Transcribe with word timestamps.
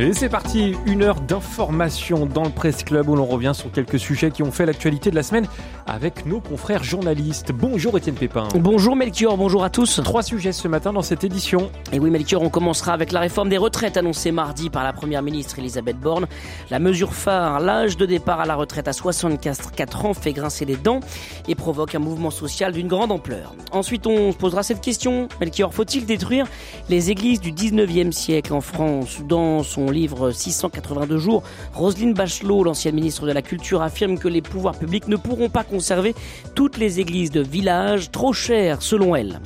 Et 0.00 0.12
c'est 0.12 0.28
parti, 0.28 0.76
une 0.86 1.02
heure 1.02 1.20
d'information 1.20 2.24
dans 2.24 2.44
le 2.44 2.50
Presse 2.50 2.84
Club 2.84 3.08
où 3.08 3.16
l'on 3.16 3.26
revient 3.26 3.50
sur 3.52 3.72
quelques 3.72 3.98
sujets 3.98 4.30
qui 4.30 4.44
ont 4.44 4.52
fait 4.52 4.64
l'actualité 4.64 5.10
de 5.10 5.16
la 5.16 5.24
semaine 5.24 5.48
avec 5.88 6.24
nos 6.24 6.38
confrères 6.38 6.84
journalistes. 6.84 7.50
Bonjour 7.50 7.98
Étienne 7.98 8.14
Pépin. 8.14 8.46
Bonjour 8.54 8.94
Melchior, 8.94 9.36
bonjour 9.36 9.64
à 9.64 9.70
tous. 9.70 10.00
Trois 10.04 10.22
sujets 10.22 10.52
ce 10.52 10.68
matin 10.68 10.92
dans 10.92 11.02
cette 11.02 11.24
édition. 11.24 11.72
Et 11.92 11.98
oui 11.98 12.10
Melchior, 12.10 12.42
on 12.42 12.48
commencera 12.48 12.92
avec 12.92 13.10
la 13.10 13.18
réforme 13.18 13.48
des 13.48 13.58
retraites 13.58 13.96
annoncée 13.96 14.30
mardi 14.30 14.70
par 14.70 14.84
la 14.84 14.92
première 14.92 15.22
ministre 15.22 15.58
Elisabeth 15.58 15.98
Borne. 15.98 16.28
La 16.70 16.78
mesure 16.78 17.12
phare, 17.12 17.58
l'âge 17.58 17.96
de 17.96 18.06
départ 18.06 18.38
à 18.38 18.46
la 18.46 18.54
retraite 18.54 18.86
à 18.86 18.92
64 18.92 20.04
ans 20.04 20.14
fait 20.14 20.32
grincer 20.32 20.64
les 20.64 20.76
dents 20.76 21.00
et 21.48 21.56
provoque 21.56 21.96
un 21.96 22.00
mouvement 22.00 22.30
social 22.30 22.70
d'une 22.70 22.86
grande 22.86 23.10
ampleur. 23.10 23.52
Ensuite, 23.72 24.06
on 24.06 24.30
se 24.30 24.36
posera 24.36 24.62
cette 24.62 24.80
question, 24.80 25.26
Melchior, 25.40 25.74
faut-il 25.74 26.06
détruire 26.06 26.46
les 26.88 27.10
églises 27.10 27.40
du 27.40 27.50
19e 27.50 28.12
siècle 28.12 28.52
en 28.52 28.60
France 28.60 29.22
Dans 29.26 29.64
son 29.64 29.87
livre 29.90 30.30
682 30.30 31.18
jours, 31.18 31.42
Roselyne 31.74 32.14
Bachelot, 32.14 32.64
l'ancienne 32.64 32.94
ministre 32.94 33.26
de 33.26 33.32
la 33.32 33.42
Culture, 33.42 33.82
affirme 33.82 34.18
que 34.18 34.28
les 34.28 34.42
pouvoirs 34.42 34.78
publics 34.78 35.08
ne 35.08 35.16
pourront 35.16 35.48
pas 35.48 35.64
conserver 35.64 36.14
toutes 36.54 36.78
les 36.78 37.00
églises 37.00 37.30
de 37.30 37.40
village, 37.40 38.10
trop 38.10 38.32
chères 38.32 38.82
selon 38.82 39.14
elle. 39.14 39.40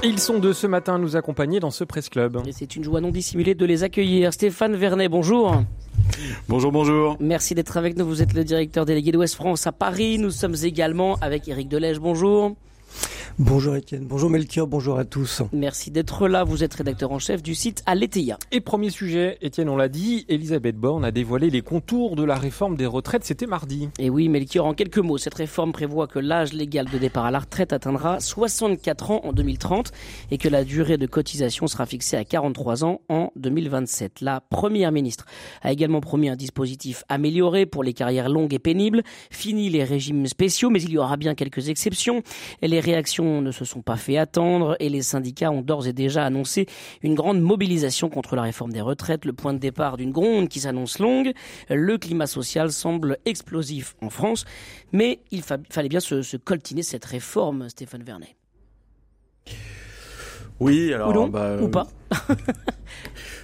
Ils 0.04 0.20
sont 0.20 0.38
deux 0.38 0.54
ce 0.54 0.68
matin 0.68 0.96
à 0.96 0.98
nous 1.00 1.16
accompagner 1.16 1.60
dans 1.60 1.72
ce 1.72 1.84
Presse 1.84 2.10
Club. 2.10 2.42
Et 2.46 2.52
c'est 2.52 2.76
une 2.76 2.84
joie 2.84 3.02
non 3.02 3.10
dissimulée 3.10 3.56
de 3.56 3.66
les 3.66 3.84
accueillir. 3.84 4.32
Stéphane 4.32 4.76
Vernet, 4.76 5.10
bonjour. 5.10 5.64
Bonjour, 6.48 6.72
bonjour. 6.72 7.18
Merci 7.20 7.56
d'être 7.56 7.78
avec 7.78 7.98
nous. 7.98 8.06
Vous 8.06 8.22
êtes 8.22 8.34
le 8.34 8.44
directeur 8.44 8.86
délégué 8.86 9.12
d'Ouest 9.12 9.36
France 9.36 9.66
à 9.66 9.72
Paris. 9.72 10.20
Nous 10.20 10.30
sommes 10.30 10.56
également 10.64 11.16
avec 11.20 11.48
Eric 11.48 11.68
Delège. 11.68 12.00
Bonjour. 12.00 12.56
Bonjour 13.40 13.76
Étienne, 13.76 14.08
bonjour 14.08 14.32
Melchior, 14.32 14.66
bonjour 14.66 14.98
à 14.98 15.06
tous. 15.06 15.44
Merci 15.54 15.92
d'être 15.92 16.28
là, 16.28 16.44
vous 16.44 16.64
êtes 16.64 16.74
rédacteur 16.74 17.12
en 17.12 17.20
chef 17.20 17.44
du 17.44 17.54
site 17.54 17.84
Aletheia. 17.86 18.40
Et 18.52 18.62
premier 18.62 18.90
sujet, 18.90 19.38
Étienne, 19.42 19.70
on 19.70 19.78
l'a 19.78 19.90
dit, 19.90 20.26
Elisabeth 20.28 20.76
Borne 20.76 21.06
a 21.06 21.12
dévoilé 21.12 21.52
les 21.52 21.62
contours 21.62 22.16
de 22.16 22.24
la 22.24 22.34
réforme 22.34 22.76
des 22.76 22.88
retraites, 22.88 23.24
c'était 23.24 23.46
mardi. 23.46 23.90
Et 24.00 24.10
oui 24.10 24.28
Melchior, 24.28 24.66
en 24.66 24.74
quelques 24.74 24.98
mots, 24.98 25.20
cette 25.20 25.36
réforme 25.36 25.72
prévoit 25.72 26.08
que 26.08 26.18
l'âge 26.18 26.52
légal 26.52 26.88
de 26.90 26.98
départ 26.98 27.26
à 27.26 27.32
la 27.32 27.38
retraite 27.38 27.74
atteindra 27.74 28.20
64 28.20 29.12
ans 29.12 29.22
en 29.24 29.34
2030 29.34 29.92
et 30.32 30.40
que 30.40 30.50
la 30.50 30.64
durée 30.64 30.98
de 30.98 31.06
cotisation 31.06 31.68
sera 31.68 31.86
fixée 31.86 32.18
à 32.18 32.26
43 32.26 32.86
ans 32.86 33.02
en 33.08 33.32
2027. 33.36 34.22
La 34.22 34.42
première 34.42 34.92
ministre 34.92 35.28
a 35.62 35.72
également 35.72 36.02
promis 36.02 36.30
un 36.30 36.36
dispositif 36.36 37.04
amélioré 37.08 37.68
pour 37.68 37.84
les 37.84 37.94
carrières 37.94 38.30
longues 38.30 38.56
et 38.56 38.60
pénibles, 38.60 39.04
fini 39.30 39.70
les 39.70 39.84
régimes 39.84 40.26
spéciaux, 40.26 40.72
mais 40.72 40.82
il 40.82 40.90
y 40.90 40.98
aura 40.98 41.18
bien 41.18 41.36
quelques 41.36 41.70
exceptions. 41.70 42.24
Les 42.64 42.80
réactions 42.80 43.27
ne 43.42 43.52
se 43.52 43.66
sont 43.66 43.82
pas 43.82 43.98
fait 43.98 44.18
attendre 44.18 44.76
et 44.80 44.90
les 44.90 45.02
syndicats 45.02 45.52
ont 45.52 45.62
d'ores 45.62 45.88
et 45.88 45.94
déjà 45.94 46.26
annoncé 46.26 46.66
une 47.02 47.16
grande 47.16 47.42
mobilisation 47.42 48.10
contre 48.10 48.36
la 48.36 48.42
réforme 48.42 48.72
des 48.72 48.82
retraites, 48.82 49.26
le 49.26 49.34
point 49.34 49.54
de 49.54 49.60
départ 49.60 49.98
d'une 49.98 50.12
gronde 50.12 50.50
qui 50.50 50.60
s'annonce 50.60 51.00
longue. 51.00 51.34
Le 51.70 51.98
climat 51.98 52.28
social 52.28 52.72
semble 52.72 53.18
explosif 53.26 53.96
en 54.02 54.10
France, 54.10 54.46
mais 54.92 55.20
il 55.32 55.44
fallait 55.44 55.90
bien 55.90 56.00
se, 56.00 56.38
coltiner 56.38 56.84
cette 56.84 57.06
réforme, 57.06 57.70
Stéphane 57.70 58.04
Vernet. 58.04 58.36
Oui, 60.60 60.94
alors 60.94 61.16
ou, 61.16 61.30
bah, 61.30 61.58
ou 61.62 61.70
pas. 61.70 61.88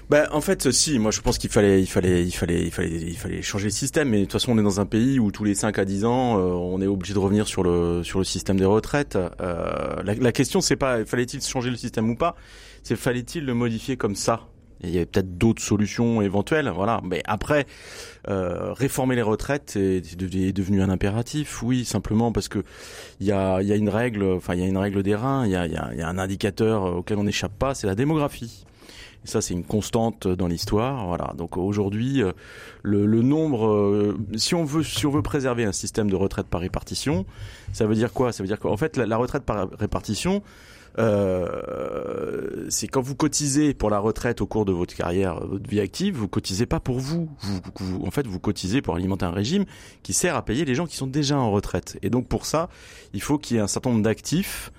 Bah, 0.10 0.28
en 0.32 0.42
fait, 0.42 0.72
si, 0.72 1.00
moi 1.00 1.12
je 1.12 1.22
pense 1.22 1.38
qu'il 1.38 1.50
fallait, 1.50 1.82
il 1.82 1.88
fallait, 1.88 2.24
il 2.24 2.32
fallait, 2.32 2.64
il 2.64 2.72
fallait, 2.72 2.90
il 2.90 3.18
fallait 3.18 3.42
changer 3.42 3.66
le 3.66 3.72
système. 3.72 4.10
Mais 4.10 4.20
de 4.20 4.24
toute 4.24 4.34
façon, 4.34 4.52
on 4.52 4.58
est 4.58 4.64
dans 4.64 4.80
un 4.80 4.86
pays 4.86 5.20
où 5.20 5.32
tous 5.32 5.44
les 5.44 5.56
5 5.56 5.78
à 5.80 5.86
10 5.86 6.06
ans, 6.06 6.38
euh, 6.38 6.42
on 6.42 6.82
est 6.82 6.88
obligé 6.88 7.14
de 7.14 7.20
revenir 7.20 7.48
sur 7.48 7.64
le 7.64 8.04
sur 8.04 8.20
le 8.20 8.26
système 8.26 8.58
des 8.58 8.66
retraites. 8.66 9.16
Euh, 9.16 10.04
la, 10.04 10.16
la, 10.16 10.32
question, 10.32 10.62
c'est 10.62 10.76
pas 10.76 11.06
fallait-il 11.06 11.42
changer 11.42 11.70
le 11.70 11.78
système 11.78 12.10
ou 12.10 12.16
pas, 12.16 12.36
c'est 12.84 12.96
fallait-il 12.96 13.46
le 13.46 13.54
modifier 13.54 13.98
comme 13.98 14.16
ça? 14.16 14.48
il 14.84 14.90
y 14.90 14.98
avait 14.98 15.06
peut-être 15.06 15.38
d'autres 15.38 15.62
solutions 15.62 16.22
éventuelles, 16.22 16.70
voilà. 16.70 17.02
Mais 17.04 17.22
après, 17.26 17.66
euh, 18.28 18.74
réformer 18.74 19.16
les 19.16 19.22
retraites 19.22 19.76
est, 19.76 20.16
devenu 20.54 20.82
un 20.82 20.90
impératif, 20.90 21.64
oui, 21.64 21.86
simplement 21.86 22.32
parce 22.32 22.50
que 22.50 22.64
il 23.20 23.28
y 23.28 23.32
a, 23.32 23.62
y 23.62 23.72
a 23.72 23.76
une 23.76 23.90
règle, 23.90 24.24
enfin 24.24 24.56
il 24.56 24.62
y 24.62 24.64
a 24.64 24.68
une 24.68 24.78
règle 24.78 25.04
des 25.04 25.16
reins, 25.16 25.46
il 25.46 25.52
y 25.52 25.56
a, 25.56 25.68
y, 25.68 25.72
y 25.72 26.02
a 26.02 26.08
un 26.08 26.18
indicateur 26.18 26.98
auquel 26.98 27.18
on 27.18 27.24
n'échappe 27.24 27.58
pas, 27.58 27.76
c'est 27.76 27.88
la 27.88 27.96
démographie. 27.96 28.66
Et 29.24 29.28
ça, 29.28 29.42
c'est 29.42 29.54
une 29.54 29.64
constante 29.64 30.28
dans 30.28 30.48
l'histoire. 30.48 31.08
Voilà. 31.08 31.34
Donc 31.38 31.58
aujourd'hui, 31.58 32.22
euh, 32.22 32.32
le, 32.82 33.06
le, 33.06 33.22
nombre, 33.22 33.68
euh, 33.68 34.18
si 34.36 34.56
on 34.56 34.64
veut, 34.64 34.84
si 34.84 35.06
on 35.06 35.12
veut 35.12 35.22
préserver 35.22 35.64
un 35.64 35.72
système 35.72 36.10
de 36.10 36.16
retraite 36.16 36.48
par 36.48 36.62
répartition, 36.62 37.26
ça 37.72 37.86
veut 37.86 37.96
dire 37.96 38.12
quoi? 38.12 38.32
Ça 38.32 38.44
veut 38.44 38.48
dire 38.48 38.60
qu'en 38.60 38.78
fait, 38.78 38.98
la, 38.98 39.18
retraite 39.18 39.44
par 39.44 39.70
répartition, 39.72 40.44
euh, 41.00 42.68
c'est 42.70 42.88
quand 42.88 43.02
vous 43.02 43.16
cotisez 43.16 43.74
pour 43.74 43.90
la 43.90 44.00
retraite 44.00 44.42
au 44.42 44.46
cours 44.46 44.66
de 44.66 44.72
votre 44.72 44.96
carrière, 44.96 45.40
votre 45.46 45.70
vie 45.70 45.80
active, 45.80 46.16
vous 46.16 46.28
cotisez 46.28 46.66
pas 46.66 46.80
pour 46.80 47.00
vous. 47.00 47.30
vous, 47.40 47.60
vous 47.80 48.06
en 48.06 48.12
fait, 48.12 48.28
vous 48.28 48.40
cotisez 48.40 48.82
pour 48.82 48.96
alimenter 48.96 49.26
un 49.26 49.32
régime 49.32 49.66
qui 50.04 50.14
sert 50.14 50.36
à 50.36 50.44
payer 50.44 50.66
les 50.66 50.76
gens 50.76 50.86
qui 50.86 50.98
sont 50.98 51.08
déjà 51.08 51.38
en 51.38 51.52
retraite. 51.52 51.98
Et 52.02 52.10
donc 52.10 52.28
pour 52.28 52.46
ça, 52.46 52.70
il 53.14 53.22
faut 53.22 53.38
qu'il 53.38 53.56
y 53.56 53.60
ait 53.60 53.64
un 53.64 53.68
certain 53.68 53.90
nombre 53.92 54.04
d'actifs 54.04 54.72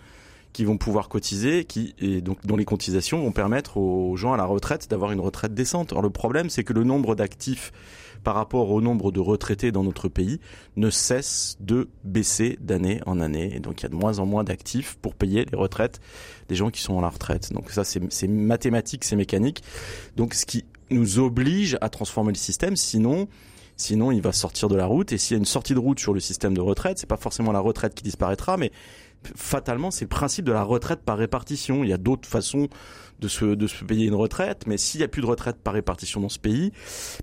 qui 0.54 0.64
vont 0.64 0.78
pouvoir 0.78 1.10
cotiser, 1.10 1.64
qui 1.64 1.94
et 1.98 2.22
donc 2.22 2.38
dont 2.46 2.56
les 2.56 2.64
cotisations 2.64 3.20
vont 3.22 3.32
permettre 3.32 3.76
aux 3.76 4.16
gens 4.16 4.32
à 4.32 4.38
la 4.38 4.46
retraite 4.46 4.88
d'avoir 4.88 5.10
une 5.10 5.20
retraite 5.20 5.52
décente. 5.52 5.92
Alors 5.92 6.02
le 6.02 6.10
problème, 6.10 6.48
c'est 6.48 6.64
que 6.64 6.72
le 6.72 6.84
nombre 6.84 7.14
d'actifs 7.14 7.72
par 8.22 8.36
rapport 8.36 8.70
au 8.70 8.80
nombre 8.80 9.12
de 9.12 9.20
retraités 9.20 9.72
dans 9.72 9.82
notre 9.82 10.08
pays 10.08 10.40
ne 10.76 10.88
cesse 10.88 11.58
de 11.60 11.88
baisser 12.04 12.56
d'année 12.60 13.00
en 13.04 13.20
année. 13.20 13.54
Et 13.54 13.60
donc 13.60 13.80
il 13.80 13.82
y 13.82 13.86
a 13.86 13.90
de 13.90 13.96
moins 13.96 14.20
en 14.20 14.26
moins 14.26 14.44
d'actifs 14.44 14.96
pour 15.02 15.14
payer 15.14 15.44
les 15.44 15.58
retraites 15.58 16.00
des 16.48 16.54
gens 16.54 16.70
qui 16.70 16.80
sont 16.80 16.98
à 16.98 17.02
la 17.02 17.10
retraite. 17.10 17.52
Donc 17.52 17.70
ça, 17.70 17.84
c'est 17.84 18.28
mathématique, 18.28 19.04
c'est 19.04 19.16
mécanique. 19.16 19.62
Donc 20.16 20.34
ce 20.34 20.46
qui 20.46 20.64
nous 20.88 21.18
oblige 21.18 21.76
à 21.80 21.90
transformer 21.90 22.32
le 22.32 22.38
système, 22.38 22.76
sinon 22.76 23.28
sinon 23.76 24.12
il 24.12 24.22
va 24.22 24.32
sortir 24.32 24.68
de 24.68 24.76
la 24.76 24.86
route. 24.86 25.12
Et 25.12 25.18
s'il 25.18 25.34
y 25.34 25.36
a 25.36 25.38
une 25.38 25.44
sortie 25.44 25.74
de 25.74 25.80
route 25.80 25.98
sur 25.98 26.14
le 26.14 26.20
système 26.20 26.54
de 26.54 26.60
retraite, 26.60 26.98
c'est 26.98 27.08
pas 27.08 27.16
forcément 27.16 27.52
la 27.52 27.60
retraite 27.60 27.94
qui 27.94 28.04
disparaîtra, 28.04 28.56
mais 28.56 28.70
fatalement, 29.36 29.90
c'est 29.90 30.04
le 30.04 30.08
principe 30.08 30.44
de 30.44 30.52
la 30.52 30.62
retraite 30.62 31.00
par 31.00 31.18
répartition. 31.18 31.84
Il 31.84 31.90
y 31.90 31.92
a 31.92 31.98
d'autres 31.98 32.28
façons 32.28 32.68
de 33.20 33.28
se, 33.28 33.44
de 33.44 33.66
se 33.66 33.84
payer 33.84 34.06
une 34.06 34.14
retraite, 34.14 34.64
mais 34.66 34.76
s'il 34.76 35.00
n'y 35.00 35.04
a 35.04 35.08
plus 35.08 35.22
de 35.22 35.26
retraite 35.26 35.56
par 35.56 35.74
répartition 35.74 36.20
dans 36.20 36.28
ce 36.28 36.38
pays, 36.38 36.72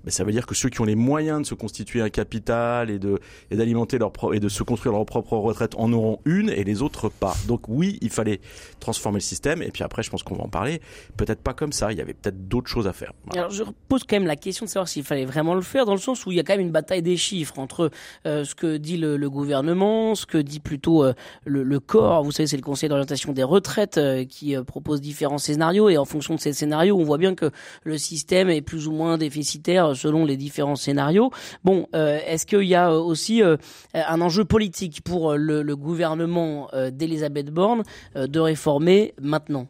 ben 0.04 0.10
ça 0.10 0.24
veut 0.24 0.32
dire 0.32 0.46
que 0.46 0.54
ceux 0.54 0.68
qui 0.68 0.80
ont 0.80 0.84
les 0.84 0.94
moyens 0.94 1.42
de 1.42 1.46
se 1.46 1.54
constituer 1.54 2.00
un 2.00 2.10
capital 2.10 2.90
et 2.90 2.98
de 2.98 3.18
et 3.50 3.56
d'alimenter 3.56 3.98
leur 3.98 4.12
et 4.32 4.40
de 4.40 4.48
se 4.48 4.62
construire 4.62 4.94
leur 4.94 5.04
propre 5.06 5.36
retraite 5.36 5.74
en 5.76 5.92
auront 5.92 6.20
une 6.24 6.50
et 6.50 6.64
les 6.64 6.82
autres 6.82 7.08
pas. 7.08 7.34
Donc 7.46 7.68
oui, 7.68 7.98
il 8.00 8.10
fallait 8.10 8.40
transformer 8.80 9.18
le 9.18 9.22
système 9.22 9.62
et 9.62 9.70
puis 9.70 9.82
après, 9.82 10.02
je 10.02 10.10
pense 10.10 10.22
qu'on 10.22 10.34
va 10.34 10.44
en 10.44 10.48
parler. 10.48 10.80
Peut-être 11.16 11.40
pas 11.40 11.54
comme 11.54 11.72
ça. 11.72 11.92
Il 11.92 11.98
y 11.98 12.00
avait 12.00 12.14
peut-être 12.14 12.48
d'autres 12.48 12.68
choses 12.68 12.86
à 12.86 12.92
faire. 12.92 13.12
Alors 13.32 13.50
je 13.50 13.64
pose 13.88 14.02
quand 14.04 14.16
même 14.16 14.26
la 14.26 14.36
question 14.36 14.66
de 14.66 14.70
savoir 14.70 14.88
s'il 14.88 15.04
fallait 15.04 15.24
vraiment 15.24 15.54
le 15.54 15.62
faire 15.62 15.86
dans 15.86 15.94
le 15.94 16.00
sens 16.00 16.26
où 16.26 16.32
il 16.32 16.36
y 16.36 16.40
a 16.40 16.42
quand 16.42 16.54
même 16.54 16.66
une 16.66 16.72
bataille 16.72 17.02
des 17.02 17.16
chiffres 17.16 17.58
entre 17.58 17.90
euh, 18.26 18.44
ce 18.44 18.54
que 18.54 18.76
dit 18.76 18.96
le, 18.96 19.30
gouvernement, 19.30 20.14
ce 20.14 20.26
que 20.26 20.38
dit 20.38 20.60
plutôt 20.60 21.04
euh, 21.04 21.14
le, 21.44 21.62
le, 21.62 21.80
corps. 21.80 22.22
Vous 22.24 22.32
savez, 22.32 22.46
c'est 22.46 22.56
le 22.56 22.62
Conseil 22.62 22.88
d'orientation 22.88 23.32
des 23.32 23.42
retraites 23.42 23.98
euh, 23.98 24.24
qui 24.24 24.54
propose 24.66 25.00
différents 25.00 25.38
scénarios 25.38 25.81
et 25.88 25.98
en 25.98 26.04
fonction 26.04 26.34
de 26.34 26.40
ces 26.40 26.52
scénarios, 26.52 26.96
on 26.98 27.04
voit 27.04 27.18
bien 27.18 27.34
que 27.34 27.50
le 27.84 27.98
système 27.98 28.48
est 28.48 28.62
plus 28.62 28.88
ou 28.88 28.92
moins 28.92 29.18
déficitaire 29.18 29.96
selon 29.96 30.24
les 30.24 30.36
différents 30.36 30.76
scénarios. 30.76 31.30
Bon, 31.64 31.88
euh, 31.94 32.18
est-ce 32.26 32.46
qu'il 32.46 32.64
y 32.64 32.74
a 32.74 32.90
euh, 32.90 32.98
aussi 32.98 33.42
euh, 33.42 33.56
un 33.94 34.20
enjeu 34.20 34.44
politique 34.44 35.02
pour 35.02 35.34
le, 35.34 35.72
gouvernement 35.72 36.68
d'Elisabeth 36.92 37.50
Borne 37.50 37.82
de 38.14 38.40
réformer 38.40 39.14
maintenant? 39.20 39.68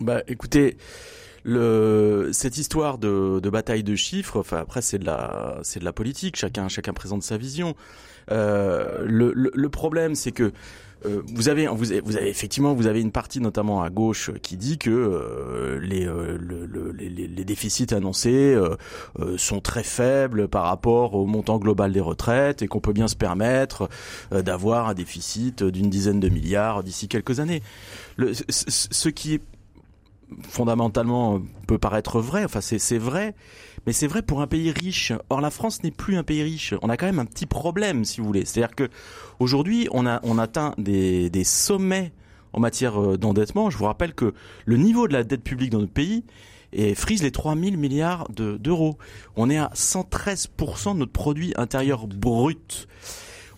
Bah, 0.00 0.22
écoutez. 0.26 0.76
cette 1.44 2.58
histoire 2.58 2.98
de, 2.98 3.48
bataille 3.48 3.84
de 3.84 3.94
chiffres, 3.94 4.40
enfin 4.40 4.58
après 4.58 4.82
c'est 4.82 4.98
de 4.98 5.06
la, 5.06 5.60
c'est 5.62 5.78
de 5.78 5.84
la 5.84 5.92
politique. 5.92 6.36
Chacun, 6.36 6.68
chacun 6.68 6.92
présente 6.92 7.22
sa 7.22 7.36
vision. 7.36 7.74
Le 8.28 9.66
problème, 9.68 10.16
c'est 10.16 10.32
que 10.32 10.52
euh, 11.06 11.22
vous 11.34 11.48
avez, 11.48 11.66
vous 11.66 11.92
avez, 11.92 12.00
vous 12.00 12.16
avez 12.16 12.28
effectivement, 12.28 12.74
vous 12.74 12.86
avez 12.86 13.00
une 13.00 13.12
partie 13.12 13.40
notamment 13.40 13.82
à 13.82 13.90
gauche 13.90 14.30
qui 14.42 14.56
dit 14.56 14.78
que 14.78 14.90
euh, 14.90 15.80
les, 15.80 16.06
euh, 16.06 16.38
le, 16.40 16.66
le, 16.66 16.92
les, 16.92 17.08
les, 17.08 17.44
déficits 17.44 17.92
annoncés 17.92 18.54
euh, 18.54 18.76
euh, 19.18 19.36
sont 19.36 19.60
très 19.60 19.82
faibles 19.82 20.48
par 20.48 20.64
rapport 20.64 21.14
au 21.14 21.26
montant 21.26 21.58
global 21.58 21.92
des 21.92 22.00
retraites 22.00 22.62
et 22.62 22.68
qu'on 22.68 22.80
peut 22.80 22.92
bien 22.92 23.08
se 23.08 23.16
permettre 23.16 23.88
d'avoir 24.30 24.88
un 24.88 24.94
déficit 24.94 25.62
d'une 25.62 25.90
dizaine 25.90 26.20
de 26.20 26.28
milliards 26.28 26.82
d'ici 26.82 27.08
quelques 27.08 27.40
années. 27.40 27.62
Ce 28.18 29.08
qui 29.08 29.40
fondamentalement 30.48 31.42
peut 31.66 31.78
paraître 31.78 32.20
vrai, 32.20 32.44
enfin 32.44 32.60
c'est 32.60 32.98
vrai, 32.98 33.34
mais 33.86 33.92
c'est 33.92 34.06
vrai 34.06 34.22
pour 34.22 34.40
un 34.40 34.46
pays 34.46 34.70
riche. 34.70 35.12
Or 35.30 35.40
la 35.40 35.50
France 35.50 35.82
n'est 35.82 35.90
plus 35.90 36.16
un 36.16 36.22
pays 36.22 36.42
riche. 36.42 36.74
On 36.82 36.88
a 36.88 36.96
quand 36.96 37.06
même 37.06 37.18
un 37.18 37.24
petit 37.24 37.46
problème, 37.46 38.04
si 38.04 38.20
vous 38.20 38.26
voulez. 38.26 38.44
C'est-à-dire 38.44 38.74
que 38.74 38.88
aujourd'hui, 39.38 39.88
on 39.92 40.06
a 40.06 40.20
on 40.22 40.38
atteint 40.38 40.74
des, 40.78 41.30
des 41.30 41.44
sommets 41.44 42.12
en 42.52 42.60
matière 42.60 43.00
euh, 43.00 43.16
d'endettement. 43.16 43.70
Je 43.70 43.78
vous 43.78 43.86
rappelle 43.86 44.14
que 44.14 44.34
le 44.66 44.76
niveau 44.76 45.08
de 45.08 45.12
la 45.12 45.24
dette 45.24 45.42
publique 45.42 45.70
dans 45.70 45.80
notre 45.80 45.92
pays 45.92 46.24
frise 46.94 47.22
les 47.22 47.30
3 47.30 47.54
000 47.54 47.76
milliards 47.76 48.28
d'euros. 48.30 48.96
on 49.36 49.50
est 49.50 49.58
à 49.58 49.70
113% 49.74 50.94
de 50.94 50.98
notre 51.00 51.12
produit 51.12 51.52
intérieur 51.56 52.06
brut. 52.06 52.88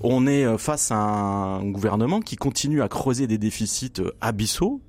On 0.00 0.26
est 0.26 0.44
euh, 0.44 0.58
face 0.58 0.90
à 0.90 0.96
un 0.96 1.70
gouvernement 1.70 2.20
qui 2.20 2.36
continue 2.36 2.82
à 2.82 2.88
creuser 2.88 3.26
des 3.26 3.38
déficits 3.38 4.00
euh, 4.00 4.10
abyssaux. 4.20 4.80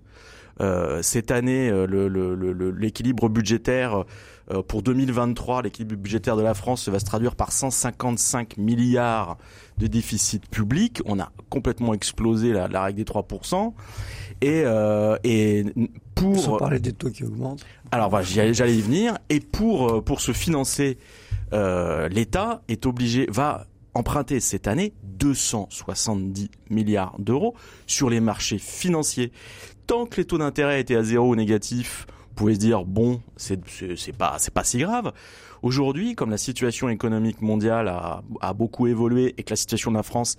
Euh, 0.62 1.02
cette 1.02 1.32
année, 1.32 1.70
l'équilibre 1.88 3.30
budgétaire 3.30 4.00
euh, 4.00 4.06
pour 4.68 4.84
2023, 4.84 5.64
l'équilibre 5.64 5.96
budgétaire 5.96 6.36
de 6.36 6.42
la 6.42 6.54
France 6.54 6.88
va 6.90 7.00
se 7.00 7.06
traduire 7.06 7.36
par 7.36 7.52
155 7.52 8.58
milliards 8.58 9.38
de 9.78 9.88
déficit 9.88 10.48
public. 10.48 11.02
On 11.06 11.20
a 11.20 11.32
complètement 11.50 11.94
explosé 11.94 12.54
la, 12.54 12.68
la 12.68 12.84
règle 12.84 12.98
des 12.98 13.04
3%. 13.04 13.74
Et, 14.42 14.64
euh, 14.66 15.18
et 15.24 15.66
pour... 16.14 16.40
Sans 16.40 16.58
parler 16.58 16.80
des 16.80 16.94
taux 16.94 17.10
qui 17.10 17.24
augmentent. 17.24 17.66
Alors 17.92 18.22
j'allais 18.22 18.76
y 18.76 18.82
venir. 18.82 19.18
Et 19.30 19.40
pour, 19.40 19.90
euh, 19.90 20.02
pour 20.02 20.22
se 20.22 20.32
financer, 20.32 20.98
euh, 21.54 22.08
l'État 22.10 22.62
est 22.68 22.86
obligé, 22.86 23.28
va 23.30 23.68
emprunter 23.94 24.40
cette 24.40 24.68
année 24.68 24.94
270 25.04 26.50
milliards 26.70 27.16
d'euros 27.20 27.56
sur 27.88 28.10
les 28.10 28.20
marchés 28.20 28.58
financiers. 28.58 29.32
Tant 29.88 30.06
que 30.06 30.18
les 30.18 30.26
taux 30.26 30.38
d'intérêt 30.38 30.82
étaient 30.82 30.96
à 30.96 31.04
zéro 31.04 31.30
ou 31.30 31.36
négatifs, 31.36 32.08
pouvez 32.36 32.56
se 32.56 32.60
dire 32.60 32.86
bon, 32.86 33.22
c'est 33.36 33.60
c'est 33.96 34.16
pas 34.16 34.36
c'est 34.40 34.54
pas 34.54 34.64
si 34.64 34.78
grave. 34.80 35.12
Aujourd'hui, 35.62 36.16
comme 36.16 36.30
la 36.30 36.38
situation 36.38 36.90
économique 36.90 37.42
mondiale 37.42 37.88
a, 37.88 38.22
a 38.42 38.54
beaucoup 38.54 38.88
évolué 38.88 39.34
et 39.38 39.44
que 39.44 39.50
la 39.50 39.56
situation 39.56 39.90
de 39.90 39.96
la 39.96 40.04
France 40.04 40.38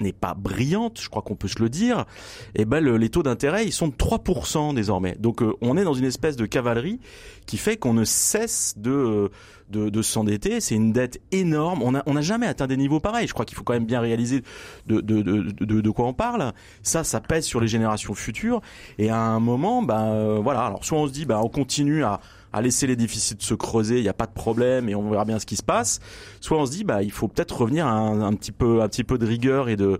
n'est 0.00 0.12
pas 0.12 0.34
brillante, 0.34 1.00
je 1.00 1.08
crois 1.08 1.22
qu'on 1.22 1.36
peut 1.36 1.48
se 1.48 1.60
le 1.60 1.68
dire, 1.68 2.06
et 2.54 2.62
eh 2.62 2.64
ben 2.64 2.80
le, 2.80 2.96
les 2.96 3.08
taux 3.08 3.22
d'intérêt 3.22 3.66
ils 3.66 3.72
sont 3.72 3.88
de 3.88 3.94
3% 3.94 4.74
désormais. 4.74 5.16
Donc 5.18 5.42
euh, 5.42 5.54
on 5.60 5.76
est 5.76 5.84
dans 5.84 5.94
une 5.94 6.04
espèce 6.04 6.36
de 6.36 6.46
cavalerie 6.46 7.00
qui 7.46 7.56
fait 7.56 7.76
qu'on 7.76 7.94
ne 7.94 8.04
cesse 8.04 8.74
de 8.76 9.30
de, 9.70 9.88
de 9.90 10.02
s'endetter. 10.02 10.60
C'est 10.60 10.74
une 10.74 10.92
dette 10.92 11.20
énorme. 11.32 11.82
On 11.82 11.92
n'a 11.92 12.02
on 12.06 12.16
a 12.16 12.20
jamais 12.20 12.46
atteint 12.46 12.66
des 12.66 12.76
niveaux 12.76 13.00
pareils. 13.00 13.26
Je 13.26 13.32
crois 13.32 13.44
qu'il 13.44 13.56
faut 13.56 13.64
quand 13.64 13.74
même 13.74 13.86
bien 13.86 14.00
réaliser 14.00 14.42
de, 14.86 15.00
de, 15.00 15.22
de, 15.22 15.80
de, 15.80 15.90
quoi 15.90 16.06
on 16.06 16.14
parle. 16.14 16.52
Ça, 16.82 17.04
ça 17.04 17.20
pèse 17.20 17.44
sur 17.44 17.60
les 17.60 17.68
générations 17.68 18.14
futures. 18.14 18.60
Et 18.98 19.10
à 19.10 19.18
un 19.18 19.40
moment, 19.40 19.82
ben 19.82 20.06
euh, 20.06 20.40
voilà. 20.42 20.64
Alors 20.64 20.84
soit 20.84 20.98
on 20.98 21.06
se 21.06 21.12
dit, 21.12 21.26
ben 21.26 21.40
on 21.42 21.48
continue 21.48 22.04
à 22.04 22.20
à 22.52 22.62
laisser 22.62 22.86
les 22.86 22.96
déficits 22.96 23.36
se 23.40 23.54
creuser, 23.54 23.98
il 23.98 24.02
n'y 24.02 24.08
a 24.08 24.14
pas 24.14 24.26
de 24.26 24.32
problème 24.32 24.88
et 24.88 24.94
on 24.94 25.08
verra 25.10 25.24
bien 25.24 25.38
ce 25.38 25.46
qui 25.46 25.56
se 25.56 25.62
passe. 25.62 26.00
Soit 26.40 26.58
on 26.58 26.66
se 26.66 26.70
dit 26.72 26.84
bah 26.84 27.02
il 27.02 27.12
faut 27.12 27.28
peut-être 27.28 27.60
revenir 27.60 27.86
à 27.86 27.92
un, 27.92 28.34
petit 28.34 28.52
peu 28.52 28.82
un 28.82 28.88
petit 28.88 29.04
peu 29.04 29.18
de 29.18 29.26
rigueur 29.26 29.68
et 29.68 29.76
de 29.76 29.98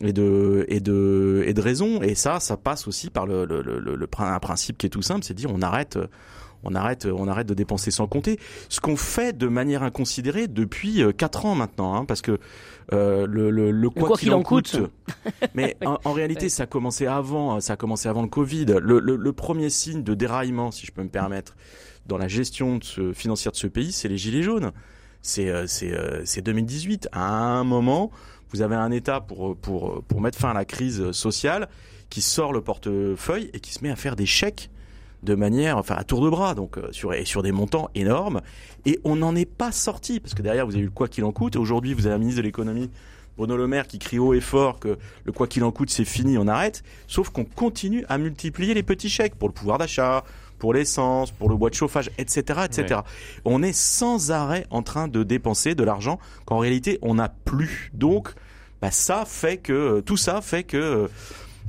et 0.00 0.12
de 0.12 0.66
et 0.68 0.80
de 0.80 1.42
et 1.46 1.54
de 1.54 1.60
raison 1.60 2.02
et 2.02 2.14
ça 2.14 2.38
ça 2.40 2.56
passe 2.56 2.86
aussi 2.86 3.08
par 3.08 3.26
le, 3.26 3.44
le, 3.44 3.62
le, 3.62 3.78
le 3.78 4.08
un 4.18 4.38
principe 4.40 4.78
qui 4.78 4.86
est 4.86 4.90
tout 4.90 5.02
simple, 5.02 5.24
c'est 5.24 5.34
dire 5.34 5.50
on 5.52 5.62
arrête 5.62 5.98
on 6.64 6.74
arrête, 6.74 7.06
on 7.06 7.28
arrête 7.28 7.46
de 7.46 7.54
dépenser 7.54 7.90
sans 7.90 8.06
compter. 8.06 8.38
Ce 8.68 8.80
qu'on 8.80 8.96
fait 8.96 9.36
de 9.36 9.48
manière 9.48 9.82
inconsidérée 9.82 10.48
depuis 10.48 11.02
euh, 11.02 11.12
quatre 11.12 11.46
ans 11.46 11.54
maintenant, 11.54 11.94
hein, 11.94 12.04
parce 12.04 12.22
que 12.22 12.38
euh, 12.92 13.26
le, 13.26 13.50
le, 13.50 13.70
le, 13.70 13.90
quoi, 13.90 14.16
qu'il 14.16 14.32
en 14.32 14.42
coûte. 14.42 14.78
mais 15.54 15.76
en, 15.84 15.98
en, 16.04 16.12
réalité, 16.12 16.48
ça 16.48 16.64
a 16.64 16.66
commencé 16.66 17.06
avant, 17.06 17.60
ça 17.60 17.74
a 17.74 17.76
commencé 17.76 18.08
avant 18.08 18.22
le 18.22 18.28
Covid. 18.28 18.66
Le, 18.80 19.00
le, 19.00 19.32
premier 19.32 19.70
signe 19.70 20.02
de 20.02 20.14
déraillement, 20.14 20.70
si 20.70 20.86
je 20.86 20.92
peux 20.92 21.02
me 21.02 21.08
permettre, 21.08 21.56
dans 22.06 22.18
la 22.18 22.28
gestion 22.28 22.78
de 22.78 22.84
ce, 22.84 23.12
financière 23.12 23.52
de 23.52 23.56
ce 23.56 23.66
pays, 23.66 23.92
c'est 23.92 24.08
les 24.08 24.18
gilets 24.18 24.42
jaunes. 24.42 24.72
C'est 25.22 25.48
euh, 25.48 25.66
c'est 25.66 26.42
2018. 26.42 27.08
À 27.10 27.24
un 27.24 27.64
moment, 27.64 28.12
vous 28.52 28.62
avez 28.62 28.76
un 28.76 28.92
État 28.92 29.20
pour 29.20 29.56
pour 29.56 30.04
pour 30.04 30.20
mettre 30.20 30.38
fin 30.38 30.50
à 30.50 30.54
la 30.54 30.64
crise 30.64 31.10
sociale 31.10 31.68
qui 32.08 32.22
sort 32.22 32.52
le 32.52 32.60
portefeuille 32.60 33.50
et 33.52 33.58
qui 33.58 33.72
se 33.72 33.82
met 33.82 33.90
à 33.90 33.96
faire 33.96 34.14
des 34.14 34.26
chèques 34.26 34.70
de 35.22 35.34
manière, 35.34 35.78
enfin 35.78 35.96
à 35.96 36.04
tour 36.04 36.22
de 36.22 36.30
bras, 36.30 36.54
donc 36.54 36.78
euh, 36.78 36.88
sur 36.92 37.12
et 37.14 37.24
sur 37.24 37.42
des 37.42 37.52
montants 37.52 37.90
énormes. 37.94 38.40
Et 38.84 38.98
on 39.04 39.16
n'en 39.16 39.34
est 39.34 39.50
pas 39.50 39.72
sorti 39.72 40.20
parce 40.20 40.34
que 40.34 40.42
derrière 40.42 40.66
vous 40.66 40.74
avez 40.74 40.82
eu 40.82 40.86
le 40.86 40.90
quoi 40.90 41.08
qu'il 41.08 41.24
en 41.24 41.32
coûte. 41.32 41.56
Aujourd'hui 41.56 41.94
vous 41.94 42.06
avez 42.06 42.14
un 42.14 42.18
ministre 42.18 42.40
de 42.40 42.46
l'économie 42.46 42.90
Bruno 43.36 43.56
Le 43.56 43.66
Maire 43.66 43.86
qui 43.86 43.98
crie 43.98 44.18
haut 44.18 44.34
et 44.34 44.40
fort 44.40 44.78
que 44.78 44.98
le 45.24 45.32
quoi 45.32 45.46
qu'il 45.46 45.64
en 45.64 45.70
coûte 45.70 45.90
c'est 45.90 46.04
fini, 46.04 46.38
on 46.38 46.48
arrête. 46.48 46.82
Sauf 47.06 47.30
qu'on 47.30 47.44
continue 47.44 48.04
à 48.08 48.18
multiplier 48.18 48.74
les 48.74 48.82
petits 48.82 49.10
chèques 49.10 49.34
pour 49.34 49.48
le 49.48 49.54
pouvoir 49.54 49.78
d'achat, 49.78 50.24
pour 50.58 50.72
l'essence, 50.72 51.30
pour 51.30 51.48
le 51.48 51.56
bois 51.56 51.70
de 51.70 51.74
chauffage, 51.74 52.10
etc., 52.18 52.60
etc. 52.64 53.00
On 53.44 53.62
est 53.62 53.74
sans 53.74 54.30
arrêt 54.30 54.66
en 54.70 54.82
train 54.82 55.08
de 55.08 55.22
dépenser 55.22 55.74
de 55.74 55.84
l'argent 55.84 56.18
qu'en 56.46 56.58
réalité 56.58 56.98
on 57.02 57.14
n'a 57.14 57.28
plus. 57.28 57.90
Donc, 57.92 58.30
bah, 58.80 58.90
ça 58.90 59.24
fait 59.26 59.58
que 59.58 60.00
tout 60.00 60.16
ça 60.16 60.40
fait 60.40 60.62
que 60.62 61.10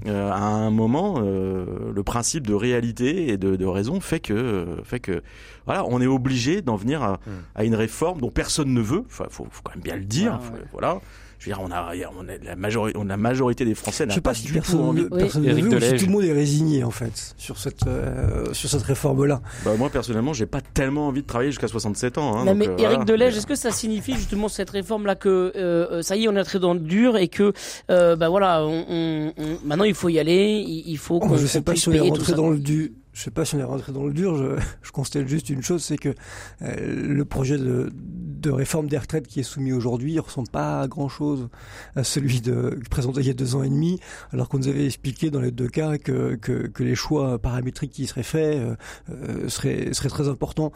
euh, 0.06 0.32
à 0.32 0.40
un 0.40 0.70
moment, 0.70 1.16
euh, 1.18 1.92
le 1.94 2.04
principe 2.04 2.46
de 2.46 2.54
réalité 2.54 3.30
et 3.30 3.38
de, 3.38 3.56
de, 3.56 3.66
raison 3.66 4.00
fait 4.00 4.20
que, 4.20 4.78
fait 4.84 5.00
que, 5.00 5.24
voilà, 5.66 5.86
on 5.88 6.00
est 6.02 6.08
obligé 6.08 6.62
d'en 6.62 6.76
venir 6.76 7.02
à, 7.02 7.14
hmm. 7.14 7.32
à, 7.56 7.64
une 7.66 7.76
réforme 7.76 8.22
dont 8.22 8.30
personne 8.30 8.74
ne 8.74 8.82
veut. 8.82 9.04
Enfin, 9.08 9.26
faut, 9.30 9.48
faut 9.50 9.62
quand 9.64 9.74
même 9.74 9.84
bien 9.84 9.96
le 9.96 10.06
dire. 10.06 10.40
voilà 10.72 11.00
je 11.39 11.50
veux 11.50 11.56
dire, 11.56 11.63
on 11.63 11.72
a, 11.72 11.94
on 12.18 12.28
a 12.28 12.38
la 12.44 12.56
majorité, 12.56 12.98
on 12.98 13.06
a 13.06 13.10
la 13.10 13.18
majorité 13.18 13.66
des 13.66 13.75
Français 13.75 14.06
n'a 14.06 14.16
pas, 14.16 14.22
pas 14.22 14.34
si 14.34 14.48
du 14.48 14.60
tout 14.60 14.80
envie. 14.80 15.07
Oui. 15.12 15.19
Personne 15.19 15.44
ne 15.44 15.54
veut, 15.54 15.98
tout 15.98 16.06
le 16.06 16.12
monde 16.12 16.24
est 16.24 16.34
résigné 16.34 16.84
en 16.84 16.92
fait 16.92 17.36
sur 17.38 17.57
cette 17.57 17.86
euh, 17.86 18.54
sur 18.54 18.69
cette 18.69 18.81
réforme-là. 18.81 19.42
Bah, 19.63 19.75
moi 19.78 19.89
personnellement, 19.89 20.34
j'ai 20.34 20.45
pas 20.48 20.62
tellement 20.62 21.07
envie 21.07 21.22
de 21.22 21.28
travailler 21.28 21.51
jusqu'à 21.51 21.68
67 21.68 22.18
ans. 22.18 22.38
Hein, 22.38 22.45
non, 22.45 22.56
mais 22.56 22.68
euh, 22.68 22.78
Éric 22.78 23.06
Delège, 23.06 23.38
est-ce 23.38 23.48
que 23.48 23.56
ça 23.56 23.72
signifie 23.72 24.16
justement 24.16 24.48
cette 24.48 24.69
réforme-là 24.72 25.16
que 25.16 25.54
euh, 25.56 26.01
ça 26.01 26.16
y 26.16 26.25
est, 26.25 26.28
on 26.28 26.36
est 26.36 26.39
entré 26.39 26.60
dans 26.60 26.74
le 26.74 26.80
dur 26.80 27.18
et 27.18 27.28
que 27.28 27.54
euh, 27.92 28.16
bah 28.16 28.30
voilà, 28.30 28.63
on, 28.63 28.86
on, 28.89 29.34
on, 29.38 29.57
maintenant 29.63 29.86
il 29.86 29.94
faut 29.94 30.10
y 30.10 30.19
aller, 30.19 30.63
il, 30.66 30.98
faut. 30.98 31.19
Oh, 31.22 31.38
je 31.38 31.45
sais 31.45 31.62
pas 31.62 31.75
si 31.75 31.89
on 31.89 31.94
est 31.94 32.00
rentré 32.00 32.34
dans 32.34 32.50
le 32.50 32.57
dur 32.57 32.89
je 33.18 33.24
sais 33.24 33.31
pas 33.31 33.46
si 33.46 33.56
on 33.56 33.60
est 33.60 33.64
rentré 33.64 33.92
dans 33.92 34.06
le 34.06 34.14
dur, 34.14 34.36
je, 34.38 34.62
je 34.84 34.92
constate 34.92 35.28
juste 35.28 35.50
une 35.50 35.64
chose, 35.64 35.84
c'est 35.84 35.98
que 35.98 36.14
euh, 36.62 37.16
le 37.16 37.25
projet 37.25 37.58
de, 37.58 37.91
de, 37.91 38.51
réforme 38.51 38.88
des 38.88 38.98
retraites 38.98 39.27
qui 39.27 39.39
est 39.39 39.44
soumis 39.44 39.74
aujourd'hui 39.74 40.13
ne 40.13 40.22
ressemble 40.22 40.50
pas 40.50 40.82
à 40.82 40.88
grand-chose 40.88 41.50
à 41.96 42.03
celui 42.03 42.41
de, 42.41 42.80
présenté 42.91 43.22
il 43.22 43.27
y 43.27 43.32
a 43.32 43.34
deux 43.34 43.56
ans 43.56 43.63
et 43.63 43.70
demi, 43.70 44.00
alors 44.32 44.50
qu'on 44.50 44.60
nous 44.60 44.68
avait 44.68 44.86
expliqué 44.86 45.32
dans 45.32 45.41
les 45.41 45.50
deux 45.50 45.68
cas 45.68 45.98
que, 45.98 46.36
que, 46.36 46.68
que 46.68 46.84
les 46.84 46.94
choix 46.94 47.39
paramétriques 47.39 47.91
qui 47.91 48.06
seraient 48.06 48.22
faits 48.22 48.58
euh, 48.58 48.75
euh 49.10 49.50
seraient, 49.50 49.94
seraient 49.94 50.10
très 50.10 50.27
importants. 50.27 50.72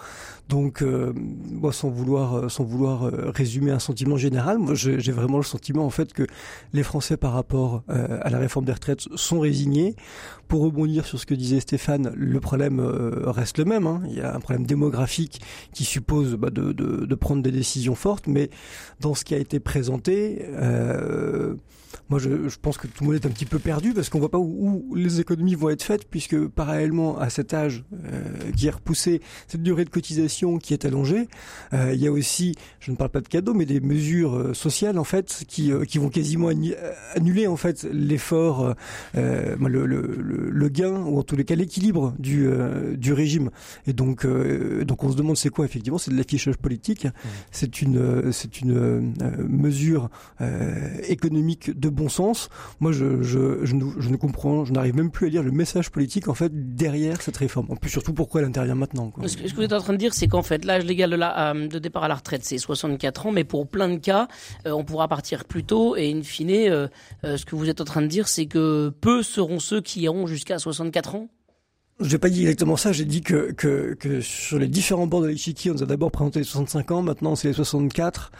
Donc, 0.50 0.82
euh, 0.82 1.14
moi, 1.16 1.72
sans 1.72 1.90
vouloir, 1.90 2.50
sans 2.50 2.64
vouloir 2.64 3.04
euh, 3.04 3.32
résumer 3.34 3.72
un 3.72 3.80
sentiment 3.80 4.18
général, 4.18 4.60
j'ai 4.74 5.12
vraiment 5.12 5.38
le 5.38 5.44
sentiment 5.44 5.86
en 5.86 5.90
fait 5.92 6.12
que 6.12 6.26
les 6.74 6.84
Français 6.84 7.18
par 7.18 7.34
rapport 7.34 7.84
à 7.88 8.30
la 8.30 8.40
réforme 8.40 8.66
des 8.66 8.74
retraites 8.74 9.02
sont 9.16 9.40
résignés. 9.40 9.96
Pour 10.48 10.64
rebondir 10.64 11.06
sur 11.06 11.18
ce 11.18 11.26
que 11.26 11.34
disait 11.34 11.62
Stéphane, 11.62 12.12
le 12.32 12.40
problème 12.40 12.80
euh, 12.80 13.30
reste 13.30 13.60
le 13.60 13.66
même. 13.66 13.86
Hein. 13.86 14.02
Il 14.08 14.14
y 14.14 14.22
a 14.22 14.34
un 14.34 14.40
problème 14.40 14.66
démographique 14.66 15.42
qui 15.74 15.84
suppose 15.84 16.36
bah, 16.36 16.50
de, 16.50 17.16
prendre 17.16 17.44
des 17.44 17.52
décisions 17.52 17.96
fortes, 17.96 18.28
mais 18.28 18.50
dans 19.00 19.14
ce 19.14 19.24
qui 19.24 19.36
a 19.36 19.38
été 19.38 19.60
présenté, 19.60 20.46
euh, 20.50 21.54
moi 22.12 22.20
je, 22.20 22.50
je, 22.50 22.58
pense 22.62 22.78
que 22.78 22.88
tout 22.88 23.06
le 23.06 23.12
monde 23.12 23.16
est 23.16 23.26
un 23.26 23.30
petit 23.30 23.46
peu 23.46 23.58
perdu 23.58 23.94
parce 23.94 24.10
qu'on 24.10 24.20
voit 24.20 24.30
pas 24.30 24.38
où, 24.38 24.84
où, 24.90 24.96
les 24.96 25.22
économies 25.22 25.56
vont 25.56 25.70
être 25.70 25.82
faites, 25.82 26.10
puisque 26.10 26.38
parallèlement 26.50 27.18
à 27.18 27.30
cet 27.30 27.54
âge 27.54 27.86
euh, 27.94 28.52
qui 28.56 28.68
est 28.68 28.72
repoussé, 28.72 29.22
cette 29.48 29.64
durée 29.64 29.86
de 29.86 29.90
cotisation 29.90 30.58
qui 30.58 30.74
est 30.74 30.84
allongée, 30.84 31.30
euh, 31.74 31.94
il 31.94 32.02
y 32.02 32.08
a 32.08 32.12
aussi, 32.12 32.54
je 32.82 32.92
ne 32.92 32.98
parle 32.98 33.12
pas 33.12 33.22
de 33.22 33.30
cadeaux, 33.30 33.54
mais 33.54 33.66
des 33.66 33.80
mesures 33.80 34.36
euh, 34.36 34.54
sociales 34.54 35.00
en 35.00 35.06
fait 35.06 35.46
qui, 35.48 35.72
qui 35.88 36.00
vont 36.00 36.10
quasiment 36.10 36.50
annuler 37.16 37.48
en 37.48 37.56
fait 37.56 37.88
l'effort, 37.94 38.76
le, 39.14 39.56
le, 39.56 39.86
le, 39.86 40.50
le, 40.50 40.70
gain 40.70 40.98
ou 41.06 41.18
en 41.18 41.24
tous 41.24 41.38
les 41.38 41.46
cas 41.46 41.56
l'équilibre 41.56 42.14
du, 42.20 42.50
du 42.98 43.14
régime. 43.14 43.52
Et 43.88 43.94
donc, 43.94 44.28
donc 44.86 45.04
on 45.06 45.12
se 45.12 45.16
demande 45.16 45.38
c'est 45.38 45.50
quoi 45.50 45.64
effectivement, 45.64 45.98
c'est 45.98 46.12
de 46.12 46.18
l'affichage 46.18 46.58
politique, 46.58 47.06
mmh. 47.06 47.10
c'est 47.52 47.82
une, 47.82 48.32
c'est 48.34 48.60
une 48.60 49.14
mesure 49.48 50.10
économique 51.08 51.80
de 51.80 51.90
bon 52.02 52.10
sens. 52.10 52.50
Moi, 52.80 52.92
je, 52.92 53.22
je, 53.22 53.64
je, 53.64 53.76
ne, 53.76 54.16
comprends, 54.16 54.66
je 54.66 54.74
n'arrive 54.74 54.96
même 54.96 55.12
plus 55.12 55.28
à 55.28 55.30
lire 55.30 55.44
le 55.44 55.52
message 55.52 55.92
politique 55.92 56.28
en 56.28 56.34
fait 56.34 56.76
derrière 56.76 57.22
cette 57.22 57.38
réforme. 57.38 57.68
En 57.70 57.76
plus, 57.76 57.90
surtout 57.90 58.14
pourquoi 58.14 58.42
elle 58.42 58.48
intervient 58.48 58.76
maintenant. 58.76 59.12
Ce, 59.26 59.38
que, 59.38 59.56
vous 59.56 59.62
êtes 59.62 59.74
en 59.74 59.80
train 59.80 59.94
de 59.94 59.98
dire, 59.98 60.14
c'est 60.14 60.28
qu'en 60.28 60.44
fait, 60.44 60.66
l'âge 60.66 60.86
légal 60.86 61.12
de, 61.12 61.16
la, 61.16 61.54
euh, 61.54 61.68
de, 61.68 61.80
départ 61.80 62.04
à 62.04 62.08
la 62.08 62.16
retraite, 62.16 62.44
c'est 62.44 62.58
64 62.58 63.28
ans, 63.28 63.32
mais 63.32 63.44
pour 63.44 63.68
plein 63.68 63.90
de 63.90 63.98
cas, 63.98 64.28
euh, 64.66 64.72
on 64.72 64.84
pourra 64.84 65.08
partir 65.08 65.46
plus 65.46 65.64
tôt. 65.64 65.96
Et 65.96 66.12
in 66.12 66.24
fine, 66.24 66.50
euh, 66.52 66.88
ce 67.24 67.46
que 67.46 67.56
vous 67.56 67.70
êtes 67.70 67.82
en 67.82 67.86
train 67.86 68.02
de 68.02 68.08
dire, 68.08 68.28
c'est 68.28 68.48
que 68.48 68.90
peu 69.02 69.24
seront 69.24 69.60
ceux 69.60 69.82
qui 69.82 70.02
iront 70.02 70.28
jusqu'à 70.28 70.58
64 70.58 71.16
ans. 71.16 71.30
Je 72.00 72.12
n'ai 72.12 72.18
pas 72.18 72.30
dit 72.30 72.42
exactement 72.42 72.78
ça, 72.78 72.92
j'ai 72.92 73.06
dit 73.06 73.22
que, 73.22 73.52
que, 73.52 73.94
que, 73.94 74.22
sur 74.22 74.58
les 74.58 74.68
différents 74.68 75.06
bords 75.06 75.22
de 75.22 75.28
l'échiquier, 75.28 75.70
on 75.70 75.76
nous 75.76 75.84
a 75.84 75.86
d'abord 75.86 76.10
présenté 76.10 76.40
les 76.40 76.46
65 76.46 76.92
ans, 76.92 77.02
maintenant 77.04 77.36
c'est 77.36 77.50
les 77.50 77.54
64. 77.54 78.32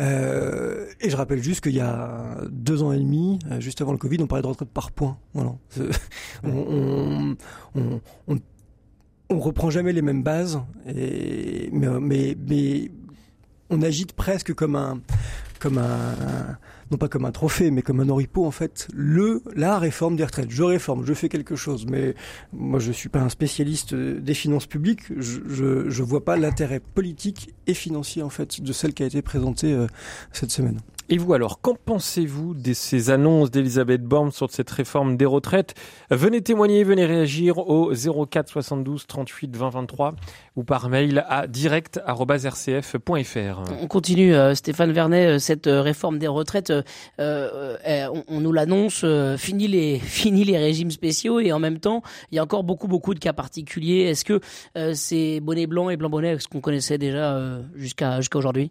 Euh, 0.00 0.86
et 1.00 1.08
je 1.08 1.16
rappelle 1.16 1.42
juste 1.42 1.60
qu'il 1.60 1.74
y 1.74 1.80
a 1.80 2.38
deux 2.50 2.82
ans 2.82 2.92
et 2.92 2.98
demi, 2.98 3.38
euh, 3.50 3.60
juste 3.60 3.80
avant 3.80 3.92
le 3.92 3.98
Covid, 3.98 4.18
on 4.20 4.26
parlait 4.26 4.42
de 4.42 4.48
retraite 4.48 4.70
par 4.70 4.90
points. 4.90 5.16
Voilà. 5.34 5.54
on, 6.42 7.36
on, 7.74 8.00
on, 8.26 8.38
on, 9.30 9.38
reprend 9.38 9.70
jamais 9.70 9.92
les 9.92 10.02
mêmes 10.02 10.22
bases, 10.22 10.60
et, 10.86 11.68
mais, 11.72 11.88
mais, 12.00 12.36
mais 12.48 12.90
on 13.70 13.82
agite 13.82 14.12
presque 14.14 14.52
comme 14.52 14.76
un, 14.76 15.00
comme 15.64 15.78
un, 15.78 16.58
non 16.90 16.98
pas 16.98 17.08
comme 17.08 17.24
un 17.24 17.32
trophée, 17.32 17.70
mais 17.70 17.80
comme 17.80 18.00
un 18.00 18.10
oripeau 18.10 18.44
en 18.44 18.50
fait, 18.50 18.86
le 18.92 19.42
la 19.56 19.78
réforme 19.78 20.14
des 20.14 20.24
retraites. 20.24 20.50
Je 20.50 20.62
réforme, 20.62 21.06
je 21.06 21.14
fais 21.14 21.30
quelque 21.30 21.56
chose, 21.56 21.86
mais 21.86 22.14
moi 22.52 22.80
je 22.80 22.92
suis 22.92 23.08
pas 23.08 23.20
un 23.20 23.30
spécialiste 23.30 23.94
des 23.94 24.34
finances 24.34 24.66
publiques. 24.66 25.04
Je 25.16 25.40
je, 25.48 25.88
je 25.88 26.02
vois 26.02 26.22
pas 26.22 26.36
l'intérêt 26.36 26.80
politique 26.80 27.54
et 27.66 27.72
financier 27.72 28.22
en 28.22 28.28
fait 28.28 28.60
de 28.60 28.72
celle 28.74 28.92
qui 28.92 29.04
a 29.04 29.06
été 29.06 29.22
présentée 29.22 29.72
euh, 29.72 29.86
cette 30.32 30.50
semaine. 30.50 30.80
Et 31.10 31.18
vous 31.18 31.34
alors, 31.34 31.60
qu'en 31.60 31.74
pensez-vous 31.74 32.54
de 32.54 32.72
ces 32.72 33.10
annonces 33.10 33.50
d'Elisabeth 33.50 34.02
Borne 34.02 34.32
sur 34.32 34.50
cette 34.50 34.70
réforme 34.70 35.18
des 35.18 35.26
retraites? 35.26 35.74
Venez 36.10 36.40
témoigner, 36.40 36.82
venez 36.82 37.04
réagir 37.04 37.58
au 37.58 37.92
04 37.92 38.48
72 38.48 39.06
38 39.06 39.54
20 39.54 39.68
23 39.68 40.14
ou 40.56 40.64
par 40.64 40.88
mail 40.88 41.26
à 41.28 41.46
direct@rcf.fr. 41.46 43.62
On 43.82 43.86
continue, 43.86 44.34
euh, 44.34 44.54
Stéphane 44.54 44.92
Vernet, 44.92 45.26
euh, 45.26 45.38
cette 45.38 45.66
euh, 45.66 45.82
réforme 45.82 46.18
des 46.18 46.26
retraites, 46.26 46.72
on, 47.18 48.40
nous 48.40 48.52
l'annonce, 48.52 49.04
fini 49.36 49.68
les 49.68 49.98
fini 49.98 50.44
les 50.44 50.56
régimes 50.56 50.90
spéciaux 50.90 51.38
et 51.38 51.52
en 51.52 51.58
même 51.58 51.80
temps, 51.80 52.00
il 52.32 52.36
y 52.36 52.38
a 52.38 52.42
encore 52.42 52.64
beaucoup 52.64 52.88
beaucoup 52.88 53.12
de 53.12 53.18
cas 53.18 53.34
particuliers. 53.34 54.04
Est-ce 54.04 54.24
que 54.24 54.40
c'est 54.94 55.40
bonnet 55.40 55.66
blanc 55.66 55.90
et 55.90 55.98
blanc 55.98 56.08
bonnet, 56.08 56.38
ce 56.38 56.48
qu'on 56.48 56.62
connaissait 56.62 56.96
déjà 56.96 57.60
jusqu'à 57.74 58.20
jusqu'à 58.20 58.38
aujourd'hui? 58.38 58.70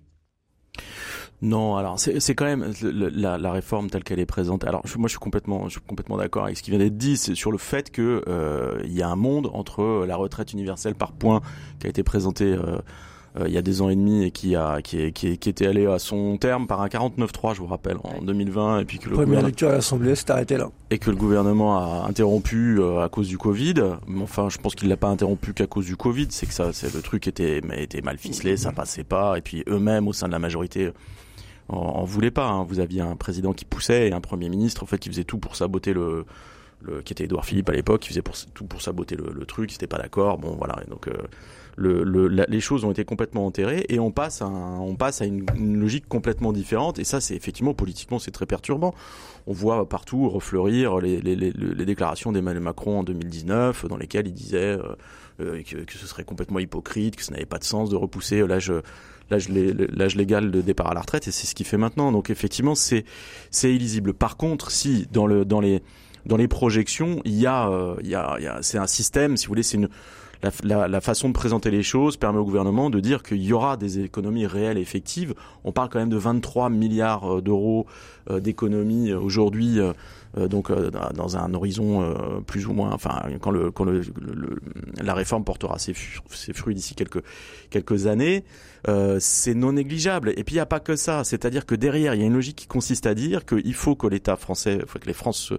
Non, 1.43 1.75
alors 1.75 1.99
c'est 1.99 2.35
quand 2.35 2.45
même 2.45 2.71
la, 2.81 3.37
la, 3.37 3.51
réforme 3.51 3.89
telle 3.89 4.05
qu'elle 4.05 4.21
est 4.21 4.25
présente. 4.25 4.63
Alors 4.63 4.81
moi 4.97 5.07
je 5.07 5.11
suis 5.11 5.19
complètement, 5.19 5.65
je 5.65 5.71
suis 5.71 5.81
complètement 5.81 6.15
d'accord 6.15 6.45
avec 6.45 6.55
ce 6.55 6.63
qui 6.63 6.71
vient 6.71 6.79
d'être 6.79 6.97
dit, 6.97 7.17
c'est 7.17 7.35
sur 7.35 7.51
le 7.51 7.57
fait 7.57 7.91
que 7.91 8.23
euh, 8.29 8.79
il 8.85 8.93
y 8.93 9.01
a 9.01 9.09
un 9.09 9.17
monde 9.17 9.49
entre 9.53 10.05
la 10.07 10.15
retraite 10.15 10.53
universelle 10.53 10.95
par 10.95 11.11
points 11.11 11.41
qui 11.79 11.87
a 11.87 11.89
été 11.89 12.01
présentée 12.01 12.53
euh, 12.53 12.77
euh, 13.37 13.47
il 13.47 13.53
y 13.53 13.57
a 13.57 13.61
des 13.61 13.81
ans 13.81 13.89
et 13.89 13.95
demi 13.97 14.23
et 14.23 14.31
qui 14.31 14.55
a 14.55 14.81
qui, 14.81 15.11
qui, 15.11 15.37
qui 15.37 15.49
était 15.49 15.67
allé 15.67 15.85
à 15.85 15.99
son 15.99 16.37
terme 16.37 16.65
par 16.65 16.79
un 16.81 16.87
49-3, 16.87 17.55
je 17.55 17.59
vous 17.59 17.67
rappelle, 17.67 17.97
en 18.05 18.21
2020 18.21 18.79
et 18.79 18.85
puis 18.85 18.99
que 18.99 19.09
le 19.09 19.15
première 19.15 19.41
lecture 19.41 19.67
à 19.67 19.73
l'Assemblée 19.73 20.15
s'est 20.15 20.31
arrêté 20.31 20.55
là 20.55 20.69
et 20.91 20.97
que 20.97 21.09
le 21.09 21.17
gouvernement 21.17 21.77
a 21.77 22.07
interrompu 22.07 22.81
à 22.81 23.09
cause 23.09 23.27
du 23.27 23.37
Covid. 23.37 23.83
Enfin, 24.21 24.47
je 24.47 24.59
pense 24.59 24.75
qu'il 24.75 24.87
l'a 24.87 24.95
pas 24.95 25.09
interrompu 25.09 25.53
qu'à 25.53 25.67
cause 25.67 25.87
du 25.87 25.97
Covid, 25.97 26.27
c'est 26.29 26.45
que 26.45 26.53
ça, 26.53 26.71
c'est 26.71 26.93
le 26.95 27.01
truc 27.01 27.27
était 27.27 27.59
était 27.75 28.01
mal 28.01 28.17
ficelé, 28.17 28.55
ça 28.55 28.71
passait 28.71 29.03
pas 29.03 29.37
et 29.37 29.41
puis 29.41 29.65
eux-mêmes 29.67 30.07
au 30.07 30.13
sein 30.13 30.27
de 30.27 30.31
la 30.31 30.39
majorité 30.39 30.93
en, 31.69 32.03
voulait 32.03 32.31
pas. 32.31 32.47
Hein. 32.47 32.63
Vous 32.63 32.79
aviez 32.79 33.01
un 33.01 33.15
président 33.15 33.53
qui 33.53 33.65
poussait 33.65 34.09
et 34.09 34.13
un 34.13 34.21
premier 34.21 34.49
ministre 34.49 34.83
en 34.83 34.85
fait 34.85 34.97
qui 34.97 35.09
faisait 35.09 35.23
tout 35.23 35.37
pour 35.37 35.55
saboter 35.55 35.93
le, 35.93 36.25
le 36.81 37.01
qui 37.01 37.13
était 37.13 37.25
Édouard 37.25 37.45
Philippe 37.45 37.69
à 37.69 37.73
l'époque, 37.73 38.01
qui 38.01 38.09
faisait 38.09 38.23
tout 38.53 38.65
pour 38.65 38.81
saboter 38.81 39.15
le, 39.15 39.31
le 39.33 39.45
truc, 39.45 39.71
il 39.71 39.75
n'était 39.75 39.87
pas 39.87 39.97
d'accord. 39.97 40.37
Bon 40.37 40.55
voilà, 40.55 40.83
donc 40.89 41.07
euh, 41.07 41.13
le, 41.75 42.03
le, 42.03 42.27
les 42.27 42.59
choses 42.59 42.83
ont 42.83 42.91
été 42.91 43.05
complètement 43.05 43.45
enterrées 43.45 43.85
et 43.89 43.99
on 43.99 44.11
passe 44.11 44.41
à, 44.41 44.47
on 44.47 44.95
passe 44.95 45.21
à 45.21 45.25
une, 45.25 45.45
logique 45.79 46.07
complètement 46.07 46.53
différente. 46.53 46.99
Et 46.99 47.03
ça, 47.03 47.21
c'est 47.21 47.35
effectivement 47.35 47.73
politiquement, 47.73 48.19
c'est 48.19 48.31
très 48.31 48.45
perturbant. 48.45 48.93
On 49.47 49.53
voit 49.53 49.87
partout 49.87 50.29
refleurir 50.29 50.99
les, 50.99 51.21
déclarations 51.85 52.31
d'Emmanuel 52.31 52.63
Macron 52.63 52.99
en 52.99 53.03
2019, 53.03 53.87
dans 53.87 53.97
lesquelles 53.97 54.27
il 54.27 54.33
disait 54.33 54.77
euh, 54.77 54.95
euh, 55.41 55.63
que, 55.63 55.77
que, 55.77 55.97
ce 55.97 56.07
serait 56.07 56.23
complètement 56.23 56.59
hypocrite, 56.59 57.15
que 57.15 57.23
ça 57.23 57.31
n'avait 57.31 57.45
pas 57.45 57.59
de 57.59 57.63
sens 57.63 57.89
de 57.89 57.95
repousser 57.95 58.45
l'âge 58.45 58.71
l'âge 59.37 60.15
légal 60.15 60.51
de 60.51 60.61
départ 60.61 60.91
à 60.91 60.93
la 60.93 61.01
retraite 61.01 61.27
et 61.27 61.31
c'est 61.31 61.47
ce 61.47 61.55
qu'il 61.55 61.65
fait 61.65 61.77
maintenant. 61.77 62.11
Donc 62.11 62.29
effectivement, 62.29 62.75
c'est 62.75 63.05
c'est 63.51 63.73
illisible. 63.73 64.13
Par 64.13 64.37
contre, 64.37 64.71
si 64.71 65.07
dans 65.11 65.27
le 65.27 65.45
dans 65.45 65.59
les 65.59 65.81
dans 66.25 66.37
les 66.37 66.47
projections, 66.47 67.21
il 67.25 67.35
y 67.35 67.45
a 67.45 67.69
euh, 67.69 67.95
il 68.01 68.09
y 68.09 68.15
a, 68.15 68.35
il 68.39 68.43
y 68.43 68.47
a 68.47 68.59
c'est 68.61 68.77
un 68.77 68.87
système, 68.87 69.37
si 69.37 69.45
vous 69.45 69.51
voulez, 69.51 69.63
c'est 69.63 69.77
une 69.77 69.89
la, 70.63 71.01
façon 71.01 71.29
de 71.29 71.33
présenter 71.33 71.71
les 71.71 71.83
choses 71.83 72.17
permet 72.17 72.39
au 72.39 72.45
gouvernement 72.45 72.89
de 72.89 72.99
dire 72.99 73.23
qu'il 73.23 73.43
y 73.43 73.53
aura 73.53 73.77
des 73.77 73.99
économies 73.99 74.45
réelles 74.45 74.77
et 74.77 74.81
effectives. 74.81 75.33
On 75.63 75.71
parle 75.71 75.89
quand 75.89 75.99
même 75.99 76.09
de 76.09 76.17
23 76.17 76.69
milliards 76.69 77.37
euh, 77.37 77.41
d'euros 77.41 77.85
euh, 78.29 78.39
d'économies 78.39 79.13
aujourd'hui 79.13 79.79
euh, 80.37 80.47
donc 80.47 80.71
euh, 80.71 80.89
dans 81.13 81.37
un 81.37 81.53
horizon 81.53 82.01
euh, 82.01 82.41
plus 82.41 82.65
ou 82.65 82.73
moins, 82.73 82.91
enfin 82.91 83.21
quand, 83.39 83.51
la 85.01 85.13
réforme 85.13 85.43
portera 85.43 85.77
ses, 85.77 85.93
fruits 85.93 86.73
d'ici 86.73 86.95
quelques 87.69 88.07
années, 88.07 88.43
c'est 89.19 89.53
non 89.53 89.73
négligeable. 89.73 90.33
Et 90.35 90.43
puis 90.43 90.55
il 90.55 90.57
n'y 90.57 90.61
a 90.61 90.65
pas 90.65 90.79
que 90.79 90.95
ça, 90.95 91.23
c'est-à-dire 91.23 91.65
que 91.65 91.75
derrière 91.75 92.15
il 92.15 92.21
y 92.21 92.23
a 92.23 92.25
une 92.25 92.33
logique 92.33 92.55
qui 92.55 92.67
consiste 92.67 93.05
à 93.05 93.13
dire 93.13 93.45
qu'il 93.45 93.73
faut 93.73 93.95
que 93.95 94.07
l'État 94.07 94.35
français, 94.35 94.79
faut 94.87 94.99
que 94.99 95.07
les 95.07 95.13
France 95.13 95.37
se, 95.37 95.55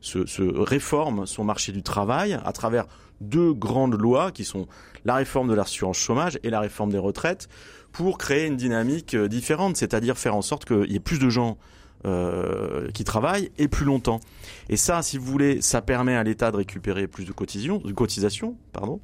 se, 0.00 0.26
se 0.26 0.42
réforment 0.42 1.26
son 1.26 1.44
marché 1.44 1.72
du 1.72 1.82
travail 1.82 2.38
à 2.44 2.52
travers 2.52 2.86
deux 3.28 3.52
grandes 3.52 4.00
lois 4.00 4.30
qui 4.30 4.44
sont 4.44 4.66
la 5.04 5.14
réforme 5.16 5.48
de 5.48 5.54
l'assurance 5.54 5.98
chômage 5.98 6.38
et 6.42 6.50
la 6.50 6.60
réforme 6.60 6.90
des 6.90 6.98
retraites 6.98 7.48
pour 7.92 8.18
créer 8.18 8.46
une 8.46 8.56
dynamique 8.56 9.16
différente, 9.16 9.76
c'est-à-dire 9.76 10.18
faire 10.18 10.34
en 10.34 10.42
sorte 10.42 10.64
qu'il 10.64 10.90
y 10.90 10.96
ait 10.96 11.00
plus 11.00 11.18
de 11.18 11.28
gens 11.28 11.58
euh, 12.06 12.90
qui 12.92 13.02
travaillent 13.02 13.50
et 13.56 13.66
plus 13.66 13.86
longtemps. 13.86 14.20
Et 14.68 14.76
ça, 14.76 15.00
si 15.00 15.16
vous 15.16 15.24
voulez, 15.24 15.62
ça 15.62 15.80
permet 15.80 16.14
à 16.14 16.22
l'État 16.22 16.50
de 16.50 16.56
récupérer 16.56 17.06
plus 17.06 17.24
de 17.24 17.32
cotisations, 17.32 18.56
pardon, 18.74 19.00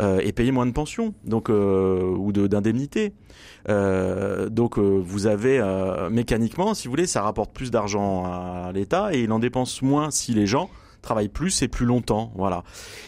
euh, 0.00 0.20
et 0.22 0.30
payer 0.30 0.52
moins 0.52 0.66
de 0.66 0.70
pensions, 0.70 1.14
donc 1.24 1.50
euh, 1.50 2.00
ou 2.00 2.30
d'indemnités. 2.30 3.12
Euh, 3.68 4.48
donc 4.50 4.78
euh, 4.78 5.02
vous 5.04 5.26
avez 5.26 5.60
mécaniquement, 6.12 6.74
si 6.74 6.86
vous 6.86 6.92
voulez, 6.92 7.08
ça 7.08 7.22
rapporte 7.22 7.52
plus 7.52 7.72
d'argent 7.72 8.24
à 8.24 8.70
l'État 8.72 9.12
et 9.12 9.22
il 9.22 9.32
en 9.32 9.40
dépense 9.40 9.82
moins 9.82 10.12
si 10.12 10.32
les 10.32 10.46
gens 10.46 10.70
travaillent 11.02 11.28
plus 11.28 11.62
et 11.62 11.68
plus 11.68 11.86
longtemps, 11.86 12.32
voilà. 12.36 12.64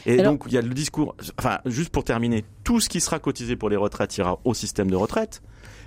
Et 0.06 0.22
donc 0.22 0.44
il 0.46 0.52
y 0.52 0.58
a 0.58 0.62
le 0.62 0.74
discours. 0.74 1.16
Enfin, 1.38 1.58
juste 1.66 1.90
pour 1.90 2.04
terminer, 2.04 2.44
tout 2.64 2.80
ce 2.80 2.88
qui 2.88 3.00
sera 3.00 3.18
cotisé 3.18 3.56
pour 3.56 3.68
les 3.68 3.76
retraites 3.76 4.16
ira 4.16 4.38
au 4.44 4.54
système 4.54 4.90
de 4.90 4.96
retraite, 4.96 5.42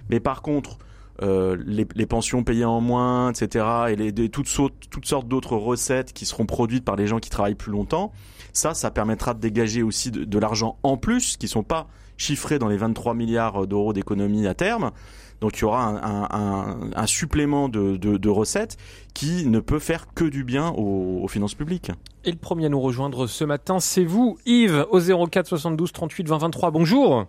mais 0.09 0.19
par 0.19 0.41
contre 0.41 0.77
euh, 1.21 1.55
les, 1.63 1.87
les, 1.93 2.05
pensions 2.07 2.43
payées 2.43 2.65
en 2.65 2.81
moins, 2.81 3.31
etc., 3.31 3.65
et 3.89 3.95
les, 3.95 4.29
toutes, 4.29 4.49
toutes 4.89 5.05
sortes 5.05 5.27
d'autres 5.27 5.55
recettes 5.55 6.11
qui 6.11 6.25
seront 6.25 6.47
produites 6.47 6.83
par 6.83 6.95
les 6.95 7.05
gens 7.05 7.19
qui 7.19 7.29
travaillent 7.29 7.53
plus 7.53 7.71
longtemps, 7.71 8.11
ça, 8.51 8.73
ça 8.73 8.89
permettra 8.89 9.35
de 9.35 9.39
dégager 9.39 9.83
aussi 9.83 10.09
de, 10.09 10.23
de 10.23 10.39
l'argent 10.39 10.79
en 10.81 10.97
plus, 10.97 11.37
qui 11.37 11.47
sont 11.47 11.63
pas 11.63 11.87
chiffrés 12.17 12.57
dans 12.57 12.67
les 12.67 12.77
23 12.77 13.13
milliards 13.13 13.67
d'euros 13.67 13.93
d'économie 13.93 14.47
à 14.47 14.55
terme. 14.55 14.91
Donc 15.43 15.57
il 15.57 15.63
y 15.63 15.65
aura 15.65 15.83
un, 15.83 16.29
un, 16.31 16.91
un 16.95 17.05
supplément 17.05 17.67
de, 17.67 17.97
de, 17.97 18.15
de, 18.15 18.29
recettes 18.29 18.77
qui 19.13 19.45
ne 19.45 19.59
peut 19.59 19.79
faire 19.79 20.05
que 20.15 20.23
du 20.23 20.45
bien 20.45 20.69
aux, 20.69 21.19
aux, 21.21 21.27
finances 21.27 21.53
publiques. 21.53 21.91
Et 22.23 22.31
le 22.31 22.37
premier 22.37 22.67
à 22.67 22.69
nous 22.69 22.79
rejoindre 22.79 23.27
ce 23.27 23.43
matin, 23.43 23.81
c'est 23.81 24.05
vous, 24.05 24.37
Yves, 24.45 24.85
au 24.89 25.01
04 25.01 25.45
72 25.45 25.91
38 25.91 26.29
20 26.29 26.37
23. 26.37 26.71
Bonjour. 26.71 27.25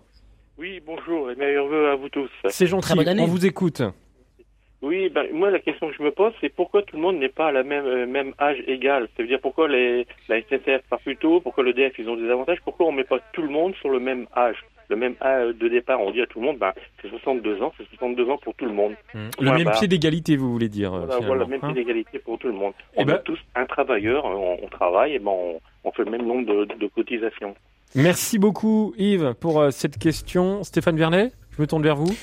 Oui, 0.57 0.81
bonjour 0.85 1.29
et 1.29 1.35
meilleurs 1.35 1.67
vœux 1.67 1.89
à 1.89 1.95
vous 1.97 2.07
tous. 2.07 2.29
C'est 2.47 2.67
gentil, 2.67 2.93
on 3.19 3.25
vous 3.25 3.45
écoute. 3.45 3.81
Oui, 4.81 5.09
ben, 5.09 5.25
moi 5.33 5.51
la 5.51 5.59
question 5.59 5.89
que 5.89 5.95
je 5.97 6.03
me 6.03 6.11
pose, 6.11 6.31
c'est 6.39 6.47
pourquoi 6.47 6.83
tout 6.83 6.95
le 6.95 7.01
monde 7.01 7.17
n'est 7.17 7.27
pas 7.27 7.47
à 7.47 7.51
la 7.51 7.63
même, 7.63 7.85
euh, 7.85 8.07
même 8.07 8.33
âge 8.39 8.63
égal? 8.65 9.09
C'est-à-dire 9.13 9.41
pourquoi 9.41 9.67
les, 9.67 10.07
la 10.29 10.39
SNCF 10.39 10.87
part 10.89 11.01
plus 11.01 11.17
tôt, 11.17 11.41
pourquoi 11.41 11.65
le 11.65 11.73
DF 11.73 11.99
ils 11.99 12.07
ont 12.07 12.15
des 12.15 12.29
avantages, 12.29 12.59
pourquoi 12.63 12.85
on 12.85 12.93
met 12.93 13.03
pas 13.03 13.19
tout 13.33 13.41
le 13.41 13.49
monde 13.49 13.75
sur 13.81 13.89
le 13.89 13.99
même 13.99 14.25
âge? 14.37 14.63
Le 14.89 14.95
même 14.95 15.15
âge 15.21 15.55
de 15.55 15.67
départ, 15.67 15.99
on 16.01 16.11
dit 16.11 16.21
à 16.21 16.27
tout 16.27 16.39
le 16.39 16.45
monde, 16.45 16.57
ben, 16.57 16.73
c'est 17.01 17.09
62 17.09 17.61
ans, 17.61 17.73
c'est 17.77 17.87
62 17.89 18.29
ans 18.29 18.37
pour 18.37 18.53
tout 18.55 18.65
le 18.65 18.73
monde. 18.73 18.93
Mmh. 19.13 19.19
Le 19.39 19.51
même 19.51 19.71
pied 19.71 19.87
d'égalité, 19.87 20.35
vous 20.35 20.51
voulez 20.51 20.69
dire 20.69 20.91
Voilà, 20.91 21.19
voilà 21.19 21.43
le 21.43 21.49
même 21.49 21.59
pied 21.59 21.69
hein 21.69 21.73
d'égalité 21.73 22.19
pour 22.19 22.37
tout 22.37 22.47
le 22.47 22.53
monde. 22.53 22.73
Et 22.93 22.99
eh 22.99 23.01
on 23.03 23.05
ben... 23.05 23.15
est 23.15 23.23
tous 23.23 23.39
un 23.55 23.65
travailleur, 23.65 24.25
on, 24.25 24.59
on 24.61 24.67
travaille, 24.67 25.15
et 25.15 25.19
ben 25.19 25.31
on, 25.31 25.59
on, 25.83 25.91
fait 25.91 26.03
le 26.03 26.11
même 26.11 26.25
nombre 26.25 26.45
de, 26.45 26.65
de 26.75 26.87
cotisations. 26.87 27.55
Merci 27.95 28.39
beaucoup 28.39 28.93
Yves 28.97 29.35
pour 29.39 29.61
euh, 29.61 29.71
cette 29.71 29.97
question. 29.97 30.63
Stéphane 30.63 30.97
Vernet, 30.97 31.31
je 31.55 31.61
me 31.61 31.67
tourne 31.67 31.83
vers 31.83 31.95
vous. 31.95 32.13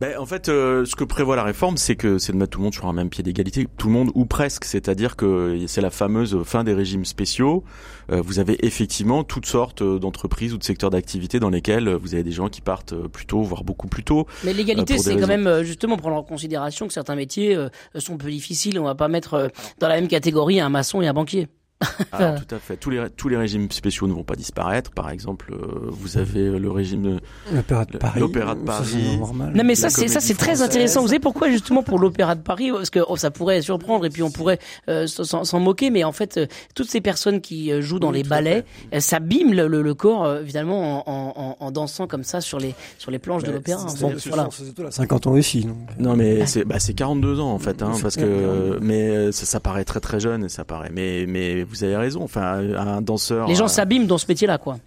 Ben, 0.00 0.16
en 0.16 0.24
fait, 0.24 0.48
euh, 0.48 0.86
ce 0.86 0.96
que 0.96 1.04
prévoit 1.04 1.36
la 1.36 1.44
réforme, 1.44 1.76
c'est 1.76 1.94
que 1.94 2.16
c'est 2.16 2.32
de 2.32 2.38
mettre 2.38 2.52
tout 2.52 2.60
le 2.60 2.64
monde 2.64 2.72
sur 2.72 2.86
un 2.86 2.94
même 2.94 3.10
pied 3.10 3.22
d'égalité, 3.22 3.68
tout 3.76 3.88
le 3.88 3.92
monde 3.92 4.10
ou 4.14 4.24
presque, 4.24 4.64
c'est-à-dire 4.64 5.14
que 5.14 5.62
c'est 5.66 5.82
la 5.82 5.90
fameuse 5.90 6.42
fin 6.42 6.64
des 6.64 6.72
régimes 6.72 7.04
spéciaux. 7.04 7.64
Euh, 8.10 8.22
vous 8.22 8.38
avez 8.38 8.64
effectivement 8.64 9.24
toutes 9.24 9.44
sortes 9.44 9.82
d'entreprises 9.82 10.54
ou 10.54 10.58
de 10.58 10.64
secteurs 10.64 10.88
d'activité 10.88 11.38
dans 11.38 11.50
lesquels 11.50 11.90
vous 11.90 12.14
avez 12.14 12.22
des 12.22 12.32
gens 12.32 12.48
qui 12.48 12.62
partent 12.62 12.94
plus 13.08 13.26
tôt, 13.26 13.42
voire 13.42 13.62
beaucoup 13.62 13.88
plus 13.88 14.02
tôt. 14.02 14.26
Mais 14.42 14.54
l'égalité, 14.54 14.96
c'est 14.96 15.16
quand 15.16 15.26
même 15.26 15.62
justement 15.64 15.98
prendre 15.98 16.16
en 16.16 16.22
considération 16.22 16.86
que 16.86 16.94
certains 16.94 17.14
métiers 17.14 17.58
sont 17.98 18.16
peu 18.16 18.30
difficiles. 18.30 18.78
On 18.78 18.84
va 18.84 18.94
pas 18.94 19.08
mettre 19.08 19.50
dans 19.80 19.88
la 19.88 19.96
même 19.96 20.08
catégorie 20.08 20.60
un 20.60 20.70
maçon 20.70 21.02
et 21.02 21.08
un 21.08 21.12
banquier. 21.12 21.46
Alors, 22.12 22.44
tout 22.44 22.54
à 22.54 22.58
fait. 22.58 22.76
Tous 22.76 22.90
les, 22.90 23.08
tous 23.16 23.28
les 23.28 23.36
régimes 23.36 23.70
spéciaux 23.70 24.06
ne 24.06 24.12
vont 24.12 24.22
pas 24.22 24.36
disparaître. 24.36 24.90
Par 24.90 25.08
exemple, 25.10 25.52
euh, 25.52 25.88
vous 25.88 26.18
avez 26.18 26.58
le 26.58 26.70
régime 26.70 27.20
l'Opéra 27.52 27.86
de 27.86 27.96
Paris. 27.96 28.20
L'Opéra 28.20 28.54
de 28.54 28.60
Paris. 28.60 29.18
Non, 29.18 29.64
mais 29.64 29.74
ça, 29.74 29.88
c'est 29.88 30.08
ça, 30.08 30.20
c'est 30.20 30.34
très 30.34 30.60
intéressant. 30.60 31.00
Vous 31.00 31.08
savez 31.08 31.20
pourquoi 31.20 31.48
justement 31.50 31.82
pour 31.82 31.98
l'Opéra 31.98 32.34
de 32.34 32.42
Paris? 32.42 32.70
Parce 32.70 32.90
que 32.90 33.00
oh, 33.08 33.16
ça 33.16 33.30
pourrait 33.30 33.62
surprendre 33.62 34.04
et 34.04 34.10
puis 34.10 34.22
on 34.22 34.30
pourrait 34.30 34.58
euh, 34.88 35.06
s'en 35.06 35.60
moquer, 35.60 35.90
mais 35.90 36.04
en 36.04 36.12
fait, 36.12 36.36
euh, 36.36 36.46
toutes 36.74 36.90
ces 36.90 37.00
personnes 37.00 37.40
qui 37.40 37.70
jouent 37.80 37.98
dans 37.98 38.10
les 38.10 38.24
ballets, 38.24 38.64
ça 38.98 39.16
abîment 39.16 39.54
le, 39.54 39.66
le, 39.66 39.94
corps 39.94 40.36
évidemment 40.36 41.08
en, 41.08 41.34
en, 41.36 41.56
en, 41.58 41.70
dansant 41.70 42.06
comme 42.06 42.24
ça 42.24 42.40
sur 42.40 42.58
les 42.58 42.74
sur 42.98 43.10
les 43.10 43.18
planches 43.18 43.42
de 43.42 43.52
l'opéra. 43.52 43.86
Bon, 44.00 44.14
voilà. 44.26 44.48
50 44.90 45.26
ans 45.26 45.32
aussi. 45.32 45.64
Donc. 45.64 45.76
Non, 45.98 46.16
mais 46.16 46.46
c'est 46.46 46.64
bah, 46.64 46.78
c'est 46.78 46.94
42 46.94 47.40
ans 47.40 47.52
en 47.52 47.58
fait, 47.58 47.82
hein, 47.82 47.92
parce 48.02 48.16
que 48.16 48.78
mais 48.80 49.32
ça, 49.32 49.46
ça 49.46 49.60
paraît 49.60 49.84
très 49.84 50.00
très 50.00 50.20
jeune, 50.20 50.48
ça 50.48 50.64
paraît. 50.64 50.90
Mais 50.92 51.24
mais 51.26 51.64
vous 51.70 51.84
avez 51.84 51.96
raison. 51.96 52.22
Enfin, 52.22 52.58
un 52.76 53.00
danseur. 53.00 53.48
Les 53.48 53.54
gens 53.54 53.64
euh, 53.64 53.68
s'abîment 53.68 54.06
dans 54.06 54.18
ce 54.18 54.26
métier-là, 54.28 54.58
quoi. 54.58 54.78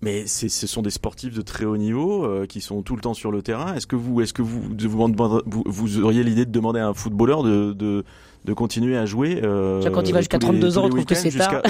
Mais 0.00 0.28
ce 0.28 0.48
sont 0.48 0.82
des 0.82 0.90
sportifs 0.90 1.34
de 1.34 1.42
très 1.42 1.64
haut 1.64 1.76
niveau 1.76 2.24
euh, 2.24 2.46
qui 2.46 2.60
sont 2.60 2.82
tout 2.82 2.94
le 2.94 3.00
temps 3.00 3.14
sur 3.14 3.32
le 3.32 3.42
terrain. 3.42 3.74
Est-ce 3.74 3.88
que 3.88 3.96
vous, 3.96 4.20
est-ce 4.20 4.32
que 4.32 4.42
vous, 4.42 4.62
vous, 4.78 5.64
vous, 5.66 6.00
auriez 6.00 6.22
l'idée 6.22 6.44
de 6.44 6.52
demander 6.52 6.78
à 6.78 6.86
un 6.86 6.94
footballeur 6.94 7.42
de, 7.42 7.72
de, 7.72 8.04
de 8.44 8.52
continuer 8.52 8.96
à 8.96 9.06
jouer 9.06 9.40
euh, 9.42 9.90
Quand 9.90 10.08
il 10.08 10.12
va 10.14 10.20
jusqu'à 10.20 10.38
32 10.38 10.78
ans, 10.78 10.84
on 10.84 10.88
trouve 10.88 11.04
que 11.04 11.16
c'est 11.16 11.30
tard. 11.36 11.62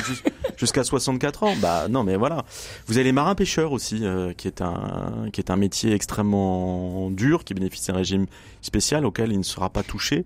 Jusqu'à 0.58 0.84
64 0.84 1.42
ans. 1.44 1.54
Bah 1.62 1.88
non, 1.88 2.04
mais 2.04 2.16
voilà. 2.16 2.44
Vous 2.86 2.96
avez 2.96 3.04
les 3.04 3.12
marins 3.12 3.34
pêcheurs 3.34 3.72
aussi, 3.72 4.04
qui 4.36 4.48
est 4.48 4.60
un 4.60 5.28
qui 5.32 5.40
est 5.40 5.50
un 5.50 5.56
métier 5.56 5.92
extrêmement 5.92 7.10
dur, 7.10 7.44
qui 7.44 7.54
bénéficie 7.54 7.88
d'un 7.88 7.96
régime 7.96 8.26
spécial 8.60 9.06
auquel 9.06 9.32
il 9.32 9.38
ne 9.38 9.44
sera 9.44 9.70
pas 9.70 9.82
touché. 9.82 10.24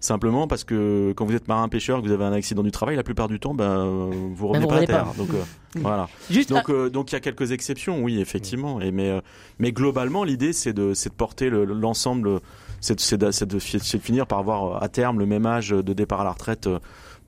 Simplement 0.00 0.46
parce 0.46 0.64
que 0.64 1.12
quand 1.14 1.26
vous 1.26 1.34
êtes 1.34 1.46
marin 1.46 1.68
pêcheur, 1.68 2.00
que 2.00 2.06
vous 2.06 2.12
avez 2.12 2.24
un 2.24 2.32
accident 2.32 2.62
du 2.62 2.70
travail, 2.70 2.96
la 2.96 3.02
plupart 3.02 3.28
du 3.28 3.38
temps, 3.38 3.52
ben 3.52 4.08
vous 4.32 4.48
revenez 4.48 4.66
pas 4.66 4.76
à 4.76 4.86
terre. 4.86 5.12
Donc 5.18 5.28
euh, 5.28 5.42
voilà. 5.74 6.08
donc 6.48 6.70
euh, 6.70 6.88
donc 6.88 7.12
il 7.12 7.16
y 7.16 7.18
a 7.18 7.20
quelques 7.20 7.52
exceptions, 7.52 8.02
oui, 8.02 8.18
effectivement. 8.18 8.80
Et 8.80 8.92
mais 8.92 9.20
mais 9.58 9.72
globalement, 9.72 10.24
l'idée 10.24 10.54
c'est 10.54 10.72
de 10.72 10.94
c'est 10.94 11.10
de 11.10 11.14
porter 11.14 11.50
l'ensemble, 11.50 12.40
c'est 12.80 12.96
de, 13.18 13.44
de, 13.44 13.58
finir 13.58 14.26
par 14.26 14.38
avoir 14.38 14.82
à 14.82 14.88
terme 14.88 15.18
le 15.18 15.26
même 15.26 15.44
âge 15.44 15.68
de 15.68 15.92
départ 15.92 16.22
à 16.22 16.24
la 16.24 16.32
retraite 16.32 16.66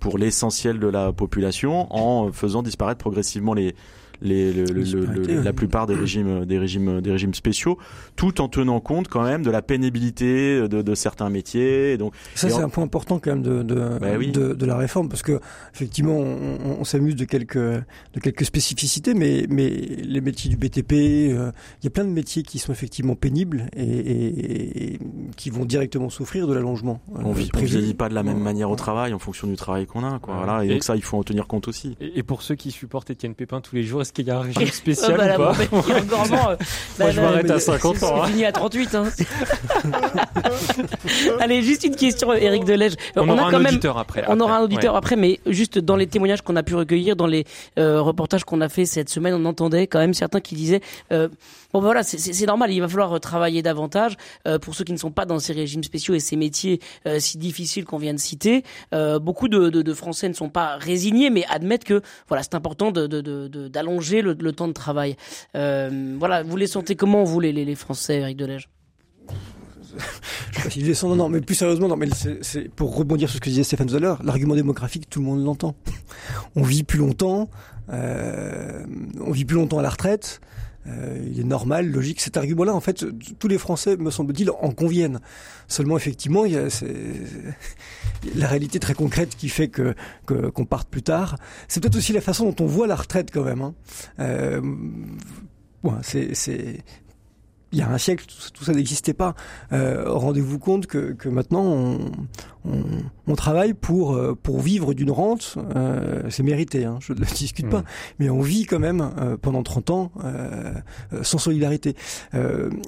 pour 0.02 0.18
l'essentiel 0.18 0.80
de 0.80 0.88
la 0.88 1.12
population 1.12 1.86
en 1.94 2.32
faisant 2.32 2.64
disparaître 2.64 2.98
progressivement 2.98 3.54
les 3.54 3.76
les, 4.22 4.52
la 5.42 5.52
plupart 5.52 5.86
des 5.86 5.94
régimes, 5.94 6.44
des 6.44 6.58
régimes, 6.58 7.00
des 7.00 7.12
régimes 7.12 7.34
spéciaux, 7.34 7.78
tout 8.16 8.40
en 8.40 8.48
tenant 8.48 8.80
compte 8.80 9.08
quand 9.08 9.22
même 9.22 9.42
de 9.42 9.50
la 9.50 9.62
pénibilité 9.62 10.68
de, 10.68 10.82
de 10.82 10.94
certains 10.94 11.30
métiers. 11.30 11.96
donc, 11.96 12.14
ça, 12.34 12.48
c'est 12.48 12.62
un 12.62 12.68
point 12.68 12.84
important 12.84 13.18
quand 13.18 13.30
même 13.30 13.42
de, 13.42 13.62
de, 13.62 13.98
bah 13.98 14.16
de, 14.18 14.54
de, 14.54 14.66
la 14.66 14.76
réforme, 14.76 15.08
parce 15.08 15.22
que 15.22 15.40
effectivement, 15.74 16.16
on, 16.16 16.78
on 16.80 16.84
s'amuse 16.84 17.16
de 17.16 17.24
quelques, 17.24 17.56
de 17.56 18.20
quelques 18.20 18.44
spécificités, 18.44 19.14
mais, 19.14 19.46
mais 19.48 19.68
les 19.68 20.20
métiers 20.20 20.50
du 20.50 20.56
BTP, 20.56 20.92
euh, 20.92 21.52
il 21.80 21.84
y 21.84 21.86
a 21.86 21.90
plein 21.90 22.04
de 22.04 22.10
métiers 22.10 22.42
qui 22.42 22.58
sont 22.58 22.72
effectivement 22.72 23.14
pénibles 23.14 23.66
et, 23.74 24.94
et, 24.94 24.98
qui 25.36 25.50
vont 25.50 25.64
directement 25.64 26.10
souffrir 26.10 26.46
de 26.46 26.52
l'allongement. 26.54 27.00
Euh, 27.16 27.22
on 27.24 27.34
ne 27.34 27.64
vieillit 27.64 27.94
pas 27.94 28.08
de 28.08 28.14
la 28.14 28.22
même 28.22 28.40
manière 28.40 28.70
au 28.70 28.76
travail 28.76 29.12
en 29.12 29.18
fonction 29.18 29.46
du 29.46 29.56
travail 29.56 29.86
qu'on 29.86 30.04
a, 30.04 30.18
quoi. 30.18 30.36
Voilà, 30.36 30.64
et, 30.64 30.68
donc 30.68 30.84
ça, 30.84 30.96
il 30.96 31.02
faut 31.02 31.18
en 31.18 31.22
tenir 31.22 31.46
compte 31.46 31.68
aussi. 31.68 31.96
Et, 32.00 32.22
pour 32.22 32.42
ceux 32.42 32.54
qui 32.54 32.70
supportent 32.70 33.10
Étienne 33.10 33.34
Pépin 33.34 33.60
tous 33.60 33.74
les 33.74 33.82
jours, 33.82 34.00
qu'il 34.12 34.26
y 34.26 34.30
a 34.30 34.38
un 34.38 34.42
régime 34.42 34.66
spécial 34.66 35.12
ou 35.12 35.16
pas 35.16 35.52
Moi, 36.98 37.10
je 37.10 37.20
m'arrête 37.20 37.50
à 37.50 37.58
50 37.58 38.02
ans. 38.02 38.22
Hein. 38.22 38.26
fini 38.26 38.44
à 38.44 38.52
38. 38.52 38.94
Hein. 38.94 39.04
Allez, 41.40 41.62
juste 41.62 41.84
une 41.84 41.96
question, 41.96 42.32
Eric 42.32 42.64
Delège. 42.64 42.94
On, 43.16 43.28
aura 43.28 43.50
a 43.50 43.56
un 43.56 43.64
auditeur 43.64 43.98
après. 43.98 44.24
On 44.28 44.40
aura 44.40 44.58
un 44.58 44.62
auditeur 44.62 44.96
après, 44.96 45.16
mais 45.16 45.40
juste 45.46 45.78
dans 45.78 45.96
les 45.96 46.06
témoignages 46.06 46.42
qu'on 46.42 46.56
a 46.56 46.62
pu 46.62 46.74
recueillir, 46.74 47.16
dans 47.16 47.26
les 47.26 47.44
euh, 47.78 48.00
reportages 48.00 48.44
qu'on 48.44 48.60
a 48.60 48.68
fait 48.68 48.84
cette 48.84 49.08
semaine, 49.08 49.34
on 49.34 49.44
entendait 49.44 49.86
quand 49.86 49.98
même 49.98 50.14
certains 50.14 50.40
qui 50.40 50.54
disaient 50.54 50.80
euh, 51.12 51.28
bon 51.72 51.80
ben 51.80 51.86
voilà, 51.86 52.02
c'est 52.02 52.46
normal, 52.46 52.70
il 52.70 52.80
va 52.80 52.88
falloir 52.88 53.18
travailler 53.20 53.62
davantage 53.62 54.16
euh, 54.46 54.58
pour 54.58 54.74
ceux 54.74 54.84
qui 54.84 54.92
ne 54.92 54.98
sont 54.98 55.10
pas 55.10 55.24
dans 55.24 55.38
ces 55.38 55.52
régimes 55.52 55.82
spéciaux 55.82 56.14
et 56.14 56.20
ces 56.20 56.36
métiers 56.36 56.80
si 57.18 57.38
difficiles 57.38 57.84
qu'on 57.84 57.98
vient 57.98 58.14
de 58.14 58.18
citer. 58.18 58.62
beaucoup 59.20 59.48
de, 59.48 59.70
de, 59.70 59.82
de, 59.82 59.94
Français 59.94 60.28
ne 60.28 60.34
sont 60.34 60.48
pas 60.48 60.76
résignés, 60.76 61.30
mais 61.30 61.44
admettent 61.48 61.84
que 61.84 62.02
voilà, 62.28 62.42
c'est 62.42 62.54
important 62.54 62.90
d'allonger 62.92 64.01
le, 64.22 64.52
temps 64.52 64.68
de 64.68 64.72
travail. 64.72 65.16
Euh, 65.54 66.16
voilà, 66.18 66.42
vous 66.42 66.56
les 66.56 66.66
sentez 66.66 66.96
comment, 66.96 67.24
vous, 67.24 67.40
les, 67.40 67.52
les, 67.52 67.74
Français, 67.74 68.18
Eric 68.18 68.36
Delège 68.36 68.68
je 70.52 70.58
sais 70.58 70.64
pas 70.64 70.70
si 70.70 70.82
descend, 70.82 71.10
non, 71.10 71.16
non, 71.16 71.28
mais 71.28 71.40
plus 71.40 71.54
sérieusement, 71.54 71.88
non, 71.88 71.96
mais 71.96 72.08
c'est 72.40 72.68
pour 72.70 72.96
rebondir 72.96 73.28
sur 73.28 73.36
ce 73.36 73.40
que 73.40 73.50
disait 73.50 73.62
Stéphane 73.62 73.88
tout 73.88 73.98
l'argument 74.24 74.54
démographique, 74.54 75.08
tout 75.08 75.20
le 75.20 75.26
monde 75.26 75.44
l'entend. 75.44 75.74
On 76.56 76.62
vit 76.62 76.82
plus 76.82 76.98
longtemps, 76.98 77.50
euh, 77.92 78.84
on 79.20 79.32
vit 79.32 79.44
plus 79.44 79.56
longtemps 79.56 79.78
à 79.78 79.82
la 79.82 79.90
retraite, 79.90 80.40
euh, 80.86 81.18
il 81.30 81.40
est 81.40 81.44
normal, 81.44 81.90
logique. 81.90 82.20
Cet 82.20 82.36
argument-là, 82.36 82.74
en 82.74 82.80
fait, 82.80 83.04
tous 83.38 83.48
les 83.48 83.58
Français, 83.58 83.96
me 83.96 84.10
semble-t-il, 84.10 84.50
en 84.50 84.70
conviennent. 84.70 85.20
Seulement, 85.68 85.96
effectivement, 85.96 86.44
il 86.44 86.52
y 86.52 86.56
a 86.56 86.68
la 88.34 88.46
réalité 88.48 88.78
très 88.80 88.94
concrète 88.94 89.36
qui 89.36 89.48
fait 89.48 89.68
que 89.68 89.94
qu'on 90.26 90.64
parte 90.64 90.88
plus 90.88 91.02
tard. 91.02 91.36
C'est 91.68 91.80
peut-être 91.80 91.96
aussi 91.96 92.12
la 92.12 92.20
façon 92.20 92.50
dont 92.50 92.64
on 92.64 92.66
voit 92.66 92.86
la 92.86 92.96
retraite 92.96 93.30
quand 93.32 93.44
même. 93.44 93.62
Hein. 93.62 93.74
Euh, 94.20 94.60
c'est 96.02 96.82
il 97.72 97.78
y 97.78 97.82
a 97.82 97.88
un 97.88 97.98
siècle, 97.98 98.26
tout, 98.52 98.64
ça 98.64 98.72
n'existait 98.72 99.14
pas. 99.14 99.34
Euh, 99.72 100.04
Rendez-vous 100.06 100.58
compte 100.58 100.86
que, 100.86 101.12
que 101.12 101.28
maintenant, 101.28 101.64
on, 101.64 102.10
on, 102.66 103.02
on, 103.26 103.34
travaille 103.34 103.74
pour 103.74 104.14
euh, 104.14 104.34
pour 104.40 104.60
vivre 104.60 104.94
d'une 104.94 105.10
rente. 105.10 105.56
Euh, 105.76 106.22
c'est 106.30 106.42
mérité, 106.42 106.84
hein, 106.84 106.98
je 107.00 107.12
ne 107.12 107.18
le 107.18 107.26
discute 107.34 107.68
pas. 107.68 107.80
Mmh. 107.80 107.84
Mais 108.18 108.30
on 108.30 108.40
vit 108.40 108.64
quand 108.64 108.78
même 108.78 109.10
euh, 109.18 109.36
pendant 109.40 109.62
30 109.62 109.90
ans 109.90 110.12
euh, 110.24 110.72
sans 111.22 111.38
solidarité. 111.38 111.94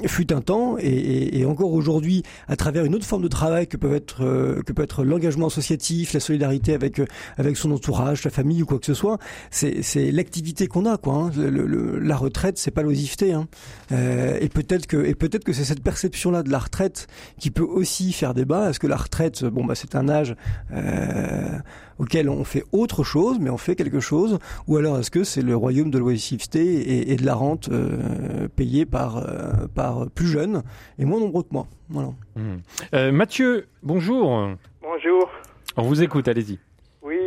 fut 0.07 0.33
un 0.33 0.41
temps, 0.41 0.77
et, 0.79 0.87
et, 0.87 1.41
et 1.41 1.45
encore 1.45 1.73
aujourd'hui, 1.73 2.23
à 2.49 2.57
travers 2.57 2.85
une 2.85 2.95
autre 2.95 3.07
forme 3.07 3.23
de 3.23 3.29
travail 3.29 3.67
que 3.67 3.77
peut 3.77 3.95
être 3.95 4.19
que 4.65 4.73
peut 4.73 4.83
être 4.83 5.05
l'engagement 5.05 5.47
associatif, 5.47 6.13
la 6.13 6.21
solidarité 6.21 6.75
avec 6.75 7.01
avec 7.37 7.57
son 7.57 7.71
entourage, 7.73 8.23
sa 8.23 8.31
famille 8.31 8.63
ou 8.63 8.67
quoi 8.67 8.79
que 8.79 8.87
ce 8.87 8.95
soit, 8.95 9.19
c'est 9.51 10.11
l'activité 10.11 10.67
qu'on 10.67 10.87
a. 10.87 10.97
Quoi, 10.97 11.15
hein. 11.15 11.31
le, 11.37 11.99
la 11.99 12.17
retraite, 12.17 12.59
c'est 12.59 12.71
pas 12.71 12.83
l'oisiveté. 12.83 13.33
Hein. 13.33 13.47
et 13.91 14.49
peut-être 14.49 14.87
que 14.87 15.05
et 15.05 15.15
peut-être 15.15 15.45
que 15.45 15.53
c'est 15.53 15.65
cette 15.65 15.83
perception-là 15.83 16.43
de 16.43 16.51
la 16.51 16.59
retraite 16.59 17.07
qui 17.39 17.51
peut 17.51 17.63
aussi 17.63 18.13
faire 18.13 18.35
débat. 18.35 18.71
Est-ce 18.71 18.81
que 18.81 18.87
la 18.87 18.97
retraite, 18.97 19.45
bon 19.45 19.65
bah 19.65 19.75
c'est 19.75 19.95
un 19.95 20.09
âge 20.09 20.24
euh, 20.33 21.59
auquel 21.99 22.29
on 22.29 22.45
fait 22.45 22.65
autre 22.73 23.05
chose, 23.05 23.39
mais 23.41 23.51
on 23.51 23.57
fait 23.59 23.75
quelque 23.75 24.01
chose, 24.01 24.39
ou 24.67 24.77
alors 24.77 24.99
est-ce 24.99 25.11
que 25.11 25.25
c'est 25.25 25.43
le 25.43 25.57
royaume 25.57 25.91
de 25.91 25.99
l'oisiveté 25.99 27.11
et, 27.13 27.17
de 27.17 27.27
la 27.27 27.35
rente 27.35 27.69
euh, 27.71 28.49
payée 28.57 28.87
par 28.87 29.19
euh, 29.19 29.67
par 29.75 30.07
plus 30.15 30.27
jeunes 30.27 30.63
et 30.99 31.05
moins 31.05 31.21
nombreux 31.21 31.43
que 31.43 31.53
moi? 31.53 31.67
Voilà. 31.89 32.11
Mmh. 32.37 33.11
Mathieu, 33.11 33.67
bonjour. 33.83 34.49
Bonjour. 34.83 35.31
On 35.77 35.83
vous 35.83 36.03
écoute, 36.03 36.29
allez-y. 36.29 36.59
Oui, 37.03 37.21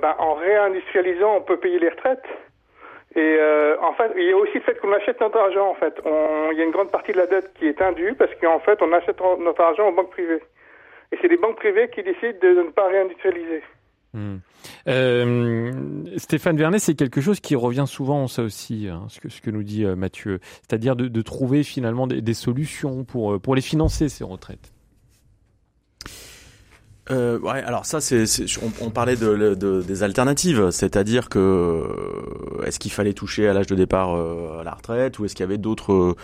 ben, 0.00 0.14
en 0.18 0.34
réindustrialisant, 0.34 1.36
on 1.38 1.40
peut 1.40 1.58
payer 1.58 1.78
les 1.78 1.88
retraites. 1.88 2.24
Et 3.16 3.36
euh, 3.40 3.76
en 3.80 3.94
fait, 3.94 4.12
il 4.16 4.24
y 4.24 4.32
a 4.32 4.36
aussi 4.36 4.54
le 4.54 4.60
fait 4.60 4.78
qu'on 4.80 4.92
achète 4.92 5.20
notre 5.20 5.38
argent. 5.38 5.68
En 5.70 5.74
fait, 5.74 5.94
il 6.04 6.58
y 6.58 6.60
a 6.60 6.64
une 6.64 6.70
grande 6.70 6.90
partie 6.90 7.12
de 7.12 7.18
la 7.18 7.26
dette 7.26 7.52
qui 7.54 7.66
est 7.66 7.80
indue 7.80 8.14
parce 8.14 8.34
qu'en 8.36 8.60
fait, 8.60 8.80
on 8.82 8.92
achète 8.92 9.20
notre 9.40 9.60
argent 9.60 9.88
aux 9.88 9.92
banques 9.92 10.10
privées. 10.10 10.42
Et 11.12 11.16
c'est 11.20 11.28
les 11.28 11.36
banques 11.36 11.56
privées 11.56 11.88
qui 11.94 12.02
décident 12.02 12.38
de, 12.42 12.66
ne 12.66 12.70
pas 12.70 12.88
réindustrialiser. 12.88 13.62
Hmm. 14.14 14.36
Euh, 14.86 15.72
Stéphane 16.16 16.56
Vernet, 16.56 16.80
c'est 16.80 16.94
quelque 16.94 17.20
chose 17.20 17.40
qui 17.40 17.54
revient 17.54 17.84
souvent, 17.86 18.26
ça 18.26 18.42
aussi, 18.42 18.88
hein, 18.88 19.06
ce, 19.08 19.20
que, 19.20 19.28
ce 19.28 19.40
que 19.40 19.50
nous 19.50 19.62
dit 19.62 19.84
euh, 19.84 19.96
Mathieu, 19.96 20.40
c'est-à-dire 20.42 20.96
de, 20.96 21.08
de, 21.08 21.22
trouver 21.22 21.62
finalement 21.62 22.06
des, 22.06 22.22
des, 22.22 22.34
solutions 22.34 23.04
pour, 23.04 23.38
pour 23.40 23.54
les 23.54 23.60
financer, 23.60 24.08
ces 24.08 24.24
retraites 24.24 24.72
euh, 27.10 27.38
ouais, 27.38 27.62
alors 27.62 27.86
ça, 27.86 28.00
c'est, 28.00 28.24
on, 28.62 28.86
on, 28.86 28.90
parlait 28.90 29.16
de, 29.16 29.54
de, 29.54 29.82
des 29.82 30.02
alternatives, 30.02 30.70
c'est-à-dire 30.70 31.28
que 31.30 31.38
euh, 31.38 32.62
est-ce 32.64 32.78
qu'il 32.78 32.92
fallait 32.92 33.14
toucher 33.14 33.48
à 33.48 33.54
l'âge 33.54 33.66
de 33.66 33.74
départ 33.74 34.14
euh, 34.14 34.60
à 34.60 34.64
la 34.64 34.72
retraite 34.72 35.18
ou 35.18 35.24
est-ce 35.24 35.34
qu'il 35.34 35.42
y 35.42 35.48
avait 35.48 35.58
d'autres 35.58 36.16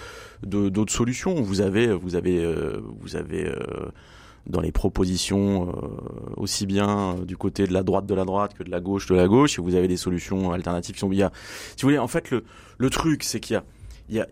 d'autres 0.43 0.93
solutions? 0.93 1.35
Vous 1.35 1.63
avez 1.63 1.87
vous 1.87 2.17
avez 2.17 2.47
vous 3.01 3.17
avez 3.17 3.51
dans 4.47 4.61
les 4.61 4.73
propositions 4.73 5.73
aussi 6.37 6.67
bien 6.67 7.17
du 7.25 7.37
côté 7.37 7.67
de 7.67 7.73
la 7.73 7.83
droite 7.83 8.07
de 8.07 8.15
la 8.15 8.25
droite 8.25 8.55
que 8.55 8.63
de 8.63 8.71
la 8.71 8.81
gauche 8.81 9.07
de 9.07 9.15
la 9.15 9.27
gauche, 9.27 9.59
et 9.59 9.63
vous 9.63 9.75
avez 9.75 9.89
des 9.89 9.97
solutions 9.97 10.53
alternatives. 10.53 10.97
Il 11.11 11.19
y 11.19 11.23
a, 11.23 11.33
si 11.77 11.83
vous 11.83 11.89
voulez, 11.89 11.99
en 11.99 12.09
fait, 12.09 12.31
le 12.31 12.45
le 12.77 12.91
truc, 12.91 13.23
c'est 13.23 13.41
qu'il 13.41 13.63
y 14.11 14.19
a 14.21 14.27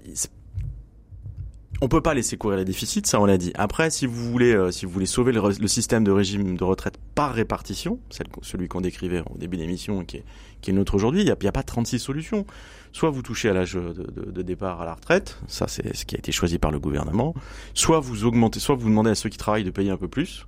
on 1.83 1.88
peut 1.88 2.01
pas 2.01 2.14
laisser 2.14 2.37
courir 2.37 2.59
les 2.59 2.64
déficits, 2.64 3.03
ça 3.05 3.21
on 3.21 3.25
l'a 3.25 3.37
dit. 3.37 3.53
Après, 3.57 3.90
si 3.90 4.07
vous 4.07 4.31
voulez, 4.31 4.53
euh, 4.53 4.71
si 4.71 4.87
vous 4.87 4.92
voulez 4.92 5.05
sauver 5.05 5.33
le, 5.33 5.66
système 5.66 6.05
de 6.05 6.12
régime 6.12 6.57
de 6.57 6.62
retraite 6.62 6.97
par 7.16 7.35
répartition, 7.35 7.99
celui 8.40 8.68
qu'on 8.68 8.81
décrivait 8.81 9.21
au 9.35 9.37
début 9.37 9.57
de 9.57 9.62
l'émission, 9.62 10.05
qui 10.05 10.18
est, 10.18 10.25
qui 10.61 10.71
est 10.71 10.75
notre 10.75 10.95
aujourd'hui, 10.95 11.23
il 11.23 11.25
n'y 11.25 11.33
a, 11.33 11.37
a, 11.49 11.53
pas 11.53 11.64
36 11.64 11.99
solutions. 11.99 12.47
Soit 12.92 13.11
vous 13.11 13.23
touchez 13.23 13.49
à 13.49 13.53
l'âge 13.53 13.75
de, 13.75 13.92
de, 13.92 14.31
de, 14.31 14.42
départ 14.42 14.81
à 14.81 14.85
la 14.85 14.95
retraite, 14.95 15.38
ça 15.49 15.66
c'est 15.66 15.97
ce 15.97 16.05
qui 16.05 16.14
a 16.14 16.18
été 16.18 16.31
choisi 16.31 16.59
par 16.59 16.71
le 16.71 16.79
gouvernement. 16.79 17.35
Soit 17.75 17.99
vous 17.99 18.25
augmentez, 18.25 18.61
soit 18.61 18.77
vous 18.77 18.88
demandez 18.88 19.11
à 19.11 19.14
ceux 19.16 19.29
qui 19.29 19.38
travaillent 19.38 19.64
de 19.64 19.71
payer 19.71 19.90
un 19.90 19.97
peu 19.97 20.09
plus. 20.09 20.47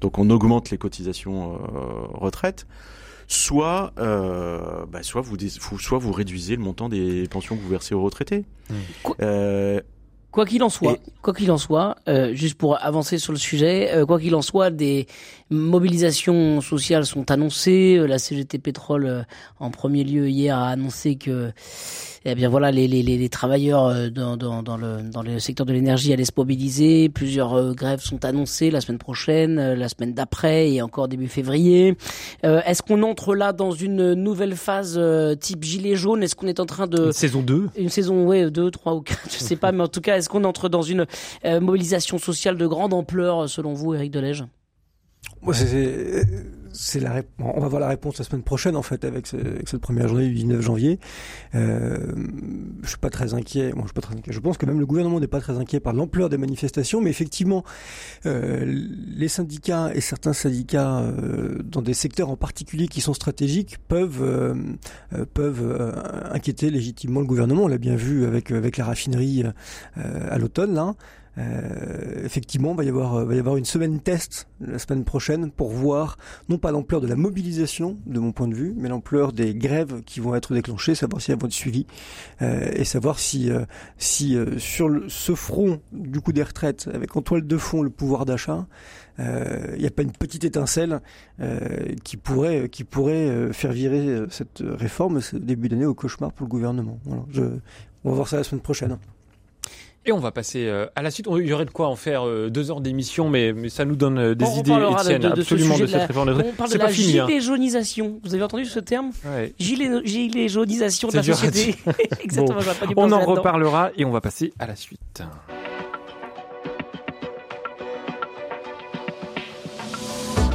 Donc 0.00 0.18
on 0.18 0.30
augmente 0.30 0.70
les 0.70 0.78
cotisations 0.78 1.54
euh, 1.54 1.58
retraite 2.14 2.64
soit, 3.28 3.92
euh, 3.98 4.86
bah, 4.86 5.02
soit, 5.02 5.20
vous, 5.20 5.36
soit 5.78 5.98
vous 5.98 6.12
réduisez 6.12 6.56
le 6.56 6.62
montant 6.62 6.88
des 6.88 7.26
pensions 7.28 7.56
que 7.56 7.62
vous 7.62 7.68
versez 7.68 7.94
aux 7.94 8.02
retraités. 8.02 8.44
Euh, 9.20 9.80
Quoi 10.30 10.44
qu'il 10.44 10.62
en 10.62 10.68
soit, 10.68 10.98
quoi 11.22 11.32
qu'il 11.32 11.50
en 11.50 11.56
soit, 11.56 11.96
euh, 12.08 12.34
juste 12.34 12.58
pour 12.58 12.82
avancer 12.84 13.18
sur 13.18 13.32
le 13.32 13.38
sujet, 13.38 13.90
euh, 13.94 14.04
quoi 14.04 14.20
qu'il 14.20 14.34
en 14.34 14.42
soit, 14.42 14.70
des 14.70 15.06
mobilisations 15.50 16.60
sociales 16.60 17.06
sont 17.06 17.30
annoncées. 17.30 17.96
Euh, 17.98 18.06
la 18.06 18.18
CGT 18.18 18.58
Pétrole, 18.58 19.26
en 19.60 19.70
premier 19.70 20.04
lieu 20.04 20.28
hier, 20.28 20.58
a 20.58 20.68
annoncé 20.68 21.16
que 21.16 21.52
eh 22.28 22.34
bien 22.34 22.48
voilà, 22.48 22.72
les, 22.72 22.88
les, 22.88 23.02
les 23.04 23.28
travailleurs 23.28 23.86
euh, 23.86 24.10
dans, 24.10 24.36
dans, 24.36 24.64
dans, 24.64 24.76
le, 24.76 25.08
dans 25.12 25.22
le 25.22 25.38
secteur 25.38 25.64
de 25.64 25.72
l'énergie 25.72 26.12
allaient 26.12 26.24
se 26.24 26.32
mobiliser. 26.36 27.08
Plusieurs 27.08 27.54
euh, 27.54 27.72
grèves 27.72 28.00
sont 28.00 28.24
annoncées 28.24 28.72
la 28.72 28.80
semaine 28.80 28.98
prochaine, 28.98 29.60
euh, 29.60 29.76
la 29.76 29.88
semaine 29.88 30.12
d'après 30.12 30.72
et 30.72 30.82
encore 30.82 31.06
début 31.06 31.28
février. 31.28 31.96
Est-ce 32.42 32.82
qu'on 32.82 33.02
entre 33.02 33.34
là 33.36 33.52
dans 33.52 33.70
une 33.70 34.14
nouvelle 34.14 34.56
phase 34.56 35.00
type 35.40 35.62
gilet 35.62 35.94
jaune 35.94 36.22
Est-ce 36.22 36.34
qu'on 36.34 36.46
est 36.48 36.58
en 36.60 36.66
train 36.66 36.86
de... 36.86 37.06
Une 37.06 37.12
saison 37.12 37.42
2 37.42 37.68
Une 37.76 37.88
saison, 37.88 38.26
ouais, 38.26 38.50
2, 38.50 38.70
3 38.70 38.94
ou 38.94 39.00
4, 39.02 39.20
je 39.30 39.38
sais 39.38 39.56
pas. 39.56 39.72
mais 39.72 39.82
en 39.82 39.88
tout 39.88 40.00
cas, 40.00 40.16
est-ce 40.16 40.28
qu'on 40.28 40.44
entre 40.44 40.68
dans 40.68 40.82
une 40.82 41.06
mobilisation 41.44 42.18
sociale 42.18 42.56
de 42.56 42.66
grande 42.66 42.92
ampleur, 42.92 43.48
selon 43.48 43.72
vous, 43.72 43.94
Éric 43.94 44.10
Delège 44.10 44.44
on 47.38 47.60
va 47.60 47.68
voir 47.68 47.80
la 47.80 47.88
réponse 47.88 48.18
la 48.18 48.24
semaine 48.24 48.42
prochaine 48.42 48.76
en 48.76 48.82
fait 48.82 49.04
avec, 49.04 49.26
cette 49.26 49.80
première 49.80 50.08
journée 50.08 50.28
du 50.28 50.34
19 50.34 50.60
janvier. 50.60 50.98
Euh, 51.54 51.98
je 52.82 52.88
suis 52.88 52.98
pas 52.98 53.10
très 53.10 53.34
inquiet. 53.34 53.72
Je 53.74 53.82
suis 53.82 53.92
pas 53.94 54.00
très 54.00 54.14
inquiet. 54.14 54.32
Je 54.32 54.40
pense 54.40 54.58
que 54.58 54.66
même 54.66 54.78
le 54.78 54.86
gouvernement 54.86 55.20
n'est 55.20 55.26
pas 55.26 55.40
très 55.40 55.58
inquiet 55.58 55.80
par 55.80 55.92
l'ampleur 55.92 56.28
des 56.28 56.38
manifestations, 56.38 57.00
mais 57.00 57.10
effectivement, 57.10 57.64
euh, 58.26 58.64
les 58.66 59.28
syndicats 59.28 59.90
et 59.94 60.00
certains 60.00 60.32
syndicats 60.32 61.00
euh, 61.00 61.62
dans 61.62 61.82
des 61.82 61.94
secteurs 61.94 62.30
en 62.30 62.36
particulier 62.36 62.88
qui 62.88 63.00
sont 63.00 63.14
stratégiques 63.14 63.78
peuvent 63.88 64.56
peuvent 65.34 65.94
inquiéter 66.30 66.70
légitimement 66.70 67.20
le 67.20 67.26
gouvernement. 67.26 67.64
On 67.64 67.68
l'a 67.68 67.78
bien 67.78 67.96
vu 67.96 68.26
avec 68.26 68.50
avec 68.50 68.76
la 68.76 68.84
raffinerie 68.84 69.44
à 69.96 70.38
l'automne 70.38 70.74
là. 70.74 70.94
Euh, 71.38 72.24
effectivement, 72.24 72.74
va 72.74 72.84
y 72.84 72.88
avoir, 72.88 73.24
va 73.24 73.34
y 73.34 73.38
avoir 73.38 73.56
une 73.56 73.64
semaine 73.64 74.00
test 74.00 74.48
la 74.60 74.78
semaine 74.78 75.04
prochaine 75.04 75.50
pour 75.50 75.70
voir 75.70 76.16
non 76.48 76.58
pas 76.58 76.70
l'ampleur 76.70 77.00
de 77.00 77.06
la 77.06 77.16
mobilisation, 77.16 77.98
de 78.06 78.18
mon 78.18 78.32
point 78.32 78.48
de 78.48 78.54
vue, 78.54 78.74
mais 78.76 78.88
l'ampleur 78.88 79.32
des 79.32 79.54
grèves 79.54 80.02
qui 80.04 80.20
vont 80.20 80.34
être 80.34 80.54
déclenchées, 80.54 80.94
savoir 80.94 81.20
si 81.20 81.32
elles 81.32 81.38
vont 81.38 81.46
être 81.46 81.52
suivies 81.52 81.86
euh, 82.42 82.70
et 82.72 82.84
savoir 82.84 83.18
si, 83.18 83.50
euh, 83.50 83.64
si 83.98 84.36
euh, 84.36 84.58
sur 84.58 84.88
le, 84.88 85.08
ce 85.08 85.34
front 85.34 85.80
du 85.92 86.20
coup 86.20 86.32
des 86.32 86.42
retraites, 86.42 86.88
avec 86.92 87.14
en 87.16 87.22
toile 87.22 87.46
de 87.46 87.56
fond 87.56 87.82
le 87.82 87.90
pouvoir 87.90 88.24
d'achat, 88.24 88.66
il 89.18 89.78
n'y 89.78 89.86
a 89.86 89.90
pas 89.90 90.02
une 90.02 90.12
petite 90.12 90.44
étincelle 90.44 91.00
qui 92.04 92.18
pourrait, 92.18 92.68
qui 92.68 92.84
pourrait 92.84 93.50
faire 93.54 93.72
virer 93.72 94.24
cette 94.28 94.62
réforme 94.62 95.22
ce 95.22 95.36
début 95.36 95.70
d'année 95.70 95.86
au 95.86 95.94
cauchemar 95.94 96.32
pour 96.32 96.44
le 96.44 96.50
gouvernement. 96.50 96.98
Voilà, 97.06 97.22
je, 97.30 97.42
on 98.04 98.10
va 98.10 98.14
voir 98.14 98.28
ça 98.28 98.36
la 98.36 98.44
semaine 98.44 98.60
prochaine. 98.60 98.98
Et 100.08 100.12
on 100.12 100.18
va 100.20 100.30
passer 100.30 100.66
euh, 100.66 100.86
à 100.94 101.02
la 101.02 101.10
suite. 101.10 101.26
Il 101.36 101.46
y 101.46 101.52
aurait 101.52 101.64
de 101.64 101.70
quoi 101.70 101.88
en 101.88 101.96
faire 101.96 102.26
euh, 102.26 102.48
deux 102.48 102.70
heures 102.70 102.80
d'émission, 102.80 103.28
mais, 103.28 103.52
mais 103.52 103.68
ça 103.68 103.84
nous 103.84 103.96
donne 103.96 104.18
euh, 104.18 104.34
des 104.36 104.46
idées, 104.58 104.70
Etienne, 104.70 105.20
de, 105.20 105.28
de, 105.28 105.40
absolument 105.40 105.76
de, 105.76 105.86
cette 105.86 106.06
réforme. 106.06 106.28
On 106.28 106.52
parle 106.52 106.70
de 106.70 106.78
la 106.78 106.88
fini, 106.88 107.18
hein. 107.18 107.26
gilet 107.26 107.40
jaunisation. 107.40 108.20
Vous 108.22 108.32
avez 108.34 108.44
entendu 108.44 108.66
ce 108.66 108.78
terme? 108.78 109.10
Ouais. 109.24 109.52
gilet, 109.58 109.90
gilet 110.04 110.48
jaunisation 110.48 111.08
de 111.08 111.16
la 111.16 111.22
société. 111.24 111.74
Exactement, 112.20 112.60
bon, 112.94 112.94
On 112.96 113.12
en 113.12 113.24
reparlera 113.24 113.90
et 113.96 114.04
on 114.04 114.12
va 114.12 114.20
passer 114.20 114.52
à 114.60 114.66
la 114.68 114.76
suite. 114.76 115.24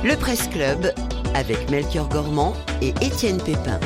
Le 0.03 0.15
Presse 0.15 0.47
Club 0.47 0.93
avec 1.35 1.69
Melchior 1.69 2.07
Gormand 2.07 2.53
et 2.81 2.93
Étienne 3.01 3.41
Pépin. 3.41 3.79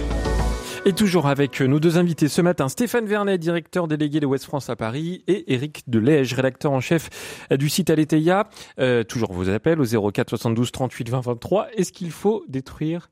Et 0.87 0.93
toujours 0.93 1.25
avec 1.25 1.61
nos 1.61 1.79
deux 1.79 1.97
invités 1.97 2.27
ce 2.27 2.43
matin, 2.43 2.69
Stéphane 2.69 3.07
Vernet, 3.07 3.39
directeur 3.39 3.87
délégué 3.87 4.19
de 4.19 4.27
Ouest 4.27 4.45
France 4.45 4.69
à 4.69 4.75
Paris, 4.75 5.23
et 5.25 5.51
Éric 5.51 5.81
Delège, 5.87 6.35
rédacteur 6.35 6.71
en 6.71 6.79
chef 6.79 7.09
du 7.49 7.69
site 7.69 7.89
Aletheia. 7.89 8.47
Euh, 8.79 9.03
toujours 9.03 9.33
vos 9.33 9.49
appels 9.49 9.81
au 9.81 10.11
04 10.11 10.29
72 10.29 10.71
38 10.71 11.09
20 11.09 11.21
23. 11.21 11.69
Est-ce 11.75 11.91
qu'il 11.91 12.11
faut 12.11 12.45
détruire 12.47 13.09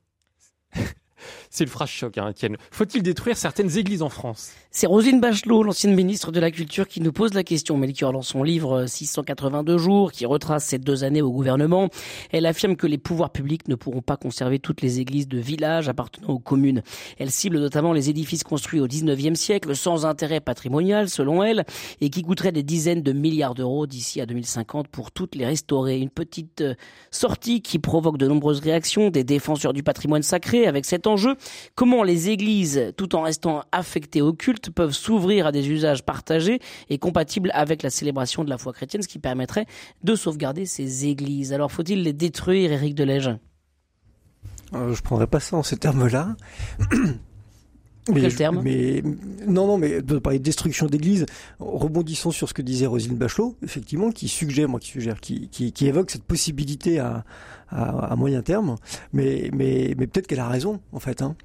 c'est 1.54 1.66
le 1.66 1.70
phrase 1.70 1.90
choc, 1.90 2.18
hein, 2.18 2.30
Étienne. 2.30 2.58
Faut-il 2.72 3.04
détruire 3.04 3.38
certaines 3.38 3.78
églises 3.78 4.02
en 4.02 4.10
France? 4.10 4.54
C'est 4.72 4.88
Rosine 4.88 5.22
Bachelot, 5.22 5.62
l'ancienne 5.62 5.94
ministre 5.94 6.32
de 6.32 6.40
la 6.40 6.50
Culture, 6.50 6.88
qui 6.88 7.00
nous 7.00 7.12
pose 7.12 7.36
la 7.36 7.44
question. 7.44 7.78
Melchior, 7.78 8.12
dans 8.12 8.24
son 8.24 8.42
livre 8.42 8.88
682 8.88 9.78
jours, 9.78 10.12
qui 10.12 10.26
retrace 10.26 10.66
ces 10.66 10.80
deux 10.80 11.04
années 11.04 11.22
au 11.22 11.32
gouvernement, 11.32 11.90
elle 12.32 12.48
affirme 12.48 12.76
que 12.76 12.88
les 12.88 12.98
pouvoirs 12.98 13.30
publics 13.30 13.68
ne 13.68 13.76
pourront 13.76 14.02
pas 14.02 14.18
conserver 14.18 14.58
toutes 14.58 14.82
les 14.82 15.00
églises 15.00 15.28
de 15.28 15.38
villages 15.38 15.90
appartenant 15.90 16.30
aux 16.30 16.40
communes. 16.40 16.82
Elle 17.20 17.30
cible 17.30 17.60
notamment 17.60 17.94
les 17.94 18.10
édifices 18.10 18.44
construits 18.44 18.80
au 18.80 18.88
19e 18.88 19.36
siècle, 19.36 19.76
sans 19.76 20.08
intérêt 20.08 20.40
patrimonial, 20.40 21.08
selon 21.08 21.44
elle, 21.44 21.66
et 22.02 22.10
qui 22.10 22.24
coûteraient 22.24 22.52
des 22.52 22.64
dizaines 22.64 23.04
de 23.04 23.12
milliards 23.12 23.54
d'euros 23.54 23.86
d'ici 23.86 24.22
à 24.22 24.26
2050 24.26 24.88
pour 24.88 25.12
toutes 25.12 25.36
les 25.36 25.46
restaurer. 25.46 26.00
Une 26.00 26.10
petite 26.10 26.62
euh, 26.62 26.74
sortie 27.12 27.62
qui 27.62 27.78
provoque 27.78 28.18
de 28.18 28.28
nombreuses 28.28 28.62
réactions 28.62 29.12
des 29.12 29.24
défenseurs 29.24 29.74
du 29.74 29.84
patrimoine 29.84 30.24
sacré 30.24 30.66
avec 30.66 30.86
cet 30.86 31.06
enjeu 31.06 31.36
Comment 31.76 32.04
les 32.04 32.30
églises, 32.30 32.94
tout 32.98 33.16
en 33.16 33.24
restant 33.24 33.64
affectées 33.72 34.22
au 34.22 34.34
culte, 34.34 34.70
peuvent 34.70 34.94
s'ouvrir 34.94 35.48
à 35.48 35.52
des 35.52 35.70
usages 35.70 36.04
partagés 36.04 36.60
et 36.90 36.98
compatibles 36.98 37.52
avec 37.54 37.84
la 37.84 37.90
célébration 37.90 38.44
de 38.44 38.50
la 38.50 38.58
foi 38.58 38.74
chrétienne, 38.74 39.02
ce 39.02 39.08
qui 39.08 39.20
permettrait 39.20 39.66
de 40.04 40.16
sauvegarder 40.16 40.66
ces 40.66 41.06
églises. 41.06 41.54
Alors 41.54 41.72
faut-il 41.72 42.04
les 42.04 42.14
détruire, 42.14 42.72
Éric 42.72 42.96
Delège 42.96 43.32
euh, 44.74 44.94
Je 44.94 45.02
prendrais 45.02 45.28
pas 45.28 45.40
ça 45.40 45.58
en 45.58 45.64
ces 45.64 45.78
termes-là. 45.78 46.36
Mais, 48.12 48.28
terme? 48.30 48.62
mais 48.64 49.02
non, 49.48 49.66
non, 49.68 49.78
mais 49.78 50.02
de 50.02 50.20
parler 50.20 50.40
de 50.40 50.44
destruction 50.44 50.88
d'église, 50.88 51.26
rebondissons 51.60 52.32
sur 52.32 52.50
ce 52.50 52.54
que 52.54 52.62
disait 52.62 52.86
Rosine 52.86 53.16
Bachelot, 53.16 53.56
effectivement, 53.64 54.12
qui 54.12 54.28
suggère, 54.28 54.68
moi 54.68 54.80
qui 54.80 54.90
suggère, 54.90 55.22
qui, 55.22 55.48
qui, 55.50 55.72
qui 55.72 55.88
évoque 55.88 56.12
cette 56.12 56.24
possibilité 56.24 57.00
à, 57.00 57.24
à, 57.70 58.12
à 58.12 58.16
moyen 58.16 58.42
terme, 58.42 58.76
mais, 59.14 59.50
mais, 59.54 59.96
mais 59.98 60.08
peut-être 60.08 60.28
qu'elle 60.28 60.42
a 60.42 60.50
raison, 60.50 60.82
en 60.92 61.00
fait. 61.00 61.22
Hein. 61.22 61.36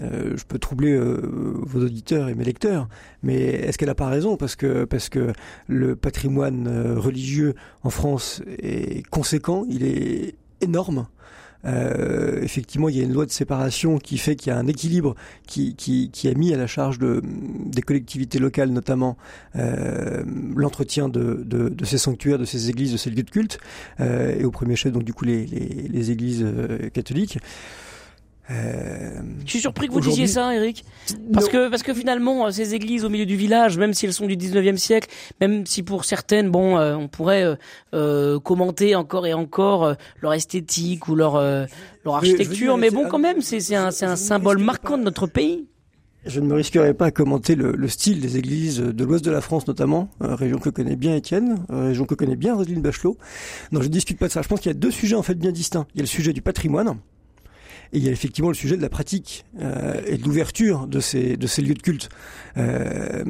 Euh, 0.00 0.36
je 0.36 0.44
peux 0.44 0.58
troubler 0.58 0.92
euh, 0.92 1.20
vos 1.60 1.84
auditeurs 1.84 2.28
et 2.28 2.34
mes 2.34 2.44
lecteurs, 2.44 2.88
mais 3.22 3.36
est-ce 3.36 3.76
qu'elle 3.76 3.88
n'a 3.88 3.94
pas 3.94 4.08
raison? 4.08 4.36
Parce 4.36 4.56
que 4.56 4.84
parce 4.84 5.10
que 5.10 5.32
le 5.66 5.96
patrimoine 5.96 6.66
euh, 6.66 6.98
religieux 6.98 7.54
en 7.82 7.90
France 7.90 8.42
est 8.46 9.06
conséquent, 9.08 9.66
il 9.68 9.84
est 9.84 10.34
énorme. 10.62 11.06
Euh, 11.64 12.40
effectivement, 12.42 12.88
il 12.88 12.96
y 12.96 13.00
a 13.00 13.04
une 13.04 13.12
loi 13.12 13.26
de 13.26 13.30
séparation 13.30 13.98
qui 13.98 14.18
fait 14.18 14.36
qu'il 14.36 14.52
y 14.52 14.54
a 14.54 14.58
un 14.58 14.66
équilibre 14.66 15.14
qui, 15.46 15.74
qui, 15.74 16.10
qui 16.10 16.28
a 16.28 16.34
mis 16.34 16.52
à 16.52 16.56
la 16.56 16.66
charge 16.66 16.98
de, 16.98 17.22
des 17.24 17.82
collectivités 17.82 18.38
locales, 18.38 18.70
notamment 18.70 19.16
euh, 19.56 20.22
l'entretien 20.56 21.08
de, 21.08 21.42
de, 21.44 21.68
de, 21.68 21.84
ces 21.84 21.98
sanctuaires, 21.98 22.38
de 22.38 22.44
ces 22.44 22.70
églises, 22.70 22.92
de 22.92 22.96
ces 22.96 23.10
lieux 23.10 23.22
de 23.22 23.30
culte, 23.30 23.58
euh, 24.00 24.38
et 24.38 24.44
au 24.44 24.50
premier 24.50 24.76
chef, 24.76 24.92
donc 24.92 25.04
du 25.04 25.12
coup 25.12 25.24
les, 25.24 25.46
les, 25.46 25.88
les 25.88 26.10
églises 26.10 26.42
euh, 26.44 26.88
catholiques. 26.90 27.38
Euh, 28.50 29.20
je 29.44 29.50
suis 29.50 29.60
surpris 29.60 29.86
que 29.88 29.92
vous 29.92 30.00
disiez 30.00 30.26
ça, 30.26 30.54
Eric. 30.54 30.84
Parce 31.32 31.48
que, 31.48 31.68
parce 31.68 31.82
que 31.82 31.94
finalement, 31.94 32.46
euh, 32.46 32.50
ces 32.50 32.74
églises 32.74 33.04
au 33.04 33.08
milieu 33.08 33.26
du 33.26 33.36
village, 33.36 33.78
même 33.78 33.94
si 33.94 34.06
elles 34.06 34.12
sont 34.12 34.26
du 34.26 34.36
19e 34.36 34.76
siècle, 34.76 35.08
même 35.40 35.64
si 35.66 35.82
pour 35.82 36.04
certaines, 36.04 36.50
bon, 36.50 36.76
euh, 36.76 36.94
on 36.94 37.08
pourrait 37.08 37.56
euh, 37.94 38.40
commenter 38.40 38.94
encore 38.94 39.26
et 39.26 39.34
encore 39.34 39.94
leur 40.20 40.34
esthétique 40.34 41.08
ou 41.08 41.14
leur, 41.14 41.40
leur 41.40 42.14
architecture, 42.14 42.76
mais 42.76 42.90
bon, 42.90 43.08
quand 43.08 43.18
même, 43.18 43.40
c'est 43.40 43.74
un, 43.74 43.88
un 43.88 44.16
symbole 44.16 44.58
marquant 44.58 44.98
de 44.98 45.04
notre 45.04 45.26
pays. 45.26 45.66
Je 46.24 46.38
ne 46.38 46.46
me 46.46 46.54
risquerai 46.54 46.94
pas 46.94 47.06
à 47.06 47.10
commenter 47.10 47.56
le, 47.56 47.72
le 47.72 47.88
style 47.88 48.20
des 48.20 48.38
églises 48.38 48.78
de 48.78 49.04
l'ouest 49.04 49.24
de 49.24 49.32
la 49.32 49.40
France 49.40 49.66
notamment, 49.66 50.08
région 50.20 50.58
que 50.58 50.70
connaît 50.70 50.94
bien 50.94 51.16
Étienne, 51.16 51.64
région 51.68 52.04
que 52.04 52.14
connaît 52.14 52.36
bien 52.36 52.54
Roselyne 52.54 52.80
Bachelot. 52.80 53.18
Non, 53.72 53.80
je 53.80 53.88
ne 53.88 53.92
discute 53.92 54.18
pas 54.18 54.28
de 54.28 54.32
ça. 54.32 54.40
Je 54.40 54.46
pense 54.46 54.60
qu'il 54.60 54.70
y 54.70 54.74
a 54.74 54.78
deux 54.78 54.92
sujets 54.92 55.16
en 55.16 55.22
fait 55.22 55.34
bien 55.34 55.50
distincts. 55.50 55.86
Il 55.94 55.98
y 55.98 56.00
a 56.00 56.04
le 56.04 56.08
sujet 56.08 56.32
du 56.32 56.40
patrimoine, 56.40 56.96
et 57.92 57.98
il 57.98 58.04
y 58.04 58.08
a 58.08 58.12
effectivement 58.12 58.48
le 58.48 58.54
sujet 58.54 58.76
de 58.76 58.82
la 58.82 58.88
pratique 58.88 59.44
euh, 59.60 60.00
et 60.06 60.16
de 60.16 60.24
l'ouverture 60.24 60.86
de 60.86 60.98
ces, 61.00 61.36
lieux 61.36 61.74
de 61.74 61.82
culte. 61.82 62.08
Euh, 62.56 63.22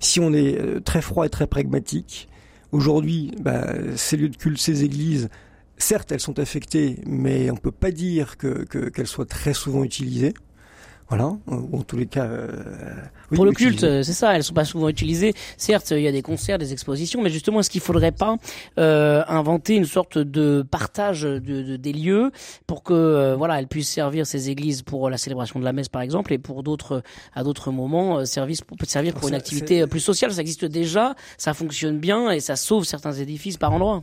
si 0.00 0.18
on 0.18 0.32
est 0.32 0.58
euh, 0.58 0.80
très 0.80 1.00
froid 1.00 1.26
et 1.26 1.28
très 1.28 1.46
pragmatique, 1.46 2.28
aujourd'hui, 2.72 3.30
bah, 3.40 3.72
ces 3.96 4.16
lieux 4.16 4.28
de 4.28 4.36
culte, 4.36 4.58
ces 4.58 4.82
églises, 4.82 5.28
certes, 5.78 6.10
elles 6.10 6.20
sont 6.20 6.40
affectées, 6.40 6.96
mais 7.06 7.50
on 7.50 7.54
ne 7.54 7.60
peut 7.60 7.70
pas 7.70 7.92
dire 7.92 8.36
que, 8.36 8.64
qu'elles 8.64 9.06
soient 9.06 9.26
très 9.26 9.54
souvent 9.54 9.84
utilisées. 9.84 10.34
Voilà, 11.08 11.36
ou 11.46 11.78
en 11.78 11.82
tous 11.82 11.98
les 11.98 12.06
cas. 12.06 12.24
Euh, 12.24 12.48
pour 13.34 13.44
le 13.44 13.52
culte, 13.52 13.80
c'est 13.80 14.12
ça. 14.12 14.34
Elles 14.34 14.42
sont 14.42 14.54
pas 14.54 14.64
souvent 14.64 14.88
utilisées. 14.88 15.34
Certes, 15.58 15.90
il 15.90 16.00
y 16.00 16.08
a 16.08 16.12
des 16.12 16.22
concerts, 16.22 16.56
des 16.58 16.72
expositions, 16.72 17.20
mais 17.20 17.28
justement, 17.28 17.60
est-ce 17.60 17.68
qu'il 17.68 17.82
faudrait 17.82 18.12
pas 18.12 18.36
euh, 18.78 19.22
inventer 19.28 19.74
une 19.74 19.84
sorte 19.84 20.16
de 20.16 20.64
partage 20.68 21.22
de, 21.22 21.76
des 21.76 21.92
lieux 21.92 22.30
pour 22.66 22.82
que 22.82 22.94
euh, 22.94 23.36
voilà, 23.36 23.58
elles 23.58 23.66
puissent 23.66 23.90
servir 23.90 24.26
ces 24.26 24.48
églises 24.48 24.82
pour 24.82 25.10
la 25.10 25.18
célébration 25.18 25.60
de 25.60 25.64
la 25.64 25.74
messe, 25.74 25.90
par 25.90 26.00
exemple, 26.00 26.32
et 26.32 26.38
pour 26.38 26.62
d'autres 26.62 27.02
à 27.34 27.44
d'autres 27.44 27.70
moments, 27.70 28.20
euh, 28.20 28.24
service 28.24 28.62
pour 28.62 28.78
servir 28.86 29.12
pour 29.12 29.28
une 29.28 29.34
activité 29.34 29.86
plus 29.86 30.00
sociale. 30.00 30.32
Ça 30.32 30.40
existe 30.40 30.64
déjà, 30.64 31.14
ça 31.36 31.52
fonctionne 31.52 31.98
bien 31.98 32.30
et 32.30 32.40
ça 32.40 32.56
sauve 32.56 32.84
certains 32.84 33.12
édifices 33.12 33.58
par 33.58 33.72
endroits. 33.72 34.02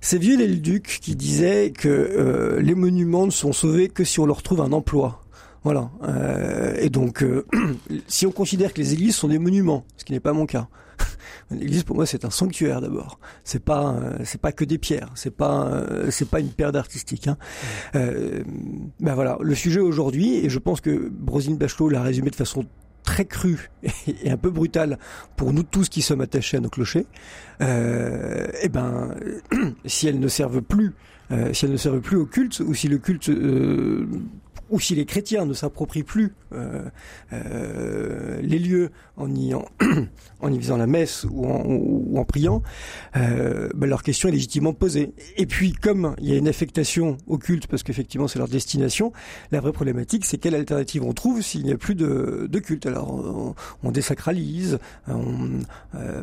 C'est 0.00 0.18
vieux 0.18 0.36
le 0.36 0.56
duc 0.56 0.98
qui 1.02 1.16
disait 1.16 1.72
que 1.72 1.88
euh, 1.88 2.60
les 2.60 2.74
monuments 2.74 3.26
ne 3.26 3.32
sont 3.32 3.52
sauvés 3.52 3.88
que 3.88 4.04
si 4.04 4.20
on 4.20 4.26
leur 4.26 4.42
trouve 4.42 4.60
un 4.60 4.72
emploi. 4.72 5.22
Voilà. 5.64 5.90
Euh, 6.02 6.76
et 6.78 6.90
donc, 6.90 7.22
euh, 7.22 7.46
si 8.06 8.26
on 8.26 8.30
considère 8.30 8.72
que 8.72 8.80
les 8.80 8.92
églises 8.94 9.16
sont 9.16 9.28
des 9.28 9.38
monuments, 9.38 9.84
ce 9.96 10.04
qui 10.04 10.12
n'est 10.12 10.20
pas 10.20 10.32
mon 10.32 10.46
cas. 10.46 10.68
L'église 11.50 11.84
pour 11.84 11.96
moi 11.96 12.04
c'est 12.04 12.24
un 12.24 12.30
sanctuaire 12.30 12.80
d'abord. 12.80 13.20
C'est 13.44 13.64
pas 13.64 13.96
c'est 14.24 14.40
pas 14.40 14.52
que 14.52 14.64
des 14.64 14.78
pierres. 14.78 15.10
C'est 15.14 15.34
pas 15.34 15.84
c'est 16.10 16.28
pas 16.28 16.40
une 16.40 16.50
paire 16.50 16.72
d'artistique. 16.72 17.28
Hein. 17.28 17.38
ben 17.94 19.14
voilà 19.14 19.38
le 19.40 19.54
sujet 19.54 19.80
aujourd'hui 19.80 20.34
et 20.44 20.50
je 20.50 20.58
pense 20.58 20.80
que 20.80 21.08
Brosine 21.08 21.56
Bachelot 21.56 21.88
l'a 21.88 22.02
résumé 22.02 22.30
de 22.30 22.36
façon 22.36 22.66
très 23.08 23.24
cru 23.24 23.70
et 24.22 24.30
un 24.30 24.36
peu 24.36 24.50
brutal 24.50 24.98
pour 25.36 25.54
nous 25.54 25.62
tous 25.62 25.88
qui 25.88 26.02
sommes 26.02 26.20
attachés 26.20 26.58
à 26.58 26.60
nos 26.60 26.68
clochers, 26.68 27.06
euh, 27.62 28.48
eh 28.62 28.68
ben, 28.68 29.14
si 29.86 30.08
elles 30.08 30.20
ne 30.20 30.28
servent 30.28 30.60
plus, 30.60 30.92
euh, 31.30 31.54
si 31.54 31.64
elles 31.64 31.72
ne 31.72 31.78
servent 31.78 32.00
plus 32.00 32.18
au 32.18 32.26
culte, 32.26 32.60
ou 32.60 32.74
si 32.74 32.86
le 32.86 32.98
culte 32.98 33.30
euh, 33.30 34.06
ou 34.70 34.80
si 34.80 34.94
les 34.94 35.04
chrétiens 35.04 35.44
ne 35.44 35.54
s'approprient 35.54 36.02
plus 36.02 36.34
euh, 36.52 36.84
euh, 37.32 38.40
les 38.42 38.58
lieux 38.58 38.90
en 39.16 39.34
y, 39.34 39.52
en, 39.54 39.64
en 40.40 40.52
y 40.52 40.58
faisant 40.58 40.76
la 40.76 40.86
messe 40.86 41.26
ou 41.30 41.46
en, 41.46 41.64
ou 41.66 42.18
en 42.18 42.24
priant, 42.24 42.62
euh, 43.16 43.68
ben 43.74 43.88
leur 43.88 44.02
question 44.02 44.28
est 44.28 44.32
légitimement 44.32 44.72
posée. 44.72 45.12
Et 45.36 45.46
puis, 45.46 45.72
comme 45.72 46.14
il 46.18 46.28
y 46.28 46.32
a 46.32 46.36
une 46.36 46.48
affectation 46.48 47.16
au 47.26 47.38
culte, 47.38 47.66
parce 47.66 47.82
qu'effectivement 47.82 48.28
c'est 48.28 48.38
leur 48.38 48.48
destination, 48.48 49.12
la 49.52 49.60
vraie 49.60 49.72
problématique, 49.72 50.24
c'est 50.24 50.38
quelle 50.38 50.54
alternative 50.54 51.04
on 51.04 51.12
trouve 51.12 51.42
s'il 51.42 51.64
n'y 51.64 51.72
a 51.72 51.76
plus 51.76 51.94
de, 51.94 52.46
de 52.50 52.58
culte. 52.58 52.86
Alors, 52.86 53.12
on, 53.12 53.54
on 53.82 53.90
désacralise, 53.90 54.78
on, 55.08 55.60
euh, 55.94 56.22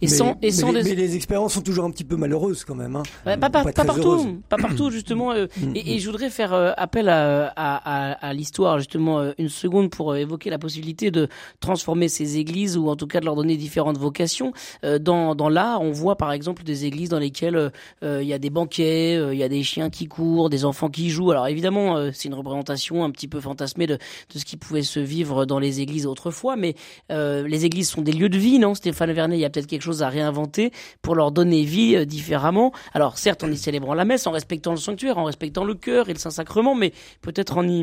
et 0.00 0.08
sans, 0.08 0.36
et 0.42 0.50
sans 0.50 0.72
mais, 0.72 0.82
les, 0.82 0.90
mais, 0.90 0.96
les, 0.96 1.16
expériences 1.16 1.54
sont 1.54 1.62
toujours 1.62 1.84
un 1.84 1.90
petit 1.90 2.04
peu 2.04 2.16
malheureuses 2.16 2.64
quand 2.64 2.74
même. 2.74 2.96
Hein, 2.96 3.02
pas, 3.24 3.36
pas, 3.36 3.50
pas, 3.50 3.72
pas 3.72 3.84
partout, 3.84 4.42
pas 4.48 4.56
partout 4.56 4.90
justement. 4.90 5.32
Euh, 5.32 5.46
mm, 5.56 5.72
et, 5.74 5.92
et, 5.92 5.96
mm. 5.96 6.00
je 6.00 6.06
voudrais 6.06 6.30
faire 6.30 6.52
euh, 6.52 6.72
appel 6.76 7.08
à, 7.08 7.46
à 7.56 7.83
à, 7.84 8.32
l'histoire 8.32 8.78
justement 8.78 9.20
euh, 9.20 9.32
une 9.38 9.48
seconde 9.48 9.90
pour 9.90 10.12
euh, 10.12 10.16
évoquer 10.16 10.50
la 10.50 10.58
possibilité 10.58 11.10
de 11.10 11.28
transformer 11.60 12.08
ces 12.08 12.38
églises 12.38 12.76
ou 12.76 12.88
en 12.88 12.96
tout 12.96 13.06
cas 13.06 13.20
de 13.20 13.24
leur 13.24 13.36
donner 13.36 13.56
différentes 13.56 13.98
vocations. 13.98 14.52
Euh, 14.84 14.98
dans, 14.98 15.34
dans 15.34 15.48
l'art, 15.48 15.82
on 15.82 15.90
voit 15.90 16.16
par 16.16 16.32
exemple 16.32 16.64
des 16.64 16.86
églises 16.86 17.08
dans 17.08 17.18
lesquelles 17.18 17.70
il 18.02 18.22
y 18.22 18.32
a 18.32 18.38
des 18.38 18.50
banquets, 18.50 19.14
il 19.32 19.38
y 19.38 19.42
a 19.42 19.48
des 19.48 19.62
chiens 19.62 19.90
qui 19.90 20.06
courent, 20.06 20.50
des 20.50 20.64
enfants 20.64 20.88
qui 20.88 21.10
jouent. 21.10 21.30
Alors 21.30 21.46
évidemment, 21.46 22.10
c'est 22.12 22.28
une 22.28 22.34
représentation 22.34 23.04
un 23.04 23.10
petit 23.10 23.28
peu 23.28 23.40
fantasmée 23.40 23.86
de, 23.86 23.94
de 23.94 24.38
ce 24.38 24.44
qui 24.44 24.56
pouvait 24.56 24.82
se 24.82 25.00
vivre 25.00 25.44
dans 25.44 25.58
les 25.58 25.80
églises 25.80 26.06
autrefois, 26.06 26.56
mais 26.56 26.74
les 27.10 27.64
églises 27.64 27.88
sont 27.88 28.02
des 28.02 28.12
lieux 28.12 28.28
de 28.28 28.38
vie, 28.38 28.58
non 28.58 28.74
Stéphane 28.74 29.12
Vernet, 29.12 29.36
il 29.36 29.40
y 29.40 29.44
a 29.44 29.50
peut-être 29.50 29.66
quelque 29.66 29.82
chose 29.82 30.02
à 30.02 30.08
réinventer 30.08 30.70
pour 31.02 31.14
leur 31.14 31.32
donner 31.32 31.62
vie 31.62 32.06
différemment. 32.06 32.72
Alors 32.92 33.18
certes, 33.18 33.44
en 33.44 33.50
y 33.50 33.56
célébrant 33.56 33.94
la 33.94 34.04
messe, 34.04 34.26
en 34.26 34.32
respectant 34.32 34.72
le 34.72 34.78
sanctuaire, 34.78 35.18
en 35.18 35.24
respectant 35.24 35.64
le 35.64 35.74
cœur 35.74 36.08
et 36.08 36.12
le 36.12 36.18
Saint-Sacrement, 36.18 36.74
mais 36.74 36.92
peut-être 37.22 37.58
en 37.58 37.66
y 37.66 37.73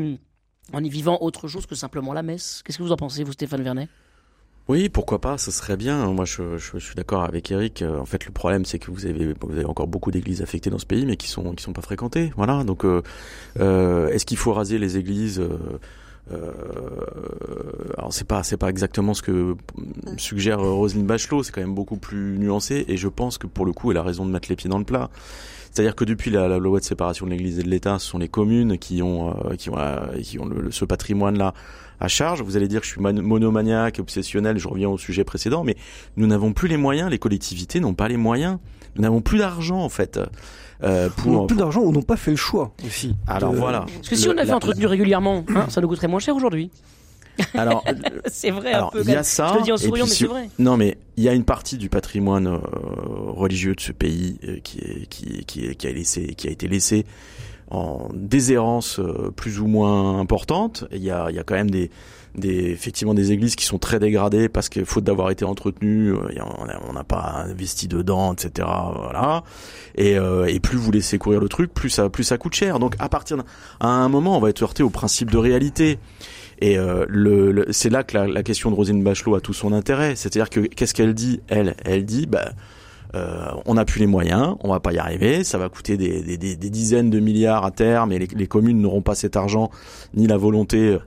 en 0.72 0.84
y 0.84 0.88
vivant 0.88 1.18
autre 1.20 1.48
chose 1.48 1.66
que 1.66 1.74
simplement 1.74 2.12
la 2.12 2.22
messe. 2.22 2.62
Qu'est-ce 2.64 2.78
que 2.78 2.82
vous 2.82 2.92
en 2.92 2.96
pensez, 2.96 3.24
vous, 3.24 3.32
Stéphane 3.32 3.62
Vernet? 3.62 3.88
Oui, 4.68 4.88
pourquoi 4.88 5.20
pas, 5.20 5.38
ce 5.38 5.50
serait 5.50 5.76
bien. 5.76 6.06
Moi, 6.12 6.24
je, 6.24 6.56
suis 6.78 6.94
d'accord 6.94 7.24
avec 7.24 7.50
Eric. 7.50 7.82
En 7.82 8.06
fait, 8.06 8.26
le 8.26 8.32
problème, 8.32 8.64
c'est 8.64 8.78
que 8.78 8.90
vous 8.92 9.06
avez, 9.06 9.34
encore 9.64 9.88
beaucoup 9.88 10.12
d'églises 10.12 10.40
affectées 10.40 10.70
dans 10.70 10.78
ce 10.78 10.86
pays, 10.86 11.04
mais 11.04 11.16
qui 11.16 11.28
sont, 11.28 11.52
qui 11.54 11.64
sont 11.64 11.72
pas 11.72 11.82
fréquentées. 11.82 12.32
Voilà. 12.36 12.62
Donc, 12.62 12.84
euh, 12.84 13.02
euh, 13.58 14.08
est-ce 14.08 14.24
qu'il 14.24 14.36
faut 14.36 14.52
raser 14.52 14.78
les 14.78 14.98
églises 14.98 15.40
euh, 15.40 15.58
euh, 16.30 16.52
alors 17.98 18.12
c'est 18.12 18.26
pas 18.26 18.42
pas 18.58 18.68
exactement 18.68 19.12
ce 19.12 19.22
que 19.22 19.56
suggère 20.16 20.60
Roselyne 20.60 21.04
Bachelot, 21.04 21.42
c'est 21.42 21.52
quand 21.52 21.60
même 21.60 21.74
beaucoup 21.74 21.96
plus 21.96 22.38
nuancé 22.38 22.84
et 22.86 22.96
je 22.96 23.08
pense 23.08 23.38
que 23.38 23.48
pour 23.48 23.66
le 23.66 23.72
coup 23.72 23.90
elle 23.90 23.98
a 23.98 24.04
raison 24.04 24.24
de 24.24 24.30
mettre 24.30 24.48
les 24.48 24.56
pieds 24.56 24.70
dans 24.70 24.78
le 24.78 24.84
plat. 24.84 25.10
C'est-à-dire 25.72 25.96
que 25.96 26.04
depuis 26.04 26.30
la, 26.30 26.58
loi 26.58 26.80
de 26.80 26.84
séparation 26.84 27.24
de 27.24 27.30
l'Église 27.30 27.58
et 27.58 27.62
de 27.62 27.68
l'État, 27.68 27.98
ce 27.98 28.06
sont 28.06 28.18
les 28.18 28.28
communes 28.28 28.76
qui 28.76 29.02
ont 29.02 29.30
euh, 29.30 29.54
qui 29.56 29.70
ont 29.70 29.78
euh, 29.78 30.20
qui 30.22 30.38
ont 30.38 30.44
le, 30.44 30.70
ce 30.70 30.84
patrimoine-là 30.84 31.54
à 31.98 32.08
charge. 32.08 32.42
Vous 32.42 32.58
allez 32.58 32.68
dire 32.68 32.80
que 32.80 32.86
je 32.86 32.92
suis 32.92 33.00
monomaniaque, 33.00 33.98
obsessionnel. 33.98 34.58
Je 34.58 34.68
reviens 34.68 34.90
au 34.90 34.98
sujet 34.98 35.24
précédent, 35.24 35.64
mais 35.64 35.76
nous 36.18 36.26
n'avons 36.26 36.52
plus 36.52 36.68
les 36.68 36.76
moyens. 36.76 37.08
Les 37.10 37.18
collectivités 37.18 37.80
n'ont 37.80 37.94
pas 37.94 38.08
les 38.08 38.18
moyens. 38.18 38.58
Nous 38.96 39.02
n'avons 39.02 39.22
plus 39.22 39.38
d'argent 39.38 39.78
en 39.78 39.88
fait. 39.88 40.20
Euh, 40.82 41.08
pour 41.08 41.46
plus 41.46 41.56
d'argent 41.56 41.80
ou 41.80 41.90
n'ont 41.90 42.02
pas 42.02 42.16
fait 42.16 42.32
le 42.32 42.36
choix 42.36 42.74
aussi. 42.84 43.14
Alors 43.26 43.54
voilà. 43.54 43.86
Parce 43.96 44.10
que 44.10 44.16
si 44.16 44.28
on 44.28 44.36
avait 44.36 44.52
entretenu 44.52 44.84
régulièrement, 44.84 45.44
hein, 45.54 45.66
ça 45.70 45.80
nous 45.80 45.88
coûterait 45.88 46.08
moins 46.08 46.20
cher 46.20 46.36
aujourd'hui. 46.36 46.70
Alors, 47.54 47.84
c'est 48.26 48.50
vrai 48.50 48.72
un 48.72 48.88
peu. 48.88 49.02
Il 49.02 49.10
y 49.10 49.14
a 49.14 49.22
ça. 49.22 49.48
Je 49.52 49.58
le 49.58 49.64
dis 49.64 49.72
en 49.72 49.76
souriant, 49.76 50.04
mais 50.04 50.10
c'est 50.10 50.26
vrai. 50.26 50.48
Non, 50.58 50.76
mais 50.76 50.98
il 51.16 51.24
y 51.24 51.28
a 51.28 51.34
une 51.34 51.44
partie 51.44 51.76
du 51.76 51.88
patrimoine 51.88 52.46
euh, 52.46 52.58
religieux 52.62 53.74
de 53.74 53.80
ce 53.80 53.92
pays 53.92 54.38
euh, 54.44 54.58
qui, 54.62 54.78
est, 54.78 55.06
qui, 55.06 55.44
qui, 55.44 55.74
qui, 55.74 55.86
a 55.86 55.92
laissé, 55.92 56.34
qui 56.34 56.48
a 56.48 56.50
été 56.50 56.68
laissé 56.68 57.04
en 57.70 58.08
déshérence 58.12 58.98
euh, 58.98 59.30
plus 59.34 59.60
ou 59.60 59.66
moins 59.66 60.18
importante. 60.18 60.84
Il 60.92 61.02
y 61.02 61.10
a, 61.10 61.26
il 61.30 61.36
y 61.36 61.38
a 61.38 61.42
quand 61.42 61.54
même 61.54 61.70
des, 61.70 61.90
des, 62.34 62.70
effectivement 62.70 63.14
des 63.14 63.32
églises 63.32 63.56
qui 63.56 63.64
sont 63.64 63.78
très 63.78 63.98
dégradées 63.98 64.48
parce 64.48 64.68
que 64.68 64.84
faute 64.84 65.04
d'avoir 65.04 65.30
été 65.30 65.44
entretenues, 65.44 66.14
on 66.14 66.92
n'a 66.92 67.04
pas 67.04 67.44
investi 67.46 67.88
dedans, 67.88 68.34
etc. 68.34 68.68
Voilà. 68.94 69.42
Et, 69.96 70.16
et, 70.48 70.60
plus 70.60 70.76
vous 70.76 70.92
laissez 70.92 71.18
courir 71.18 71.40
le 71.40 71.48
truc, 71.48 71.72
plus 71.72 71.90
ça, 71.90 72.10
plus 72.10 72.24
ça 72.24 72.36
coûte 72.36 72.54
cher. 72.54 72.78
Donc 72.78 72.94
à 72.98 73.08
partir 73.08 73.38
d'un, 73.38 73.44
un 73.80 74.08
moment, 74.08 74.36
on 74.36 74.40
va 74.40 74.50
être 74.50 74.62
heurté 74.62 74.82
au 74.82 74.90
principe 74.90 75.30
de 75.30 75.38
réalité. 75.38 75.98
Et 76.62 76.78
euh, 76.78 77.04
le, 77.08 77.66
c'est 77.72 77.90
là 77.90 78.04
que 78.04 78.16
la, 78.16 78.28
la, 78.28 78.44
question 78.44 78.70
de 78.70 78.76
Rosine 78.76 79.02
Bachelot 79.02 79.34
a 79.34 79.40
tout 79.40 79.52
son 79.52 79.72
intérêt. 79.72 80.14
C'est-à-dire 80.14 80.48
que 80.48 80.60
qu'est-ce 80.60 80.94
qu'elle 80.94 81.12
dit? 81.12 81.40
Elle, 81.48 81.74
elle 81.84 82.04
dit, 82.04 82.26
bah, 82.26 82.52
euh, 83.16 83.48
on 83.66 83.74
n'a 83.74 83.84
plus 83.84 83.98
les 83.98 84.06
moyens, 84.06 84.54
on 84.60 84.70
va 84.70 84.78
pas 84.78 84.92
y 84.92 84.98
arriver, 84.98 85.42
ça 85.42 85.58
va 85.58 85.68
coûter 85.68 85.96
des, 85.96 86.22
des, 86.22 86.38
des, 86.38 86.70
dizaines 86.70 87.10
de 87.10 87.18
milliards 87.18 87.64
à 87.64 87.72
terme, 87.72 88.12
et 88.12 88.18
les, 88.20 88.28
les 88.28 88.46
communes 88.46 88.80
n'auront 88.80 89.02
pas 89.02 89.16
cet 89.16 89.36
argent 89.36 89.70
ni 90.14 90.28
la 90.28 90.36
volonté 90.36 90.98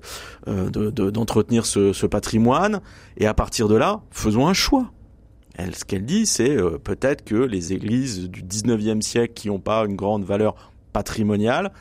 euh, 0.49 0.69
de, 0.69 0.89
d'entretenir 1.09 1.65
ce, 1.65 1.93
ce 1.93 2.05
patrimoine. 2.05 2.81
Et 3.15 3.25
à 3.25 3.33
partir 3.33 3.69
de 3.69 3.75
là, 3.75 4.01
faisons 4.11 4.47
un 4.47 4.53
choix. 4.53 4.91
Elle, 5.57 5.73
ce 5.73 5.85
qu'elle 5.85 6.03
dit, 6.03 6.25
c'est 6.25 6.51
euh, 6.51 6.77
peut-être 6.83 7.23
que 7.23 7.35
les 7.35 7.71
églises 7.71 8.29
du 8.29 8.43
19e 8.43 9.01
siècle 9.01 9.33
qui 9.33 9.47
n'ont 9.47 9.59
pas 9.59 9.85
une 9.85 9.95
grande 9.95 10.25
valeur 10.25 10.55
patrimoniale 10.91 11.71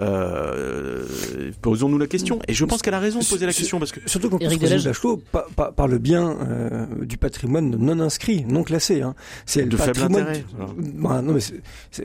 euh, 0.00 1.04
posons-nous 1.60 1.98
la 1.98 2.06
question. 2.06 2.38
Et 2.48 2.54
je 2.54 2.64
pense 2.64 2.82
qu'elle 2.82 2.94
a 2.94 3.00
raison 3.00 3.20
de 3.20 3.24
poser 3.24 3.46
la 3.46 3.52
question 3.52 3.78
parce 3.78 3.92
que 3.92 4.00
surtout 4.06 4.30
quand 4.30 4.40
Éric 4.40 4.60
Bachelot 4.60 5.22
parle 5.76 5.98
bien 5.98 6.36
euh, 6.40 6.86
du 7.02 7.16
patrimoine 7.16 7.70
non 7.76 8.00
inscrit, 8.00 8.44
non 8.46 8.62
classé. 8.62 9.02
Hein. 9.02 9.14
C'est 9.46 9.68
de 9.68 9.76
faible 9.76 10.02
intérêt. 10.02 10.44
Bah, 10.78 11.22
non, 11.22 11.34
mais 11.34 11.40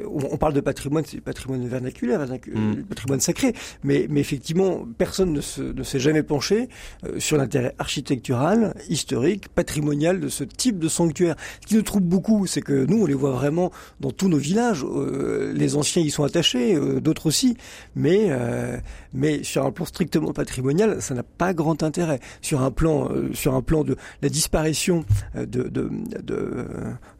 on 0.05 0.37
parle 0.37 0.53
de 0.53 0.61
patrimoine, 0.61 1.03
c'est 1.05 1.21
patrimoine 1.21 1.67
vernaculaire, 1.67 2.19
mm. 2.19 2.83
patrimoine 2.89 3.19
sacré. 3.19 3.53
Mais, 3.83 4.07
mais 4.09 4.19
effectivement, 4.19 4.85
personne 4.97 5.33
ne, 5.33 5.41
se, 5.41 5.61
ne 5.61 5.83
s'est 5.83 5.99
jamais 5.99 6.23
penché 6.23 6.69
euh, 7.05 7.19
sur 7.19 7.37
l'intérêt 7.37 7.73
architectural, 7.79 8.73
historique, 8.89 9.49
patrimonial 9.49 10.19
de 10.19 10.29
ce 10.29 10.43
type 10.43 10.79
de 10.79 10.87
sanctuaire. 10.87 11.35
Ce 11.61 11.67
qui 11.67 11.75
nous 11.75 11.81
trouble 11.81 12.07
beaucoup, 12.07 12.47
c'est 12.47 12.61
que 12.61 12.85
nous, 12.85 13.03
on 13.03 13.05
les 13.05 13.13
voit 13.13 13.31
vraiment 13.31 13.71
dans 13.99 14.11
tous 14.11 14.29
nos 14.29 14.37
villages. 14.37 14.83
Euh, 14.83 15.53
les 15.53 15.75
anciens 15.75 16.01
y 16.01 16.09
sont 16.09 16.23
attachés, 16.23 16.75
euh, 16.75 16.99
d'autres 16.99 17.27
aussi 17.27 17.57
mais 17.95 18.27
euh, 18.29 18.77
mais 19.13 19.43
sur 19.43 19.65
un 19.65 19.71
plan 19.71 19.85
strictement 19.85 20.33
patrimonial, 20.33 21.01
ça 21.01 21.13
n'a 21.13 21.23
pas 21.23 21.53
grand 21.53 21.83
intérêt. 21.83 22.19
Sur 22.41 22.61
un 22.61 22.71
plan 22.71 23.09
euh, 23.09 23.33
sur 23.33 23.55
un 23.55 23.61
plan 23.61 23.83
de 23.83 23.95
la 24.21 24.29
disparition 24.29 25.05
euh, 25.35 25.45
de 25.45 25.67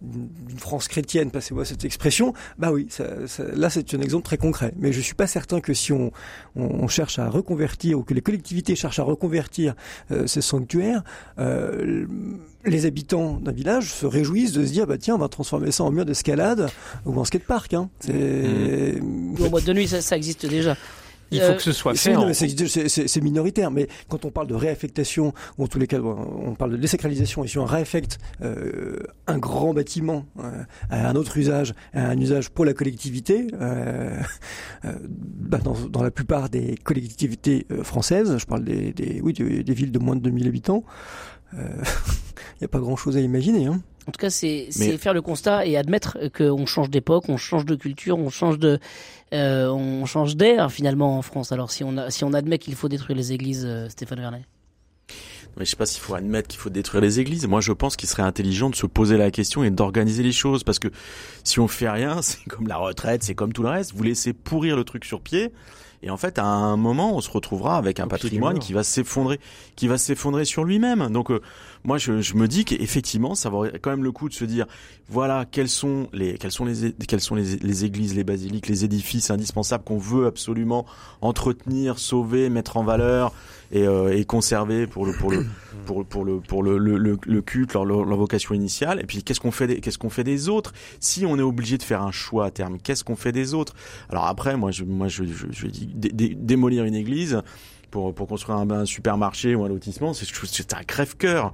d'une 0.01 0.59
France 0.59 0.87
chrétienne, 0.87 1.31
passez-moi 1.31 1.65
cette 1.65 1.85
expression, 1.85 2.33
bah 2.57 2.71
oui, 2.71 2.87
là 3.55 3.69
c'est 3.69 3.93
un 3.93 4.01
exemple 4.01 4.25
très 4.25 4.37
concret. 4.37 4.73
Mais 4.77 4.91
je 4.91 5.01
suis 5.01 5.15
pas 5.15 5.27
certain 5.27 5.59
que 5.59 5.73
si 5.73 5.91
on 5.93 6.11
on, 6.55 6.87
cherche 6.87 7.19
à 7.19 7.29
reconvertir 7.29 7.99
ou 7.99 8.03
que 8.03 8.13
les 8.13 8.21
collectivités 8.21 8.75
cherchent 8.75 8.99
à 8.99 9.03
reconvertir 9.03 9.75
ces 10.25 10.41
sanctuaires 10.41 11.03
les 12.65 12.85
habitants 12.85 13.33
d'un 13.33 13.51
village 13.51 13.93
se 13.93 14.05
réjouissent 14.05 14.53
de 14.53 14.65
se 14.65 14.71
dire 14.71 14.87
bah 14.87 14.97
tiens 14.97 15.15
on 15.15 15.19
va 15.19 15.29
transformer 15.29 15.71
ça 15.71 15.83
en 15.83 15.91
mur 15.91 16.05
d'escalade 16.05 16.69
ou 17.05 17.17
en 17.19 17.23
skatepark 17.23 17.73
hein. 17.73 17.89
C'est 17.99 18.99
mmh. 19.01 19.49
boîte 19.49 19.65
de 19.65 19.73
nuit 19.73 19.87
ça, 19.87 20.01
ça 20.01 20.17
existe 20.17 20.45
déjà. 20.45 20.75
Il 21.31 21.41
faut 21.41 21.53
que 21.53 21.61
ce 21.61 21.71
soit 21.71 21.95
fait. 21.95 22.15
C'est 22.87 23.21
minoritaire, 23.21 23.71
mais 23.71 23.87
quand 24.07 24.25
on 24.25 24.31
parle 24.31 24.47
de 24.47 24.55
réaffectation, 24.55 25.33
ou 25.57 25.63
en 25.63 25.67
tous 25.67 25.79
les 25.79 25.87
cas, 25.87 25.99
on 25.99 26.55
parle 26.55 26.71
de 26.71 26.77
désacralisation, 26.77 27.43
et 27.43 27.47
si 27.47 27.57
on 27.57 27.65
réaffecte 27.65 28.17
un 28.41 29.37
grand 29.37 29.73
bâtiment 29.73 30.25
à 30.89 31.09
un 31.09 31.15
autre 31.15 31.37
usage, 31.37 31.73
à 31.93 32.07
un 32.07 32.19
usage 32.19 32.49
pour 32.49 32.65
la 32.65 32.73
collectivité, 32.73 33.47
bah, 34.83 35.57
dans, 35.63 35.73
dans, 35.73 36.03
la 36.03 36.11
plupart 36.11 36.49
des 36.49 36.77
collectivités 36.83 37.65
françaises, 37.83 38.37
je 38.37 38.45
parle 38.45 38.63
des, 38.63 38.93
des 38.93 39.19
oui, 39.21 39.33
des, 39.33 39.73
villes 39.73 39.91
de 39.91 39.99
moins 39.99 40.15
de 40.15 40.21
2000 40.21 40.47
habitants, 40.47 40.83
il 41.53 42.61
n'y 42.61 42.65
a 42.65 42.67
pas 42.67 42.79
grand-chose 42.79 43.17
à 43.17 43.21
imaginer. 43.21 43.67
Hein. 43.67 43.81
En 44.07 44.11
tout 44.11 44.19
cas, 44.19 44.29
c'est 44.29 44.69
faire 44.97 45.13
le 45.13 45.21
constat 45.21 45.65
et 45.65 45.75
admettre 45.75 46.17
qu'on 46.35 46.65
change 46.65 46.89
d'époque, 46.89 47.25
on 47.27 47.37
change 47.37 47.65
de 47.65 47.75
culture, 47.75 48.17
on 48.17 48.29
change 48.29 48.57
de, 48.57 48.79
euh, 49.33 49.67
on 49.67 50.05
change 50.05 50.37
d'air 50.37 50.71
finalement 50.71 51.17
en 51.17 51.21
France. 51.21 51.51
Alors 51.51 51.71
si 51.71 51.83
on 51.83 51.97
a, 51.97 52.09
si 52.09 52.23
on 52.23 52.33
admet 52.33 52.57
qu'il 52.57 52.75
faut 52.75 52.87
détruire 52.87 53.17
les 53.17 53.33
églises, 53.33 53.65
euh, 53.65 53.89
Stéphane 53.89 54.21
Vernet. 54.21 54.43
Mais 55.57 55.65
je 55.65 55.71
sais 55.71 55.75
pas 55.75 55.87
s'il 55.87 56.01
faut 56.01 56.13
admettre 56.13 56.47
qu'il 56.47 56.59
faut 56.59 56.69
détruire 56.69 57.01
les 57.01 57.19
églises. 57.19 57.47
Moi, 57.47 57.61
je 57.61 57.71
pense 57.73 57.95
qu'il 57.95 58.07
serait 58.07 58.23
intelligent 58.23 58.69
de 58.69 58.75
se 58.75 58.85
poser 58.85 59.17
la 59.17 59.31
question 59.31 59.63
et 59.63 59.71
d'organiser 59.71 60.21
les 60.21 60.31
choses, 60.31 60.63
parce 60.63 60.77
que 60.77 60.89
si 61.43 61.59
on 61.59 61.67
fait 61.67 61.89
rien, 61.89 62.21
c'est 62.21 62.43
comme 62.47 62.67
la 62.67 62.77
retraite, 62.77 63.23
c'est 63.23 63.35
comme 63.35 63.53
tout 63.53 63.63
le 63.63 63.69
reste. 63.69 63.93
Vous 63.93 64.03
laissez 64.03 64.33
pourrir 64.33 64.77
le 64.77 64.83
truc 64.83 65.03
sur 65.03 65.19
pied. 65.19 65.51
Et 66.03 66.09
en 66.09 66.17
fait, 66.17 66.37
à 66.37 66.45
un 66.45 66.77
moment, 66.77 67.15
on 67.15 67.21
se 67.21 67.29
retrouvera 67.29 67.77
avec 67.77 67.99
un 67.99 68.07
patrimoine 68.07 68.59
qui 68.59 68.73
va 68.73 68.83
s'effondrer, 68.83 69.39
qui 69.75 69.87
va 69.87 69.97
s'effondrer 69.97 70.45
sur 70.45 70.63
lui-même. 70.63 71.09
Donc, 71.09 71.31
euh, 71.31 71.41
moi, 71.83 71.97
je, 71.97 72.21
je, 72.21 72.35
me 72.35 72.47
dis 72.47 72.65
qu'effectivement, 72.65 73.35
ça 73.35 73.49
vaut 73.49 73.65
quand 73.81 73.89
même 73.89 74.03
le 74.03 74.11
coup 74.11 74.29
de 74.29 74.33
se 74.33 74.45
dire, 74.45 74.65
voilà, 75.09 75.45
quelles 75.49 75.69
sont 75.69 76.09
les, 76.13 76.37
quelles 76.37 76.51
sont 76.51 76.65
les, 76.65 76.91
quelles 77.07 77.21
sont 77.21 77.35
les, 77.35 77.85
églises, 77.85 78.15
les 78.15 78.23
basiliques, 78.23 78.67
les 78.67 78.85
édifices 78.85 79.31
indispensables 79.31 79.83
qu'on 79.83 79.97
veut 79.97 80.25
absolument 80.25 80.85
entretenir, 81.21 81.99
sauver, 81.99 82.49
mettre 82.49 82.77
en 82.77 82.83
valeur 82.83 83.33
et, 83.71 83.87
euh, 83.87 84.15
et 84.15 84.25
conserver 84.25 84.87
pour 84.87 85.05
le, 85.05 85.13
pour 85.13 85.31
le, 85.31 85.45
pour, 85.85 86.25
le, 86.25 86.39
pour 86.39 86.63
le, 86.63 86.77
le, 86.77 87.41
culte, 87.41 87.73
leur, 87.73 87.85
vocation 87.85 88.53
initiale. 88.53 88.99
Et 88.99 89.05
puis, 89.05 89.23
qu'est-ce 89.23 89.39
qu'on 89.39 89.51
fait, 89.51 89.79
qu'est-ce 89.79 89.97
qu'on 89.97 90.09
fait 90.09 90.23
des 90.23 90.49
autres? 90.49 90.73
Si 90.99 91.25
on 91.25 91.37
est 91.37 91.43
obligé 91.43 91.77
de 91.77 91.83
faire 91.83 92.01
un 92.01 92.11
choix 92.11 92.45
à 92.45 92.51
terme, 92.51 92.77
qu'est-ce 92.79 93.03
qu'on 93.03 93.15
fait 93.15 93.31
des 93.31 93.53
autres? 93.53 93.73
Alors 94.09 94.25
après, 94.25 94.57
moi, 94.57 94.71
je, 94.71 94.83
moi, 94.83 95.07
je, 95.07 95.23
je, 95.23 95.45
je 95.51 95.67
dis 95.67 95.87
démolir 96.35 96.83
une 96.83 96.95
église 96.95 97.41
pour, 97.89 98.13
pour 98.13 98.27
construire 98.27 98.57
un, 98.57 98.85
supermarché 98.85 99.55
ou 99.55 99.63
un 99.63 99.69
lotissement, 99.69 100.13
c'est 100.13 100.73
un 100.73 100.83
crève-cœur. 100.83 101.53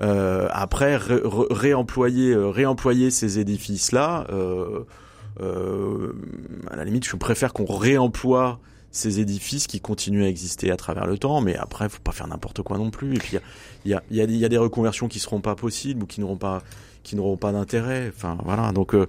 Euh, 0.00 0.48
après, 0.50 0.96
réemployer, 0.96 2.32
euh, 2.32 2.48
réemployer 2.48 3.10
ces 3.10 3.38
édifices-là, 3.38 4.26
euh, 4.30 4.84
à 6.70 6.76
la 6.76 6.84
limite, 6.84 7.06
je 7.06 7.16
préfère 7.16 7.52
qu'on 7.52 7.66
réemploie 7.66 8.58
ces 8.90 9.20
édifices 9.20 9.66
qui 9.66 9.80
continuent 9.80 10.24
à 10.24 10.28
exister 10.28 10.70
à 10.70 10.76
travers 10.76 11.06
le 11.06 11.16
temps, 11.16 11.40
mais 11.40 11.56
après, 11.56 11.88
faut 11.88 12.02
pas 12.02 12.12
faire 12.12 12.26
n'importe 12.26 12.62
quoi 12.62 12.76
non 12.76 12.90
plus. 12.90 13.14
Et 13.14 13.18
puis, 13.18 13.38
il 13.84 13.90
y 13.90 13.94
a, 13.94 14.02
y, 14.10 14.16
y 14.16 14.44
a 14.44 14.48
des 14.48 14.58
reconversions 14.58 15.08
qui 15.08 15.18
seront 15.18 15.40
pas 15.40 15.54
possibles 15.54 16.02
ou 16.02 16.06
qui 16.06 16.20
n'auront 16.20 16.36
pas 16.36 16.62
qui 17.02 17.16
n'auront 17.16 17.36
pas 17.36 17.52
d'intérêt. 17.52 18.10
Enfin 18.14 18.38
voilà. 18.44 18.72
Donc, 18.72 18.94
euh, 18.94 19.06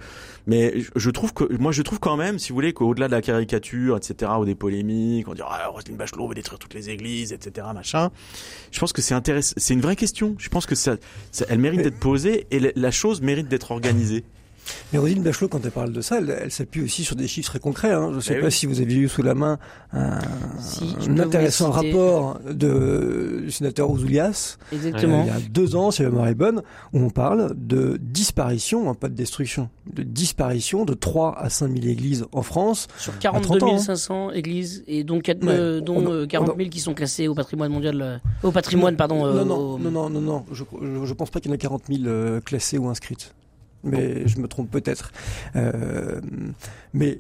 mais 0.48 0.74
je 0.96 1.10
trouve 1.10 1.34
que 1.34 1.52
moi 1.58 1.72
je 1.72 1.82
trouve 1.82 2.00
quand 2.00 2.18
même, 2.18 2.40
si 2.40 2.50
vous 2.50 2.56
voulez, 2.56 2.74
qu'au-delà 2.74 3.08
de 3.08 3.14
la 3.14 3.22
caricature, 3.22 3.98
etc., 3.98 4.32
ou 4.40 4.46
des 4.46 4.56
polémiques, 4.56 5.28
on 5.28 5.34
dit 5.34 5.42
ah 5.46 5.68
Roselyne 5.68 5.98
Bachelot 5.98 6.28
veut 6.28 6.36
détruire 6.36 6.60
toutes 6.60 6.74
les 6.74 6.90
églises, 6.90 7.34
etc., 7.34 7.68
machin. 7.74 8.12
Je 8.72 8.80
pense 8.80 8.94
que 8.94 9.02
c'est 9.02 9.16
intéressant. 9.16 9.54
C'est 9.58 9.74
une 9.74 9.82
vraie 9.82 9.96
question. 9.96 10.36
Je 10.38 10.50
pense 10.50 10.66
que 10.66 10.76
ça, 10.76 10.98
ça 11.32 11.46
elle 11.50 11.60
mérite 11.60 11.82
d'être 11.82 12.00
posée 12.00 12.48
et 12.52 12.60
la 12.76 12.92
chose 12.92 13.22
mérite 13.22 13.48
d'être 13.48 13.72
organisée. 13.72 14.24
Mais 14.92 15.00
Rosine 15.00 15.24
Bachelot, 15.24 15.48
quand 15.48 15.64
elle 15.64 15.72
parle 15.72 15.92
de 15.92 16.02
ça, 16.02 16.20
elle, 16.20 16.52
s'appuie 16.52 16.82
aussi 16.82 17.04
sur 17.04 17.16
des 17.16 17.28
chiffres 17.28 17.50
très 17.50 17.60
concrets. 17.60 17.92
Hein. 17.92 18.10
Je 18.12 18.16
ne 18.18 18.22
sais 18.22 18.36
eh 18.38 18.42
pas 18.42 18.52
si 18.52 18.66
vous 18.66 18.82
avez 18.82 18.94
eu 18.94 19.10
sous 19.10 19.24
la 19.24 19.34
main 19.34 19.58
un, 19.92 20.20
intéressant 21.20 21.72
rapport 21.72 22.40
de, 22.50 23.42
du 23.44 23.52
sénateur 23.52 23.90
Ouzoulias. 23.90 24.58
Exactement. 24.72 25.24
il 25.24 25.28
y 25.28 25.36
a 25.36 25.40
deux 25.50 25.76
ans, 25.76 25.92
si 25.92 26.04
la 26.04 26.10
mémoire 26.10 26.28
est 26.28 26.36
bonne, 26.36 26.62
où 26.94 27.00
on 27.00 27.10
parle 27.10 27.54
de 27.56 27.98
disparition, 28.02 28.90
hein, 28.90 28.94
pas 28.94 29.10
de 29.10 29.16
destruction, 29.16 29.70
de 29.92 30.04
disparition 30.04 30.86
de 30.86 30.94
3 30.94 31.38
à 31.40 31.50
5 31.50 31.72
000 31.74 31.88
églises 31.88 32.26
en 32.32 32.42
France. 32.42 32.88
Sur 32.98 33.18
42 33.20 33.78
500 33.78 34.32
églises, 34.32 34.84
et 34.88 35.04
dont, 35.04 35.20
4, 35.20 35.40
euh, 35.48 35.82
dont 35.82 36.28
40 36.28 36.56
000 36.56 36.60
euh, 36.60 36.70
qui 36.70 36.80
sont 36.80 36.94
classées 36.94 37.28
au 37.28 37.36
patrimoine 37.36 37.72
mondial, 37.72 38.02
euh, 38.02 38.18
au 38.44 38.52
patrimoine, 38.52 38.96
pardon. 38.96 39.26
Non, 39.26 39.46
non, 39.46 39.78
non, 39.78 39.92
non, 39.92 40.10
non, 40.10 40.22
non, 40.22 40.46
je, 40.52 40.64
je, 41.04 41.14
pense 41.14 41.30
pas 41.30 41.40
qu'il 41.40 41.50
y 41.50 41.54
en 41.54 41.56
a 41.56 41.58
40 41.58 41.84
000 41.90 42.42
classées 42.42 42.78
ou 42.78 42.88
inscrites 42.90 43.34
mais 43.84 44.28
je 44.28 44.40
me 44.40 44.48
trompe 44.48 44.70
peut-être. 44.72 45.12
Euh, 45.56 46.20
mais 46.94 47.20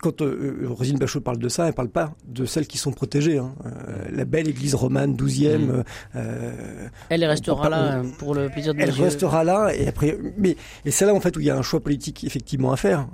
quand 0.00 0.20
euh, 0.20 0.66
Rosine 0.68 0.98
Bachot 0.98 1.20
parle 1.20 1.38
de 1.38 1.48
ça, 1.48 1.66
elle 1.66 1.72
parle 1.72 1.88
pas 1.88 2.14
de 2.26 2.44
celles 2.44 2.66
qui 2.66 2.78
sont 2.78 2.92
protégées. 2.92 3.38
Hein. 3.38 3.54
Euh, 3.64 3.70
la 4.12 4.24
belle 4.24 4.48
église 4.48 4.74
romane 4.74 5.14
12e. 5.14 5.58
Mm. 5.58 5.84
Euh, 6.16 6.88
elle 7.08 7.24
restera 7.24 7.68
là 7.68 8.02
pour 8.18 8.34
le 8.34 8.48
plaisir 8.48 8.74
de 8.74 8.80
Elle 8.80 8.90
restera 8.90 9.44
là 9.44 9.70
et 9.74 9.88
après, 9.88 10.18
mais 10.36 10.56
et 10.84 10.90
c'est 10.90 11.06
là 11.06 11.14
en 11.14 11.20
fait 11.20 11.36
où 11.36 11.40
il 11.40 11.46
y 11.46 11.50
a 11.50 11.56
un 11.56 11.62
choix 11.62 11.80
politique 11.80 12.24
effectivement 12.24 12.72
à 12.72 12.76
faire. 12.76 13.08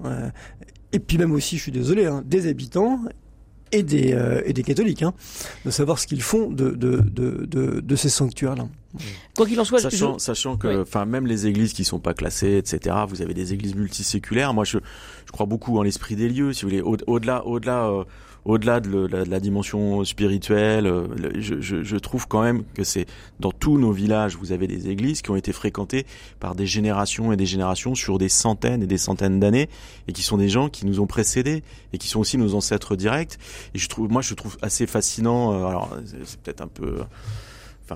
et 0.93 0.99
puis 0.99 1.19
même 1.19 1.33
aussi, 1.33 1.57
je 1.57 1.63
suis 1.63 1.73
désolé, 1.73 2.07
hein, 2.07 2.23
des 2.27 2.49
habitants 2.49 3.01
et 3.73 3.83
des, 3.83 4.13
euh, 4.13 4.43
et 4.45 4.53
des 4.53 4.63
catholiques, 4.63 5.03
hein, 5.03 5.15
de 5.65 5.71
savoir 5.71 5.99
ce 5.99 6.07
qu'ils 6.07 6.23
font 6.23 6.51
de, 6.51 6.71
de, 6.71 6.99
de, 6.99 7.47
de, 7.47 7.81
de 7.81 7.97
ces 7.97 8.11
sanctuaires-là. 8.11 8.69
Quoi 9.37 9.47
qu'il 9.47 9.59
en 9.59 9.65
soit, 9.65 9.81
sachant, 9.81 10.19
sachant 10.19 10.57
que, 10.57 10.83
enfin, 10.83 11.05
même 11.05 11.27
les 11.27 11.47
églises 11.47 11.73
qui 11.73 11.85
sont 11.85 11.99
pas 11.99 12.15
classées, 12.15 12.59
etc. 12.59 12.97
Vous 13.09 13.23
avez 13.23 13.35
des 13.35 13.55
églises 13.55 13.75
multiséculaires. 13.75 14.53
Moi, 14.55 14.65
je, 14.65 14.79
je 15.27 15.33
crois 15.33 15.47
beaucoup 15.47 15.79
en 15.79 15.83
l'esprit 15.83 16.17
des 16.17 16.29
lieux. 16.29 16.53
Si 16.53 16.63
vous 16.63 16.71
voulez, 16.71 16.83
au-delà, 16.83 17.47
au-delà. 17.47 17.87
Euh, 17.87 18.05
au-delà 18.45 18.81
de, 18.81 19.07
la, 19.07 19.41
dimension 19.41 20.05
spirituelle, 20.05 20.87
euh, 20.87 21.07
je, 21.39 21.97
trouve 21.97 22.27
quand 22.27 22.43
même 22.43 22.65
que 22.75 22.83
c'est 22.83 23.07
dans 23.39 23.53
tous 23.53 23.79
nos 23.79 23.93
villages, 23.93 24.37
vous 24.37 24.53
avez 24.53 24.67
des 24.67 24.89
églises 24.89 25.23
qui 25.23 25.31
ont 25.31 25.37
été 25.37 25.53
fréquentées 25.53 26.07
par 26.41 26.55
des 26.55 26.67
générations 26.67 27.33
et 27.33 27.37
des 27.37 27.47
générations 27.47 27.95
sur 27.95 28.19
des 28.19 28.29
centaines 28.29 28.83
et 28.83 28.87
des 28.87 28.99
centaines 28.99 29.39
d'années, 29.39 29.69
et 30.09 30.13
qui 30.13 30.23
sont 30.23 30.39
des 30.39 30.49
gens 30.49 30.69
qui 30.69 30.87
nous 30.87 30.99
ont 30.99 31.07
précédés 31.07 31.63
et 31.93 31.99
qui 31.99 32.09
sont 32.09 32.21
aussi 32.21 32.37
nos 32.37 32.55
ancêtres 32.55 32.97
directs. 32.97 33.39
Et 33.75 33.79
je 33.79 33.89
trouve, 33.89 34.11
moi, 34.11 34.23
je 34.23 34.35
trouve 34.35 34.57
assez 34.61 34.87
fascinant. 34.87 35.53
Euh, 35.53 35.67
alors, 35.67 35.97
c'est 36.25 36.41
peut-être 36.41 36.63
un 36.63 36.69
peu 36.69 37.03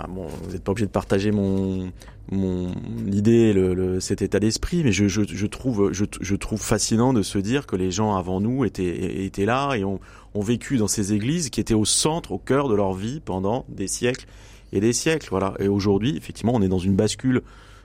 vous 0.09 0.53
n'êtes 0.53 0.63
pas 0.63 0.73
obligé 0.73 0.87
de 0.87 0.93
partager 0.93 1.31
mon 1.31 1.93
mon 2.31 2.73
idée, 3.07 3.55
cet 4.01 4.21
état 4.21 4.41
d'esprit, 4.41 4.83
mais 4.83 4.93
je, 4.93 5.07
je, 5.07 5.47
trouve 5.47 5.93
je, 5.93 6.35
trouve 6.35 6.61
fascinant 6.61 7.13
de 7.13 7.23
se 7.23 7.39
dire 7.39 7.67
que 7.67 7.77
les 7.77 7.91
gens 7.91 8.17
avant 8.17 8.41
nous 8.41 8.65
étaient 8.65 9.25
étaient 9.25 9.45
là 9.45 9.75
et 9.77 9.85
ont, 9.85 10.01
vécu 10.35 10.77
dans 10.77 10.89
ces 10.89 11.15
églises 11.15 11.49
qui 11.49 11.61
étaient 11.61 11.73
au 11.73 11.87
centre, 11.87 12.33
au 12.33 12.39
cœur 12.39 12.69
de 12.69 12.75
leur 12.75 12.93
vie 12.93 13.21
pendant 13.25 13.65
des 13.69 13.87
siècles 13.87 14.27
et 14.73 14.81
des 14.81 14.93
siècles. 14.93 15.29
Voilà. 15.31 15.55
Et 15.61 15.69
aujourd'hui, 15.69 16.15
effectivement, 16.17 16.53
on 16.55 16.61
est 16.61 16.69
dans 16.69 16.79
une 16.79 16.95
bascule 16.95 17.43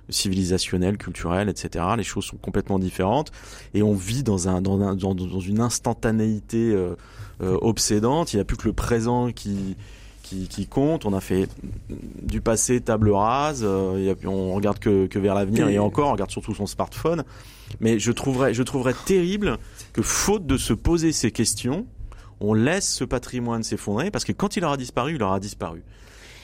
civilisationnelle, 0.10 0.98
culturelle, 0.98 1.48
etc. 1.48 1.86
Les 1.96 2.04
choses 2.04 2.26
sont 2.26 2.38
complètement 2.38 2.80
différentes 2.80 3.32
et 3.74 3.84
on 3.84 3.94
vit 3.94 4.24
dans 4.24 4.50
un 4.50 4.62
dans, 4.62 4.82
un, 4.82 4.96
dans 4.96 5.40
une 5.40 5.62
instantanéité 5.62 6.74
euh, 6.74 6.96
euh, 7.42 7.58
obsédante. 7.62 8.34
Il 8.34 8.38
n'y 8.38 8.42
a 8.42 8.46
plus 8.46 8.58
que 8.58 8.68
le 8.68 8.74
présent 8.74 9.32
qui 9.32 9.78
qui, 10.50 10.68
compte. 10.68 11.06
On 11.06 11.14
a 11.14 11.22
fait 11.22 11.48
du 12.22 12.42
passé 12.42 12.82
table 12.82 13.12
rase. 13.12 13.64
Euh, 13.64 14.14
on 14.26 14.54
regarde 14.54 14.80
que, 14.80 15.08
que 15.08 15.20
vers 15.20 15.36
l'avenir 15.36 15.68
et 15.68 15.80
encore, 15.80 16.10
on 16.10 16.14
regarde 16.14 16.32
surtout 16.32 16.56
son 16.56 16.68
smartphone. 16.68 17.24
Mais 17.80 18.00
je 18.00 18.12
trouverais, 18.12 18.54
je 18.54 18.64
trouverais 18.64 18.96
terrible 19.06 19.58
que 19.94 20.02
faute 20.02 20.46
de 20.46 20.58
se 20.58 20.74
poser 20.74 21.12
ces 21.12 21.32
questions, 21.32 21.86
on 22.40 22.54
laisse 22.54 22.92
ce 22.92 23.04
patrimoine 23.04 23.64
s'effondrer 23.64 24.12
parce 24.12 24.26
que 24.26 24.32
quand 24.32 24.58
il 24.58 24.66
aura 24.66 24.78
disparu, 24.78 25.16
il 25.16 25.24
aura 25.24 25.40
disparu. 25.40 25.84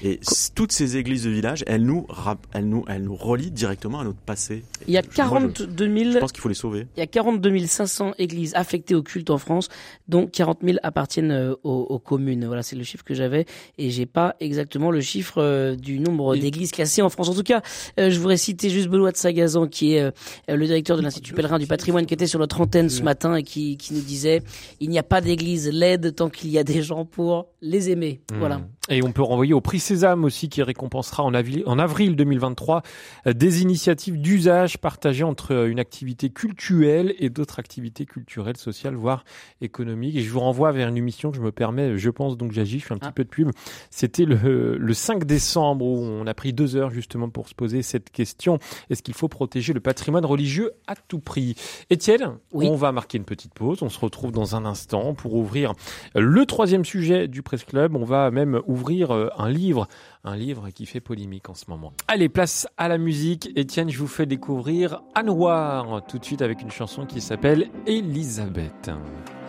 Et 0.03 0.19
toutes 0.55 0.71
ces 0.71 0.97
églises 0.97 1.23
de 1.23 1.29
village, 1.29 1.63
elles 1.67 1.83
nous, 1.83 2.05
elles 2.53 2.67
nous, 2.67 2.85
elles 2.87 3.03
nous 3.03 3.15
relient 3.15 3.51
directement 3.51 3.99
à 3.99 4.03
notre 4.03 4.19
passé. 4.19 4.63
Il 4.87 4.93
y 4.93 4.97
a 4.97 5.01
42 5.01 5.97
000. 5.97 6.11
Je 6.11 6.19
pense 6.19 6.31
qu'il 6.31 6.41
faut 6.41 6.49
les 6.49 6.55
sauver. 6.55 6.87
Il 6.95 6.99
y 6.99 7.03
a 7.03 7.07
42 7.07 7.65
500 7.65 8.13
églises 8.19 8.53
affectées 8.55 8.95
au 8.95 9.01
culte 9.01 9.29
en 9.29 9.37
France, 9.37 9.69
dont 10.07 10.27
40 10.27 10.59
000 10.63 10.77
appartiennent 10.83 11.31
euh, 11.31 11.55
aux, 11.63 11.99
communes. 11.99 12.45
Voilà, 12.45 12.61
c'est 12.61 12.75
le 12.75 12.83
chiffre 12.83 13.03
que 13.03 13.13
j'avais, 13.13 13.45
et 13.77 13.89
j'ai 13.89 14.05
pas 14.05 14.35
exactement 14.39 14.91
le 14.91 15.01
chiffre 15.01 15.41
euh, 15.41 15.75
du 15.75 15.99
nombre 15.99 16.35
d'églises 16.35 16.71
classées 16.71 17.01
en 17.01 17.09
France. 17.09 17.29
En 17.29 17.33
tout 17.33 17.43
cas, 17.43 17.61
euh, 17.99 18.09
je 18.11 18.19
voudrais 18.19 18.37
citer 18.37 18.69
juste 18.69 18.89
Benoît 18.89 19.11
de 19.11 19.17
Sagazan, 19.17 19.67
qui 19.67 19.95
est 19.95 20.11
le 20.47 20.65
directeur 20.65 20.97
de 20.97 21.01
l'Institut 21.01 21.33
Pèlerin 21.33 21.59
du 21.59 21.67
Patrimoine, 21.67 22.05
qui 22.05 22.13
était 22.13 22.27
sur 22.27 22.39
notre 22.39 22.61
antenne 22.61 22.89
ce 22.89 23.01
matin 23.01 23.35
et 23.35 23.43
qui, 23.43 23.77
qui 23.77 23.93
nous 23.93 24.01
disait 24.01 24.41
il 24.79 24.89
n'y 24.89 24.99
a 24.99 25.03
pas 25.03 25.21
d'église 25.21 25.69
laide 25.71 26.15
tant 26.15 26.29
qu'il 26.29 26.49
y 26.49 26.57
a 26.57 26.63
des 26.63 26.81
gens 26.81 27.05
pour 27.05 27.47
les 27.61 27.89
aimer. 27.89 28.21
Voilà. 28.33 28.61
Et 28.89 29.03
on 29.03 29.11
peut 29.11 29.21
renvoyer 29.21 29.53
au 29.53 29.61
prix 29.61 29.79
Sésame 29.87 30.25
aussi 30.25 30.49
qui 30.49 30.61
récompensera 30.61 31.23
en 31.23 31.33
avril, 31.33 31.63
en 31.65 31.79
avril 31.79 32.17
2023 32.17 32.81
des 33.25 33.61
initiatives 33.61 34.19
d'usage 34.19 34.77
partagées 34.77 35.23
entre 35.23 35.67
une 35.67 35.79
activité 35.79 36.29
culturelle 36.29 37.15
et 37.19 37.29
d'autres 37.29 37.59
activités 37.59 38.05
culturelles, 38.05 38.57
sociales, 38.57 38.95
voire 38.95 39.23
économiques. 39.61 40.17
Et 40.17 40.21
je 40.21 40.29
vous 40.29 40.41
renvoie 40.41 40.71
vers 40.71 40.89
une 40.89 40.97
émission 40.97 41.31
que 41.31 41.37
je 41.37 41.41
me 41.41 41.51
permets, 41.51 41.97
je 41.97 42.09
pense 42.09 42.37
donc 42.37 42.51
j'agis, 42.51 42.79
je 42.79 42.85
fais 42.85 42.93
un 42.93 42.97
petit 42.97 43.09
ah. 43.09 43.13
peu 43.13 43.23
de 43.23 43.29
pub. 43.29 43.51
C'était 43.89 44.25
le, 44.25 44.77
le 44.77 44.93
5 44.93 45.23
décembre 45.23 45.85
où 45.85 46.03
on 46.03 46.27
a 46.27 46.33
pris 46.33 46.51
deux 46.51 46.75
heures 46.75 46.89
justement 46.89 47.29
pour 47.29 47.47
se 47.47 47.55
poser 47.55 47.81
cette 47.81 48.09
question. 48.09 48.59
Est-ce 48.89 49.03
qu'il 49.03 49.13
faut 49.13 49.29
protéger 49.29 49.73
le 49.73 49.79
patrimoine 49.79 50.25
religieux 50.25 50.71
à 50.87 50.95
tout 50.95 51.19
prix? 51.19 51.55
Étienne, 51.89 52.37
on 52.51 52.75
va 52.75 52.91
marquer 52.91 53.17
une 53.17 53.25
petite 53.25 53.53
pause. 53.53 53.83
On 53.83 53.89
se 53.89 53.99
retrouve 53.99 54.31
dans 54.31 54.55
un 54.55 54.65
instant 54.65 55.13
pour 55.13 55.35
ouvrir 55.35 55.73
le 56.15 56.45
troisième 56.45 56.83
sujet 56.83 57.27
du 57.27 57.41
Presse 57.41 57.63
Club. 57.63 57.95
On 57.95 58.03
va 58.03 58.31
même 58.31 58.61
ouvrir 58.65 59.11
euh, 59.11 59.29
un 59.37 59.49
livre, 59.49 59.76
un 60.23 60.35
livre 60.35 60.69
qui 60.69 60.85
fait 60.85 60.99
polémique 60.99 61.49
en 61.49 61.53
ce 61.53 61.65
moment. 61.67 61.93
Allez, 62.07 62.29
place 62.29 62.67
à 62.77 62.87
la 62.87 62.97
musique. 62.97 63.49
Étienne, 63.55 63.89
je 63.89 63.99
vous 63.99 64.07
fais 64.07 64.25
découvrir 64.25 65.01
À 65.15 65.23
Noir 65.23 66.05
tout 66.07 66.19
de 66.19 66.25
suite 66.25 66.41
avec 66.41 66.61
une 66.61 66.71
chanson 66.71 67.05
qui 67.05 67.21
s'appelle 67.21 67.69
Elisabeth. 67.85 68.91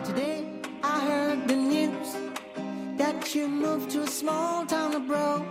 Today, 0.05 0.43
I 0.83 0.99
heard 1.09 1.47
the 1.47 1.55
news 1.55 2.17
that 2.97 3.35
you 3.35 3.47
moved 3.47 3.89
to 3.91 4.03
a 4.03 4.07
small 4.07 4.65
town 4.65 4.95
abroad. 4.95 5.43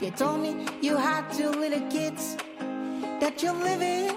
You 0.00 0.10
told 0.10 0.40
me 0.40 0.54
you 0.82 0.96
had 0.96 1.22
two 1.32 1.50
little 1.50 1.80
kids, 1.88 2.36
that 3.20 3.42
you're 3.42 3.54
living 3.54 4.14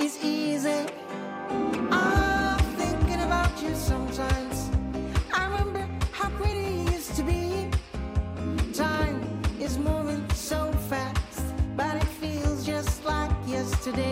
is 0.00 0.18
easy. 0.24 0.86
I'm 1.90 2.58
thinking 2.76 3.20
about 3.20 3.60
you 3.62 3.74
sometimes. 3.74 4.71
Yesterday. 13.84 14.11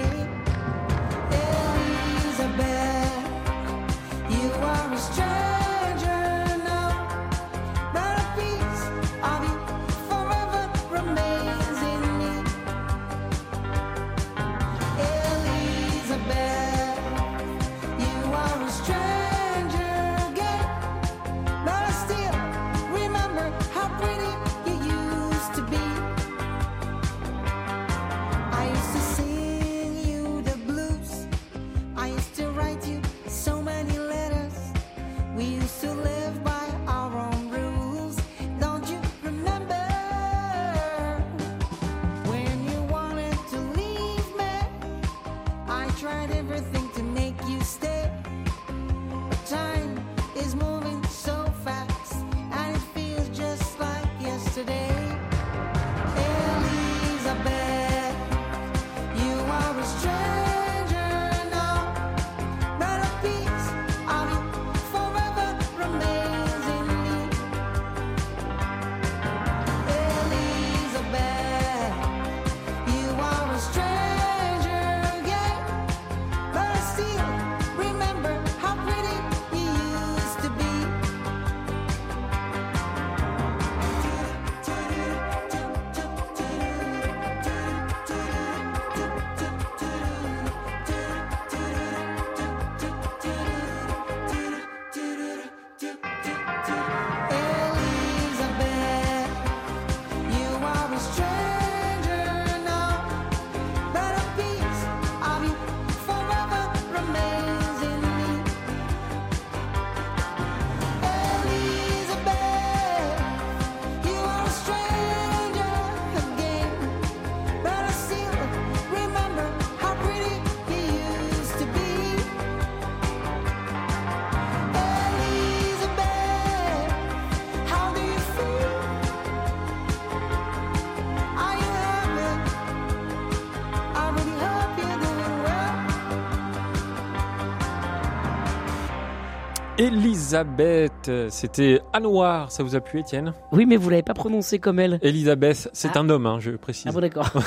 Elisabeth, 139.91 141.11
c'était 141.31 141.81
Anouar, 141.93 142.53
ça 142.53 142.63
vous 142.63 142.77
a 142.77 142.81
plu 142.81 143.01
Étienne 143.01 143.35
Oui, 143.51 143.67
mais 143.67 143.77
vous 143.77 143.91
l'avez 143.91 144.05
pas 144.05 144.15
prononcé 144.15 144.61
comme 144.61 144.79
elle. 144.79 145.01
Elisabeth, 145.03 145.69
c'est 145.73 145.91
ah. 145.97 146.01
un 146.01 146.09
homme, 146.09 146.27
hein, 146.27 146.39
je 146.39 146.53
précise. 146.53 146.87
Ah 146.89 146.93
bon, 146.93 147.01
d'accord. 147.01 147.29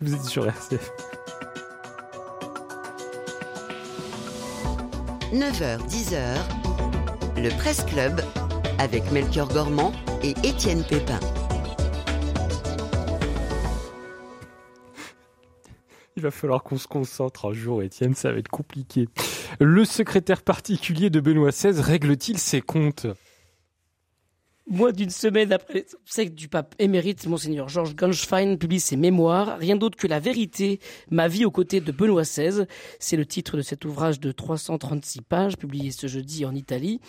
vous 0.00 0.14
êtes 0.14 0.24
sur 0.24 0.46
RCF. 0.46 0.90
9h, 5.32 5.78
10h, 5.88 6.18
le 7.36 7.48
Presse 7.58 7.84
Club 7.84 8.20
avec 8.78 9.10
Melchior 9.12 9.48
Gormand 9.48 9.92
et 10.22 10.34
Étienne 10.42 10.82
Pépin. 10.82 11.20
Va 16.24 16.30
falloir 16.30 16.62
qu'on 16.62 16.78
se 16.78 16.88
concentre 16.88 17.46
un 17.46 17.52
jour, 17.52 17.82
Étienne, 17.82 18.14
ça 18.14 18.32
va 18.32 18.38
être 18.38 18.48
compliqué. 18.48 19.08
Le 19.60 19.84
secrétaire 19.84 20.42
particulier 20.42 21.10
de 21.10 21.20
Benoît 21.20 21.50
XVI 21.50 21.80
règle-t-il 21.80 22.38
ses 22.38 22.60
comptes? 22.60 23.06
Moins 24.66 24.92
d'une 24.92 25.10
semaine 25.10 25.52
après 25.52 25.84
le 26.16 26.28
du 26.30 26.48
pape 26.48 26.74
émérite, 26.78 27.26
Monseigneur 27.26 27.68
Georges 27.68 27.94
Ganschwein 27.94 28.56
publie 28.56 28.80
ses 28.80 28.96
mémoires, 28.96 29.58
rien 29.58 29.76
d'autre 29.76 29.98
que 29.98 30.06
la 30.06 30.20
vérité, 30.20 30.80
ma 31.10 31.28
vie 31.28 31.44
aux 31.44 31.50
côtés 31.50 31.82
de 31.82 31.92
Benoît 31.92 32.22
XVI. 32.22 32.64
C'est 32.98 33.18
le 33.18 33.26
titre 33.26 33.58
de 33.58 33.62
cet 33.62 33.84
ouvrage 33.84 34.20
de 34.20 34.32
336 34.32 35.20
pages, 35.20 35.58
publié 35.58 35.90
ce 35.90 36.06
jeudi 36.06 36.46
en 36.46 36.54
Italie. 36.54 37.02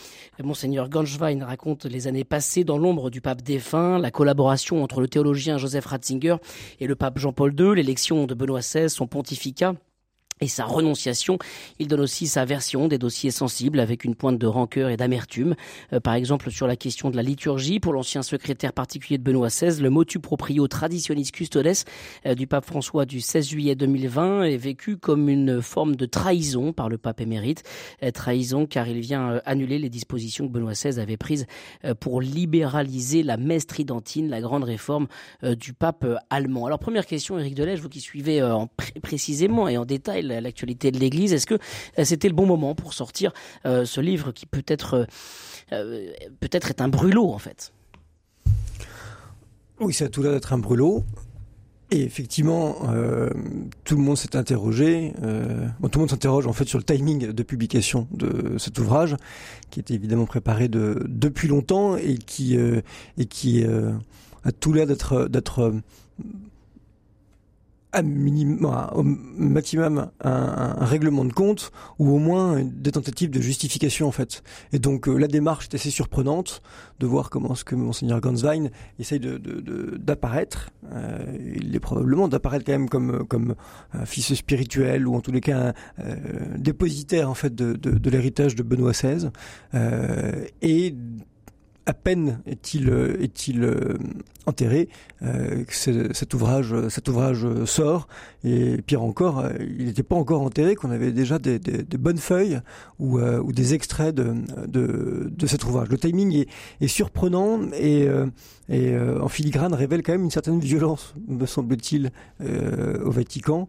Monseigneur 0.43 0.89
Ganschwein 0.89 1.45
raconte 1.45 1.85
les 1.85 2.07
années 2.07 2.25
passées 2.25 2.65
dans 2.65 2.77
l'ombre 2.77 3.09
du 3.09 3.21
pape 3.21 3.41
défunt, 3.41 3.99
la 3.99 4.11
collaboration 4.11 4.83
entre 4.83 4.99
le 4.99 5.07
théologien 5.07 5.57
Joseph 5.57 5.85
Ratzinger 5.85 6.35
et 6.81 6.87
le 6.87 6.95
pape 6.97 7.19
Jean-Paul 7.19 7.55
II, 7.57 7.73
l'élection 7.73 8.25
de 8.25 8.33
Benoît 8.33 8.59
XVI, 8.59 8.89
son 8.89 9.07
pontificat 9.07 9.75
et 10.41 10.49
sa 10.49 10.65
renonciation. 10.65 11.37
Il 11.79 11.87
donne 11.87 12.01
aussi 12.01 12.27
sa 12.27 12.43
version 12.43 12.89
des 12.89 12.97
dossiers 12.97 13.31
sensibles 13.31 13.79
avec 13.79 14.03
une 14.03 14.15
pointe 14.15 14.37
de 14.37 14.47
rancœur 14.47 14.89
et 14.89 14.97
d'amertume. 14.97 15.55
Euh, 15.93 16.01
par 16.01 16.13
exemple, 16.13 16.51
sur 16.51 16.67
la 16.67 16.75
question 16.75 17.09
de 17.09 17.15
la 17.15 17.23
liturgie, 17.23 17.79
pour 17.79 17.93
l'ancien 17.93 18.21
secrétaire 18.21 18.73
particulier 18.73 19.17
de 19.17 19.23
Benoît 19.23 19.47
XVI, 19.47 19.81
le 19.81 19.89
motu 19.89 20.19
proprio 20.19 20.67
traditionis 20.67 21.31
custodes 21.31 21.65
euh, 22.25 22.35
du 22.35 22.47
pape 22.47 22.65
François 22.65 23.05
du 23.05 23.21
16 23.21 23.47
juillet 23.47 23.75
2020 23.75 24.43
est 24.43 24.57
vécu 24.57 24.97
comme 24.97 25.29
une 25.29 25.61
forme 25.61 25.95
de 25.95 26.05
trahison 26.05 26.73
par 26.73 26.89
le 26.89 26.97
pape 26.97 27.21
émérite. 27.21 27.63
Euh, 28.03 28.11
trahison 28.11 28.65
car 28.65 28.89
il 28.89 28.99
vient 28.99 29.39
annuler 29.45 29.79
les 29.79 29.89
dispositions 29.89 30.49
que 30.49 30.51
Benoît 30.51 30.73
XVI 30.73 30.99
avait 30.99 31.15
prises 31.15 31.45
pour 32.01 32.19
libéraliser 32.19 33.23
la 33.23 33.37
messe 33.37 33.67
tridentine, 33.67 34.29
la 34.29 34.41
grande 34.41 34.63
réforme 34.63 35.07
du 35.43 35.73
pape 35.73 36.05
allemand. 36.29 36.65
Alors 36.65 36.79
première 36.79 37.05
question, 37.05 37.39
Éric 37.39 37.55
Delège, 37.55 37.79
vous 37.79 37.89
qui 37.89 38.01
suivez 38.01 38.43
en 38.43 38.69
précisément 39.01 39.67
et 39.67 39.77
en 39.77 39.85
détail 39.85 40.24
l'actualité 40.27 40.91
de 40.91 40.99
l'Église. 40.99 41.33
Est-ce 41.33 41.45
que 41.45 41.59
c'était 42.03 42.27
le 42.27 42.35
bon 42.35 42.45
moment 42.45 42.75
pour 42.75 42.93
sortir 42.93 43.33
ce 43.63 44.01
livre 44.01 44.31
qui 44.31 44.45
peut-être 44.45 45.07
peut-être 45.69 46.69
est 46.69 46.81
un 46.81 46.87
brûlot 46.87 47.31
en 47.31 47.39
fait? 47.39 47.71
Oui, 49.79 49.93
ça 49.93 50.05
a 50.05 50.07
tout 50.07 50.23
l'air 50.23 50.31
d'être 50.31 50.53
un 50.53 50.57
brûlot. 50.57 51.03
Et 51.91 52.01
effectivement, 52.01 52.77
euh, 52.89 53.29
tout 53.83 53.95
le 53.95 54.01
monde 54.01 54.17
s'est 54.17 54.35
interrogé. 54.35 55.13
Euh, 55.23 55.67
tout 55.83 55.99
le 55.99 55.99
monde 55.99 56.09
s'interroge 56.09 56.47
en 56.47 56.53
fait 56.53 56.65
sur 56.65 56.79
le 56.79 56.83
timing 56.83 57.31
de 57.31 57.43
publication 57.43 58.07
de 58.11 58.57
cet 58.57 58.79
ouvrage, 58.79 59.15
qui 59.69 59.81
était 59.81 59.93
évidemment 59.93 60.25
préparé 60.25 60.67
de, 60.67 61.05
depuis 61.07 61.47
longtemps 61.47 61.95
et 61.95 62.17
qui 62.17 62.57
euh, 62.57 62.81
et 63.17 63.25
qui 63.25 63.63
euh, 63.63 63.91
a 64.43 64.51
tout 64.51 64.73
l'air 64.73 64.87
d'être 64.87 65.73
d'être 68.01 68.11
minimum, 68.11 68.89
au 68.93 69.03
maximum 69.03 70.09
un, 70.23 70.85
règlement 70.85 71.25
de 71.25 71.33
compte 71.33 71.71
ou 71.99 72.15
au 72.15 72.19
moins 72.19 72.63
des 72.63 72.91
tentatives 72.91 73.29
de 73.29 73.41
justification 73.41 74.07
en 74.07 74.11
fait. 74.11 74.43
Et 74.73 74.79
donc 74.79 75.07
euh, 75.07 75.17
la 75.17 75.27
démarche 75.27 75.67
est 75.71 75.75
assez 75.75 75.89
surprenante 75.89 76.61
de 76.99 77.05
voir 77.05 77.29
comment 77.29 77.55
ce 77.55 77.63
que 77.63 77.75
monseigneur 77.75 78.21
Ganswein 78.21 78.69
essaye 78.99 79.19
de, 79.19 79.37
d'apparaître. 79.97 80.71
Euh, 80.93 81.25
il 81.55 81.75
est 81.75 81.79
probablement 81.79 82.27
d'apparaître 82.27 82.65
quand 82.65 82.73
même 82.73 82.89
comme 82.89 83.25
comme 83.27 83.55
un 83.93 84.05
fils 84.05 84.33
spirituel 84.33 85.07
ou 85.07 85.15
en 85.15 85.21
tous 85.21 85.31
les 85.31 85.41
cas 85.41 85.67
un 85.67 85.73
euh, 86.03 86.15
dépositaire 86.57 87.29
en 87.29 87.33
fait 87.33 87.53
de, 87.53 87.73
de 87.73 88.09
l'héritage 88.09 88.55
de 88.55 88.63
Benoît 88.63 88.91
XVI 88.91 89.29
et 90.61 90.95
à 91.85 91.93
peine 91.93 92.39
est-il 92.45 92.89
euh, 92.89 93.21
est-il 93.21 93.63
euh, 93.63 93.97
enterré 94.45 94.89
euh, 95.23 95.63
cet 95.69 96.33
ouvrage 96.33 96.73
cet 96.89 97.07
ouvrage 97.09 97.47
sort. 97.65 98.07
Et 98.43 98.81
pire 98.81 99.03
encore 99.03 99.43
il 99.59 99.85
n'était 99.85 100.03
pas 100.03 100.15
encore 100.15 100.41
enterré 100.41 100.75
qu'on 100.75 100.91
avait 100.91 101.11
déjà 101.11 101.39
des, 101.39 101.59
bonnes 101.97 102.17
feuilles 102.17 102.59
ou, 102.99 103.19
ou 103.19 103.51
des 103.51 103.73
extraits 103.73 104.13
de, 104.13 104.35
de, 104.67 105.31
de 105.35 105.47
cet 105.47 105.63
ouvrage. 105.63 105.89
Le 105.89 105.97
timing 105.97 106.33
est, 106.35 106.47
est 106.81 106.87
surprenant 106.87 107.59
et, 107.73 108.07
et 108.69 108.97
en 108.97 109.27
filigrane 109.27 109.73
révèle 109.73 110.01
quand 110.01 110.13
même 110.13 110.23
une 110.23 110.31
certaine 110.31 110.59
violence 110.59 111.13
me 111.27 111.45
semble-t-il 111.45 112.11
au 112.41 113.11
Vatican 113.11 113.67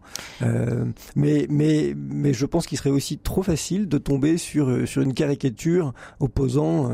mais 1.15 1.45
mais 1.49 1.93
mais 1.95 2.33
je 2.33 2.45
pense 2.45 2.65
qu'il 2.65 2.77
serait 2.77 2.89
aussi 2.89 3.17
trop 3.17 3.43
facile 3.43 3.87
de 3.87 3.97
tomber 3.97 4.37
sur 4.37 4.87
sur 4.87 5.01
une 5.01 5.13
caricature 5.13 5.93
opposant 6.19 6.89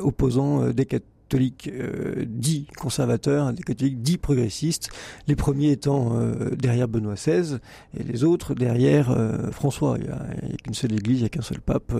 opposant 0.00 0.62
euh, 0.62 0.72
des 0.72 0.86
catholiques 0.86 1.70
euh, 1.72 2.24
dits 2.26 2.66
conservateurs, 2.78 3.52
des 3.52 3.62
catholiques 3.62 4.00
dits 4.00 4.16
progressistes, 4.16 4.88
les 5.26 5.36
premiers 5.36 5.72
étant 5.72 6.16
euh, 6.16 6.50
derrière 6.56 6.88
Benoît 6.88 7.14
XVI 7.14 7.58
et 7.98 8.02
les 8.02 8.24
autres 8.24 8.54
derrière 8.54 9.14
François. 9.52 9.96
Il 9.98 10.04
n'y 10.04 10.10
a, 10.10 10.56
qu'une 10.64 10.74
seule 10.74 10.92
église, 10.92 11.18
il 11.18 11.22
n'y 11.22 11.26
a 11.26 11.28
qu'un 11.28 11.42
seul 11.42 11.60
pape. 11.60 11.92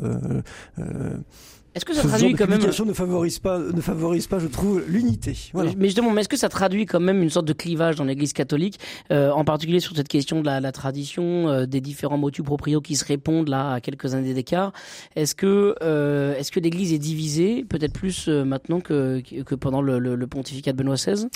Est-ce 1.78 1.84
que 1.84 1.94
ça 1.94 2.02
Ce 2.02 2.08
traduit 2.08 2.34
quand 2.34 2.48
même 2.48 2.60
ne 2.60 2.92
favorise 2.92 3.38
pas, 3.38 3.58
ne 3.58 3.80
favorise 3.80 4.26
pas, 4.26 4.40
je 4.40 4.48
trouve, 4.48 4.82
l'unité. 4.88 5.36
Voilà. 5.52 5.70
Mais 5.76 5.86
justement, 5.86 6.10
mais 6.10 6.22
est-ce 6.22 6.28
que 6.28 6.36
ça 6.36 6.48
traduit 6.48 6.86
quand 6.86 6.98
même 6.98 7.22
une 7.22 7.30
sorte 7.30 7.46
de 7.46 7.52
clivage 7.52 7.94
dans 7.94 8.04
l'Église 8.04 8.32
catholique, 8.32 8.80
euh, 9.12 9.30
en 9.30 9.44
particulier 9.44 9.78
sur 9.78 9.94
cette 9.94 10.08
question 10.08 10.40
de 10.40 10.46
la, 10.46 10.60
la 10.60 10.72
tradition, 10.72 11.48
euh, 11.48 11.66
des 11.66 11.80
différents 11.80 12.18
motus 12.18 12.44
proprios 12.44 12.80
qui 12.80 12.96
se 12.96 13.04
répondent 13.04 13.48
là 13.48 13.74
à 13.74 13.80
quelques 13.80 14.14
années 14.14 14.34
d'écart? 14.34 14.72
Est-ce 15.14 15.36
que, 15.36 15.76
euh, 15.82 16.34
est-ce 16.36 16.50
que 16.50 16.58
l'Église 16.58 16.92
est 16.92 16.98
divisée, 16.98 17.64
peut-être 17.68 17.92
plus 17.92 18.28
euh, 18.28 18.44
maintenant 18.44 18.80
que, 18.80 19.22
que 19.44 19.54
pendant 19.54 19.80
le, 19.80 20.00
le, 20.00 20.16
le 20.16 20.26
pontificat 20.26 20.72
de 20.72 20.78
Benoît 20.78 20.96
XVI 20.96 21.28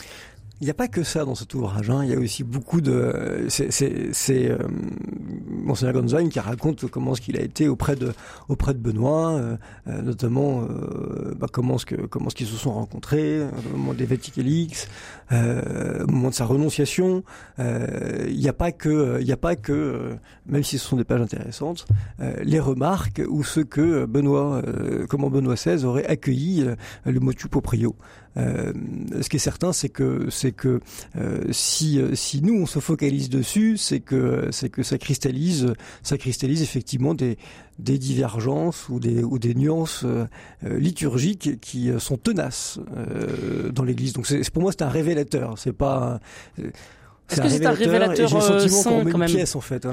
il 0.62 0.66
n'y 0.66 0.70
a 0.70 0.74
pas 0.74 0.86
que 0.86 1.02
ça 1.02 1.24
dans 1.24 1.34
cet 1.34 1.54
ouvrage. 1.54 1.90
Hein. 1.90 2.04
Il 2.04 2.10
y 2.10 2.14
a 2.14 2.18
aussi 2.20 2.44
beaucoup 2.44 2.80
de. 2.80 3.46
C'est 3.48 4.48
euh, 4.48 4.58
Monseigneur 5.48 6.28
qui 6.30 6.38
raconte 6.38 6.88
comment 6.88 7.16
ce 7.16 7.20
qu'il 7.20 7.36
a 7.36 7.40
été 7.40 7.66
auprès 7.66 7.96
de 7.96 8.12
auprès 8.48 8.72
de 8.72 8.78
Benoît, 8.78 9.32
euh, 9.32 9.56
euh 9.88 10.02
notamment 10.02 10.62
euh, 10.62 11.34
bah, 11.36 11.48
comment 11.50 11.78
ce 11.78 11.86
comment 11.86 12.30
ce 12.30 12.36
qu'ils 12.36 12.46
se 12.46 12.56
sont 12.56 12.74
rencontrés 12.74 13.42
au 13.42 13.76
moment 13.76 13.92
des 13.92 14.04
Vaticanix, 14.04 14.86
au 15.32 16.06
moment 16.06 16.28
de 16.28 16.34
sa 16.34 16.44
renonciation. 16.44 17.24
Il 17.58 18.38
n'y 18.38 18.48
a 18.48 18.52
pas 18.52 18.70
que 18.70 19.18
il 19.18 19.26
n'y 19.26 19.32
a 19.32 19.36
pas 19.36 19.56
que 19.56 20.12
même 20.46 20.62
si 20.62 20.78
ce 20.78 20.86
sont 20.86 20.96
des 20.96 21.04
pages 21.04 21.22
intéressantes, 21.22 21.86
les 22.44 22.60
remarques 22.60 23.20
ou 23.28 23.42
ce 23.42 23.58
que 23.58 24.04
Benoît 24.04 24.62
comment 25.08 25.28
Benoît 25.28 25.54
XVI 25.54 25.84
aurait 25.84 26.06
accueilli 26.06 26.64
le 27.04 27.20
motu 27.20 27.48
proprio. 27.48 27.96
Euh, 28.36 28.72
ce 29.20 29.28
qui 29.28 29.36
est 29.36 29.40
certain, 29.40 29.72
c'est 29.72 29.88
que 29.88 30.28
c'est 30.30 30.52
que 30.52 30.80
euh, 31.16 31.44
si 31.50 32.00
si 32.14 32.42
nous 32.42 32.62
on 32.62 32.66
se 32.66 32.78
focalise 32.78 33.28
dessus, 33.28 33.76
c'est 33.76 34.00
que 34.00 34.48
c'est 34.50 34.68
que 34.68 34.82
ça 34.82 34.98
cristallise 34.98 35.74
ça 36.02 36.16
cristallise 36.18 36.62
effectivement 36.62 37.14
des 37.14 37.36
des 37.78 37.98
divergences 37.98 38.88
ou 38.88 39.00
des 39.00 39.22
ou 39.22 39.38
des 39.38 39.54
nuances 39.54 40.04
euh, 40.04 40.26
liturgiques 40.62 41.60
qui 41.60 41.90
sont 41.98 42.16
tenaces 42.16 42.78
dans 43.72 43.84
l'Église. 43.84 44.12
Donc 44.12 44.26
c'est 44.26 44.48
pour 44.50 44.62
moi 44.62 44.72
c'est 44.72 44.82
un 44.82 44.88
révélateur. 44.88 45.58
C'est 45.58 45.72
pas 45.72 46.20
est-ce 47.32 47.40
que 47.40 47.48
c'est 47.48 47.66
un 47.66 47.72
révélateur 47.72 48.34
euh, 48.34 48.68
sain 48.68 49.04
quand 49.10 49.18
même 49.18 49.28
pièce, 49.28 49.56
en 49.56 49.60
fait, 49.60 49.86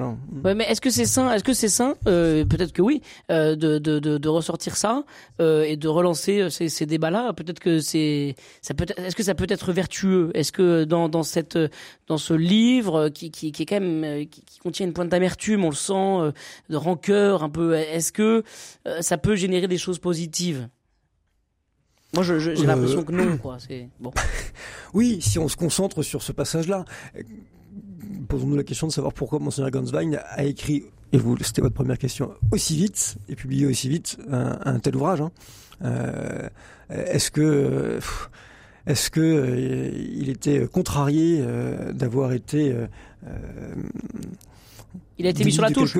Ouais, 0.43 0.53
mais 0.55 0.65
est-ce 0.65 0.81
que 0.81 0.89
c'est 0.89 1.05
sain 1.05 1.31
Est-ce 1.31 1.43
que 1.43 1.53
c'est 1.53 1.69
sain 1.69 1.95
euh, 2.07 2.45
Peut-être 2.45 2.73
que 2.73 2.81
oui, 2.81 3.01
euh, 3.31 3.55
de, 3.55 3.77
de, 3.77 3.99
de, 3.99 4.17
de, 4.17 4.29
ressortir 4.29 4.75
ça 4.75 5.03
euh, 5.39 5.63
et 5.63 5.77
de 5.77 5.87
relancer 5.87 6.39
euh, 6.41 6.49
ces, 6.49 6.69
ces 6.69 6.85
débats-là? 6.85 7.33
Peut-être 7.33 7.59
que 7.59 7.79
c'est 7.79 8.35
ça 8.61 8.73
peut. 8.73 8.85
Est-ce 8.97 9.15
que 9.15 9.23
ça 9.23 9.35
peut 9.35 9.47
être 9.49 9.71
vertueux? 9.71 10.31
Est-ce 10.33 10.51
que 10.51 10.83
dans, 10.83 11.09
dans 11.09 11.23
cette 11.23 11.57
dans 12.07 12.17
ce 12.17 12.33
livre 12.33 13.09
qui, 13.09 13.31
qui, 13.31 13.51
qui 13.51 13.63
est 13.63 13.65
quand 13.65 13.79
même 13.79 14.27
qui, 14.27 14.41
qui 14.43 14.59
contient 14.59 14.85
une 14.85 14.93
pointe 14.93 15.09
d'amertume, 15.09 15.63
on 15.63 15.69
le 15.69 15.75
sent, 15.75 16.33
de 16.69 16.75
rancœur 16.75 17.43
un 17.43 17.49
peu. 17.49 17.75
Est-ce 17.75 18.11
que 18.11 18.43
ça 18.99 19.17
peut 19.17 19.35
générer 19.35 19.67
des 19.67 19.77
choses 19.77 19.99
positives? 19.99 20.67
Moi, 22.19 22.39
j'ai 22.39 22.55
je, 22.55 22.65
l'impression 22.65 23.03
que 23.03 23.11
non, 23.11 23.37
quoi. 23.37 23.57
C'est 23.59 23.89
bon. 23.99 24.11
oui, 24.93 25.19
si 25.21 25.39
on 25.39 25.47
se 25.47 25.55
concentre 25.55 26.03
sur 26.03 26.21
ce 26.21 26.31
passage-là, 26.31 26.85
posons-nous 28.27 28.55
la 28.55 28.63
question 28.63 28.87
de 28.87 28.91
savoir 28.91 29.13
pourquoi 29.13 29.39
Monseigneur 29.39 29.71
Ganswein 29.71 30.19
a 30.29 30.43
écrit, 30.43 30.83
et 31.13 31.17
vous, 31.17 31.37
c'était 31.41 31.61
votre 31.61 31.75
première 31.75 31.97
question, 31.97 32.33
aussi 32.51 32.75
vite 32.75 33.17
et 33.29 33.35
publié 33.35 33.65
aussi 33.65 33.89
vite 33.89 34.17
un, 34.29 34.59
un 34.65 34.79
tel 34.79 34.95
ouvrage. 34.95 35.21
Hein. 35.21 35.31
Euh, 35.83 36.49
est-ce 36.89 37.31
que 37.31 37.99
est-ce 38.89 39.11
que 39.11 39.21
euh, 39.21 39.89
il 39.93 40.29
était 40.29 40.67
contrarié 40.67 41.39
euh, 41.41 41.93
d'avoir 41.93 42.33
été 42.33 42.71
euh, 42.73 42.87
il 45.19 45.27
a 45.27 45.31
été 45.31 45.43
mis 45.43 45.51
sur 45.51 45.61
la 45.61 45.69
touche. 45.69 45.97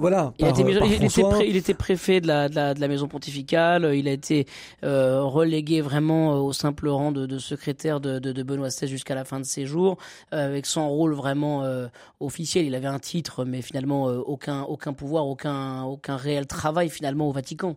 voilà. 0.00 0.32
Il, 0.38 1.56
était 1.56 1.74
préfet 1.74 2.22
de 2.22 2.26
la, 2.26 2.48
de 2.48 2.54
la, 2.54 2.72
de 2.72 2.80
la 2.80 2.88
maison 2.88 3.08
pontificale. 3.08 3.94
Il 3.94 4.08
a 4.08 4.12
été 4.12 4.46
euh, 4.84 5.22
relégué 5.22 5.82
vraiment 5.82 6.34
euh, 6.34 6.38
au 6.38 6.54
simple 6.54 6.88
rang 6.88 7.12
de, 7.12 7.26
de 7.26 7.38
secrétaire 7.38 8.00
de, 8.00 8.42
Benoît 8.42 8.68
XVI 8.68 8.88
jusqu'à 8.88 9.14
la 9.14 9.24
fin 9.24 9.38
de 9.38 9.44
ses 9.44 9.66
jours, 9.66 9.98
euh, 10.32 10.46
avec 10.46 10.64
son 10.64 10.88
rôle 10.88 11.12
vraiment 11.12 11.62
euh, 11.62 11.88
officiel. 12.20 12.64
Il 12.64 12.74
avait 12.74 12.86
un 12.86 12.98
titre, 12.98 13.44
mais 13.44 13.60
finalement 13.60 14.04
aucun 14.04 14.62
aucun 14.62 14.94
pouvoir, 14.94 15.26
aucun 15.26 15.82
aucun 15.82 16.16
réel 16.16 16.46
travail 16.46 16.88
finalement 16.88 17.28
au 17.28 17.32
Vatican. 17.32 17.76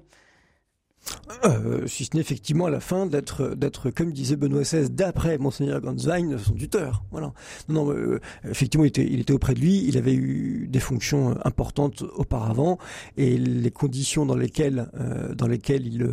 Euh, 1.45 1.86
si 1.88 2.05
ce 2.05 2.16
n'est 2.16 2.22
effectivement 2.22 2.66
à 2.66 2.70
la 2.70 2.80
fin 2.80 3.05
d'être, 3.05 3.55
d'être 3.55 3.89
comme 3.89 4.12
disait 4.12 4.36
Benoît 4.36 4.62
XVI, 4.62 4.89
d'après 4.89 5.38
Monseigneur 5.38 5.82
Ganswein, 5.82 6.38
son 6.38 6.53
tuteur. 6.53 7.03
Voilà. 7.12 7.34
Non, 7.70 7.86
non 7.86 7.91
euh, 7.91 8.20
effectivement, 8.49 8.86
il 8.86 8.89
était, 8.89 9.05
il 9.05 9.20
était 9.20 9.34
auprès 9.34 9.53
de 9.53 9.60
lui, 9.60 9.86
il 9.88 9.97
avait 9.97 10.14
eu 10.14 10.68
des 10.70 10.80
fonctions 10.80 11.38
importantes 11.45 12.03
auparavant, 12.16 12.78
et 13.18 13.38
les 13.38 13.72
conditions 13.72 14.26
dans 14.26 14.36
lesquelles, 14.36 14.89
euh, 14.99 15.34
dans 15.36 15.47
lesquelles 15.47 15.86
il, 15.86 16.03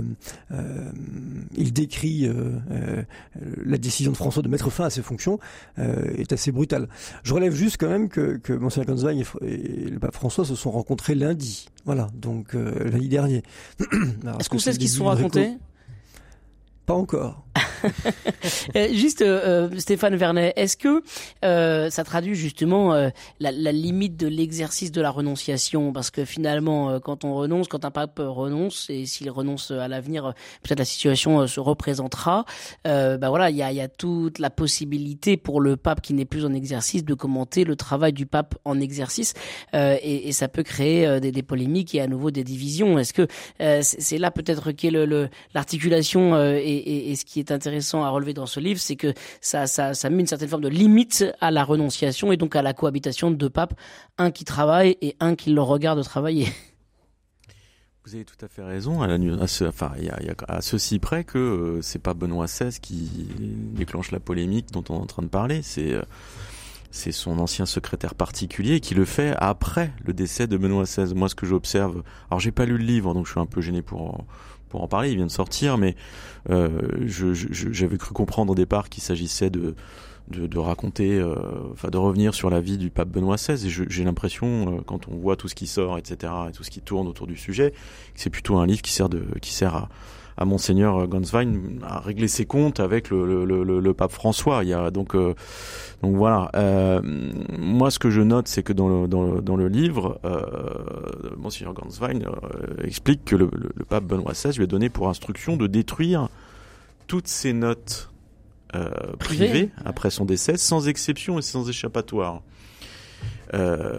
euh, 0.53 0.91
il 1.57 1.73
décrit 1.73 2.29
la 3.65 3.79
décision 3.79 4.13
de 4.13 4.17
François 4.17 4.43
de 4.43 4.49
mettre 4.49 4.71
fin 4.71 4.85
à 4.85 4.91
ses 4.91 5.03
fonctions 5.03 5.39
est 5.77 6.33
assez 6.33 6.53
brutale. 6.53 6.89
Je 7.23 7.35
relève 7.35 7.55
juste 7.55 7.77
quand 7.79 7.89
même 7.89 8.09
que, 8.09 8.37
que 8.37 8.53
Monseigneur 8.53 8.95
Ganswein 8.95 9.23
et, 9.43 9.91
le 9.91 9.99
pape 9.99 10.15
François 10.15 10.45
se 10.45 10.55
sont 10.55 10.71
rencontrés 10.71 11.15
lundi. 11.15 11.67
Voilà, 11.85 12.09
donc 12.15 12.55
lundi 12.55 13.09
dernier. 13.09 13.43
Est-ce 13.81 14.49
qu'on 14.49 14.59
sait 14.59 14.73
ce 14.73 14.79
qu'ils 14.85 14.91
se 14.91 14.99
sont 14.99 15.07
racontés? 15.07 15.57
Pas 16.85 16.95
encore. 16.95 17.44
Euh, 18.77 18.89
juste, 18.93 19.23
euh, 19.23 19.69
euh, 19.71 19.79
Stéphane 19.79 20.17
Vernet, 20.17 20.53
est-ce 20.57 20.77
que 20.77 21.03
euh, 21.45 21.91
ça 21.91 22.03
traduit 22.03 22.35
justement 22.35 22.93
la, 22.93 23.53
la, 23.53 23.73
limite 23.73 24.17
de 24.17 24.27
l'exercice 24.27 24.91
de 24.91 25.01
la 25.01 25.11
renonciation? 25.11 25.93
Parce 25.93 26.11
que 26.11 26.25
finalement, 26.25 26.99
quand 27.01 27.25
on 27.25 27.35
renonce, 27.35 27.69
quand 27.69 27.85
un 27.85 27.91
pape 27.91 28.21
renonce, 28.25 28.89
et 28.91 29.07
s'il 29.07 29.31
renonce 29.31 29.71
à 29.71 29.89
l'avenir, 29.89 30.35
peut-être 30.63 30.79
la 30.79 30.85
situation 30.85 31.47
se 31.47 31.61
représentera. 31.61 32.45
bah 32.85 33.29
voilà, 33.29 33.51
il 33.51 33.57
y 33.57 33.63
a, 33.63 33.73
y 33.73 33.81
a 33.81 33.89
toute 33.89 34.39
la 34.39 34.51
possibilité 34.51 35.37
pour 35.37 35.61
le 35.61 35.77
pape 35.77 36.01
qui 36.01 36.15
n'est 36.15 36.25
plus 36.25 36.45
en 36.45 36.53
exercice 36.53 37.05
de 37.05 37.15
commenter 37.15 37.65
le 37.65 37.77
travail 37.77 38.13
du 38.13 38.27
pape 38.27 38.57
en 38.65 38.81
exercice, 38.81 39.35
et, 39.75 40.29
et, 40.29 40.33
ça 40.33 40.49
peut 40.49 40.63
créer 40.63 41.21
des, 41.21 41.33
des, 41.33 41.43
polémiques 41.43 41.95
et 41.95 42.01
à 42.01 42.07
nouveau 42.07 42.31
des 42.31 42.45
divisions. 42.45 42.99
Est-ce 42.99 43.13
que 43.13 43.29
c'est 43.83 44.19
là 44.19 44.31
peut-être 44.31 44.73
qu'est 44.73 44.91
l'articulation 45.55 46.35
le, 46.35 46.57
et, 46.57 46.77
et, 46.77 47.11
et, 47.11 47.17
ce 47.17 47.25
qui 47.25 47.41
est 47.41 47.44
intéressant 47.51 48.05
à 48.05 48.09
relever 48.09 48.35
dans 48.35 48.47
ce 48.47 48.61
livre, 48.61 48.81
c'est 48.81 48.97
que 48.97 49.13
ça, 49.41 49.67
ça, 49.67 49.95
ça 49.95 50.11
met 50.11 50.21
une 50.21 50.27
certaine 50.27 50.49
forme 50.49 50.63
de 50.63 50.69
limite 50.69 51.25
à 51.41 51.51
la 51.51 51.65
renonciation 51.65 52.33
et 52.33 52.37
donc 52.37 52.57
à 52.57 52.63
la 52.63 52.75
cohabitation 52.75 53.31
de 53.31 53.37
deux 53.37 53.51
papes, 53.51 53.75
un 54.19 54.31
qui 54.31 54.45
travaille 54.45 54.97
et 55.01 55.17
un 55.21 55.35
qui 55.35 55.51
le 55.51 55.63
regarde 55.63 56.03
travailler. 56.05 56.49
Vous 58.07 58.15
avez 58.15 58.27
tout 58.27 58.37
à 58.45 58.49
fait 58.49 58.63
raison. 58.63 59.01
À 59.01 60.61
ceci 60.61 60.99
près 60.99 61.25
que 61.25 61.39
euh, 61.39 61.83
c'est 61.83 61.99
pas 61.99 62.13
Benoît 62.13 62.45
XVI 62.45 62.79
qui 62.79 63.09
déclenche 63.39 64.11
la 64.11 64.21
polémique 64.21 64.71
dont 64.73 64.85
on 64.91 64.97
est 64.97 65.03
en 65.03 65.07
train 65.07 65.23
de 65.23 65.29
parler. 65.29 65.63
C'est 65.63 65.95
euh, 65.95 66.03
c'est 66.95 67.11
son 67.11 67.41
ancien 67.41 67.67
secrétaire 67.67 68.15
particulier 68.15 68.79
qui 68.79 68.95
le 68.95 69.05
fait 69.05 69.35
après 69.39 69.93
le 70.05 70.13
décès 70.13 70.47
de 70.47 70.57
Benoît 70.57 70.85
XVI. 70.85 71.13
Moi, 71.13 71.29
ce 71.29 71.35
que 71.35 71.45
j'observe, 71.45 72.05
alors 72.31 72.39
j'ai 72.39 72.53
pas 72.53 72.67
lu 72.67 72.79
le 72.79 72.85
livre, 72.85 73.15
donc 73.15 73.27
je 73.27 73.33
suis 73.33 73.41
un 73.41 73.47
peu 73.47 73.61
gêné 73.61 73.83
pour 73.83 74.25
pour 74.75 74.83
en 74.83 74.89
parler. 74.89 75.11
Il 75.11 75.17
vient 75.17 75.27
de 75.27 75.31
sortir, 75.31 75.79
mais 75.79 75.95
euh, 76.51 76.69
j'avais 77.07 77.97
cru 77.97 78.13
comprendre 78.13 78.51
au 78.51 78.55
départ 78.57 78.89
qu'il 78.89 79.05
s'agissait 79.05 79.49
de 79.49 79.77
de, 80.29 80.47
de, 80.47 80.59
raconter, 80.59 81.19
euh, 81.19 81.35
enfin 81.73 81.91
de 81.91 81.99
revenir 81.99 82.33
sur 82.33 82.49
la 82.49 82.59
vie 82.59 82.79
du 82.79 82.89
pape 82.89 83.11
Benoît 83.11 83.37
XVI. 83.37 83.67
Et 83.67 83.69
j'ai 83.69 84.05
l'impression, 84.05 84.79
euh, 84.79 84.81
quand 84.85 85.07
on 85.07 85.17
voit 85.17 85.37
tout 85.37 85.49
ce 85.49 85.55
qui 85.55 85.67
sort, 85.67 85.99
etc., 85.99 86.33
et 86.49 86.53
tout 86.53 86.65
ce 86.65 86.71
qui 86.71 86.81
tourne 86.81 87.07
autour 87.07 87.27
du 87.27 87.37
sujet, 87.37 87.73
que 87.73 87.77
c'est 88.15 88.31
plutôt 88.31 88.57
un 88.57 88.67
livre 88.67 88.81
qui 88.81 88.91
sert 88.91 89.11
de, 89.11 89.23
qui 89.43 89.53
sert 89.53 89.75
à, 89.75 89.89
à 90.37 90.45
monseigneur 90.45 91.07
Ganswein 91.07 91.55
à 91.83 92.01
régler 92.01 92.29
ses 92.29 92.45
comptes 92.45 92.81
avec 92.81 93.11
le, 93.11 93.45
le, 93.45 93.65
le, 93.65 93.81
le 93.81 93.95
pape 93.95 94.13
François. 94.13 94.65
Il 94.65 94.69
y 94.69 94.73
a 94.73 94.91
donc 94.91 95.15
euh, 95.15 95.35
donc 96.03 96.17
voilà. 96.17 96.51
Euh, 96.55 97.01
moi, 97.59 97.91
ce 97.91 97.99
que 97.99 98.11
je 98.11 98.21
note, 98.21 98.49
c'est 98.49 98.63
que 98.63 98.73
dans 98.73 98.89
le 98.89 99.09
dans 99.09 99.23
le, 99.23 99.41
dans 99.41 99.57
le 99.57 99.69
livre, 99.69 100.21
euh, 100.25 100.43
monseigneur 101.37 101.75
Ganswein 101.75 102.21
explique 102.83 103.25
que 103.25 103.37
le, 103.37 103.49
pape 103.89 104.05
Benoît 104.05 104.33
XVI 104.33 104.53
lui 104.57 104.65
a 104.65 104.67
donné 104.67 104.89
pour 104.89 105.09
instruction 105.09 105.57
de 105.57 105.67
détruire 105.67 106.29
toutes 107.07 107.29
ses 107.29 107.53
notes 107.53 108.11
euh, 108.75 108.91
privé 109.21 109.71
après 109.85 110.11
son 110.11 110.25
décès, 110.25 110.57
sans 110.57 110.89
exception 110.89 111.39
et 111.39 111.43
sans 111.43 111.69
échappatoire. 111.69 112.43
Euh, 113.55 113.99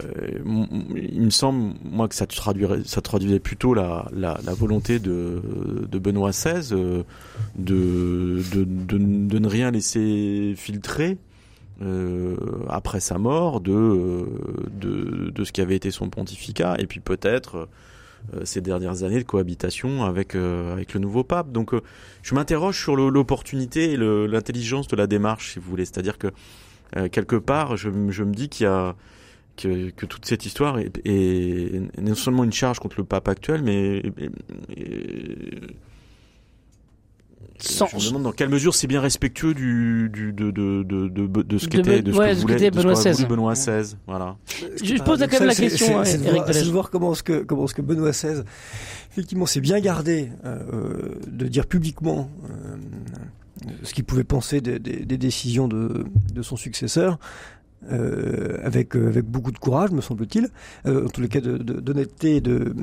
il 0.95 1.21
me 1.21 1.29
semble, 1.29 1.75
moi, 1.83 2.07
que 2.07 2.15
ça 2.15 2.25
traduisait 2.25 3.39
plutôt 3.39 3.73
la, 3.73 4.07
volonté 4.47 4.99
de, 4.99 5.41
Benoît 5.93 6.31
XVI 6.31 6.73
euh, 6.73 7.03
de, 7.55 9.37
ne 9.37 9.47
rien 9.47 9.71
laisser 9.71 10.53
filtrer 10.57 11.17
euh, 11.81 12.35
après 12.69 12.99
sa 12.99 13.17
mort 13.17 13.61
de, 13.61 14.25
ce 15.43 15.51
qui 15.51 15.61
avait 15.61 15.75
été 15.75 15.91
son 15.91 16.09
pontificat, 16.09 16.75
et 16.79 16.87
puis 16.87 16.99
peut-être 16.99 17.67
ces 18.43 18.59
dernières 18.59 19.03
années 19.03 19.19
de 19.19 19.23
cohabitation 19.23 20.03
avec 20.03 20.33
le 20.33 20.99
nouveau 20.99 21.23
pape. 21.23 21.51
Donc 21.51 21.73
je 22.23 22.35
m'interroge 22.35 22.81
sur 22.81 22.95
l'opportunité 22.95 23.91
et 23.91 23.97
l'intelligence 23.97 24.87
de 24.87 24.95
la 24.95 25.07
démarche, 25.07 25.53
si 25.53 25.59
vous 25.59 25.69
voulez. 25.69 25.85
C'est-à-dire 25.85 26.17
que 26.17 26.27
quelque 27.09 27.35
part, 27.35 27.77
je 27.77 27.89
me 27.89 28.33
dis 28.33 28.49
qu'il 28.49 28.63
y 28.63 28.67
a 28.67 28.95
que, 29.55 29.89
que, 29.89 30.05
toute 30.05 30.25
cette 30.25 30.45
histoire 30.45 30.79
est, 30.79 30.91
est, 31.05 31.81
non 32.01 32.15
seulement 32.15 32.43
une 32.43 32.53
charge 32.53 32.79
contre 32.79 32.95
le 32.97 33.05
pape 33.05 33.27
actuel, 33.27 33.61
mais 33.63 34.03
sans... 37.57 37.87
Je 37.87 37.95
me 37.95 38.07
demande 38.09 38.23
dans 38.23 38.31
quelle 38.31 38.49
mesure 38.49 38.75
c'est 38.75 38.87
bien 38.87 38.99
respectueux 38.99 39.53
du, 39.53 40.09
du 40.11 40.33
de, 40.33 40.51
de, 40.51 40.83
de, 40.83 41.07
de, 41.07 41.41
de 41.41 41.57
ce 41.57 41.67
qu'était 41.67 42.01
de 42.01 42.11
ce 42.11 42.17
ouais, 42.17 42.31
que 42.31 42.39
voulait 42.41 42.71
Benoît 42.71 42.93
XVI. 42.93 43.25
Benoît 43.25 43.53
XVI. 43.53 43.95
Voilà. 44.07 44.35
Je, 44.83 44.95
je 44.95 45.03
pose 45.03 45.19
quand 45.19 45.39
même 45.39 45.47
la 45.47 45.55
question. 45.55 46.03
C'est 46.03 46.17
de, 46.17 46.29
voir, 46.29 46.45
de 46.45 46.71
voir 46.71 46.89
comment 46.89 47.13
ce 47.13 47.23
que 47.23 47.43
comment 47.43 47.67
ce 47.67 47.73
que 47.73 47.81
Benoît 47.81 48.11
XVI 48.11 48.43
effectivement 49.11 49.45
s'est 49.45 49.61
bien 49.61 49.79
gardé 49.79 50.29
euh, 50.43 51.15
de 51.27 51.47
dire 51.47 51.65
publiquement 51.67 52.29
euh, 52.49 52.75
ce 53.83 53.93
qu'il 53.93 54.03
pouvait 54.03 54.25
penser 54.25 54.59
des, 54.59 54.77
des, 54.77 55.05
des, 55.05 55.17
décisions 55.17 55.69
de, 55.69 56.05
de 56.33 56.41
son 56.41 56.57
successeur. 56.57 57.17
Euh, 57.91 58.57
avec 58.63 58.95
avec 58.95 59.25
beaucoup 59.25 59.51
de 59.51 59.59
courage, 59.59 59.91
me 59.91 60.01
semble-t-il, 60.01 60.49
euh, 60.87 61.05
en 61.05 61.09
tous 61.09 61.21
les 61.21 61.27
cas 61.27 61.39
d'honnêteté 61.39 62.41
de, 62.41 62.57
de, 62.57 62.75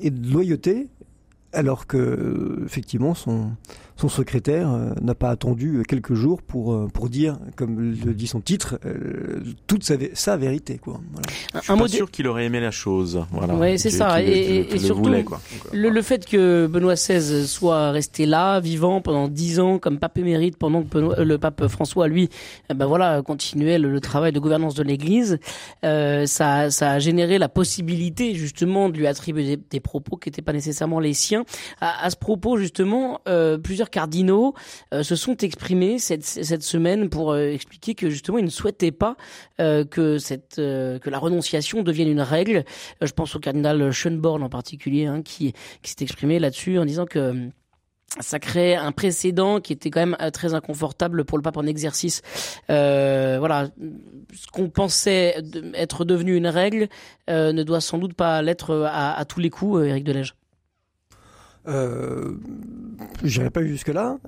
et 0.00 0.10
de 0.10 0.32
loyauté, 0.32 0.88
alors 1.52 1.88
que 1.88 2.62
effectivement 2.64 3.14
son 3.14 3.50
son 3.96 4.08
secrétaire 4.08 4.70
euh, 4.70 4.90
n'a 5.00 5.14
pas 5.14 5.30
attendu 5.30 5.82
quelques 5.86 6.14
jours 6.14 6.42
pour 6.42 6.74
euh, 6.74 6.88
pour 6.92 7.08
dire, 7.08 7.38
comme 7.56 7.78
le 7.80 8.14
dit 8.14 8.26
son 8.26 8.40
titre, 8.40 8.78
euh, 8.84 9.40
toute 9.66 9.84
sa, 9.84 9.94
sa 10.14 10.36
vérité 10.36 10.78
quoi. 10.78 11.00
Voilà. 11.12 11.28
Je 11.54 11.60
suis 11.60 11.72
un 11.72 11.76
pas 11.76 11.88
sûr 11.88 12.10
qu'il 12.10 12.26
aurait 12.26 12.46
aimé 12.46 12.60
la 12.60 12.70
chose. 12.72 13.24
Voilà. 13.30 13.54
Oui, 13.54 13.78
c'est 13.78 13.90
ça. 13.90 14.22
et, 14.22 14.26
et, 14.26 14.74
et 14.74 14.78
surtout, 14.78 15.04
voulait, 15.04 15.22
quoi. 15.22 15.40
le, 15.72 15.90
le, 15.90 16.02
fait 16.02 16.26
que 16.26 16.66
Benoît 16.66 16.94
XVI 16.94 17.46
soit 17.46 17.90
resté 17.92 18.26
là, 18.26 18.58
vivant 18.60 19.00
pendant 19.00 19.28
dix 19.28 19.60
ans 19.60 19.78
comme 19.78 19.98
pape 19.98 20.18
émérite, 20.18 20.56
pendant 20.56 20.82
que 20.82 20.88
Benoît, 20.88 21.22
le 21.22 21.38
pape 21.38 21.68
François, 21.68 22.08
lui, 22.08 22.28
eh 22.70 22.74
ben 22.74 22.86
voilà, 22.86 23.22
continuait 23.22 23.78
le, 23.78 23.90
le 23.90 24.00
travail 24.00 24.32
de 24.32 24.40
gouvernance 24.40 24.74
de 24.74 24.82
l'Église, 24.82 25.38
euh, 25.84 26.26
ça, 26.26 26.70
ça 26.70 26.92
a 26.92 26.98
généré 26.98 27.38
la 27.38 27.48
possibilité 27.48 28.34
justement 28.34 28.88
de 28.88 28.96
lui 28.96 29.06
attribuer 29.06 29.56
des, 29.56 29.62
des 29.70 29.80
propos 29.80 30.16
qui 30.16 30.28
n'étaient 30.28 30.42
pas 30.42 30.52
nécessairement 30.52 30.98
les 31.00 31.14
siens. 31.14 31.44
À, 31.80 32.04
à 32.04 32.10
ce 32.10 32.16
propos, 32.16 32.56
justement, 32.56 33.20
euh, 33.28 33.56
plusieurs 33.58 33.83
cardinaux 33.90 34.54
euh, 34.92 35.02
se 35.02 35.16
sont 35.16 35.36
exprimés 35.38 35.98
cette, 35.98 36.62
semaine 36.62 37.08
pour 37.08 37.32
euh, 37.32 37.52
expliquer 37.52 37.94
que 37.94 38.10
justement 38.10 38.38
ils 38.38 38.44
ne 38.44 38.50
souhaitaient 38.50 38.92
pas 38.92 39.16
euh, 39.60 39.84
que 39.84 40.18
cette 40.18 40.56
que 40.56 41.10
la 41.10 41.18
renonciation 41.18 41.82
devienne 41.82 42.08
une 42.08 42.20
règle. 42.20 42.64
je 43.00 43.12
pense 43.12 43.34
au 43.36 43.38
cardinal 43.38 43.90
Schönborn 43.90 44.42
en 44.42 44.48
particulier, 44.48 45.06
hein, 45.06 45.22
qui 45.22 45.54
s'est 45.82 46.02
exprimé 46.02 46.38
là-dessus 46.38 46.78
en 46.78 46.84
disant 46.84 47.06
que 47.06 47.50
ça 48.20 48.38
crée 48.38 48.76
un 48.76 48.92
précédent 48.92 49.60
qui 49.60 49.72
était 49.72 49.90
quand 49.90 50.06
même 50.06 50.16
très 50.32 50.54
inconfortable 50.54 51.24
pour 51.24 51.36
le 51.38 51.42
pape 51.42 51.56
en 51.56 51.66
exercice. 51.66 52.22
Voilà, 52.68 53.68
ce 54.32 54.46
qu'on 54.52 54.70
pensait 54.70 55.42
être 55.74 56.04
devenu 56.04 56.36
une 56.36 56.46
règle 56.46 56.88
ne 57.28 57.62
doit 57.62 57.80
sans 57.80 57.98
doute 57.98 58.14
pas 58.14 58.42
l'être 58.42 58.84
à, 58.88 59.18
à, 59.18 59.24
tous 59.24 59.40
les 59.40 59.50
coups, 59.50 59.84
Éric 59.84 60.04
Delège. 60.04 60.34
Euh, 61.66 62.32
je 63.22 63.38
n'irai 63.38 63.50
pas 63.50 63.64
jusque-là. 63.64 64.18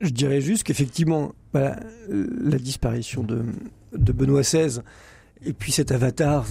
Je 0.00 0.10
dirais 0.10 0.40
juste 0.40 0.64
qu'effectivement, 0.64 1.32
bah, 1.52 1.76
la 2.08 2.58
disparition 2.58 3.22
de, 3.22 3.44
de 3.92 4.12
Benoît 4.12 4.42
XVI 4.42 4.80
et 5.44 5.52
puis 5.52 5.72
cet 5.72 5.92
avatar, 5.92 6.46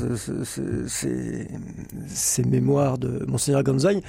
ces 2.07 2.43
mémoires 2.43 2.97
de 2.97 3.25
Monseigneur 3.27 3.63
Gonzague, 3.63 4.01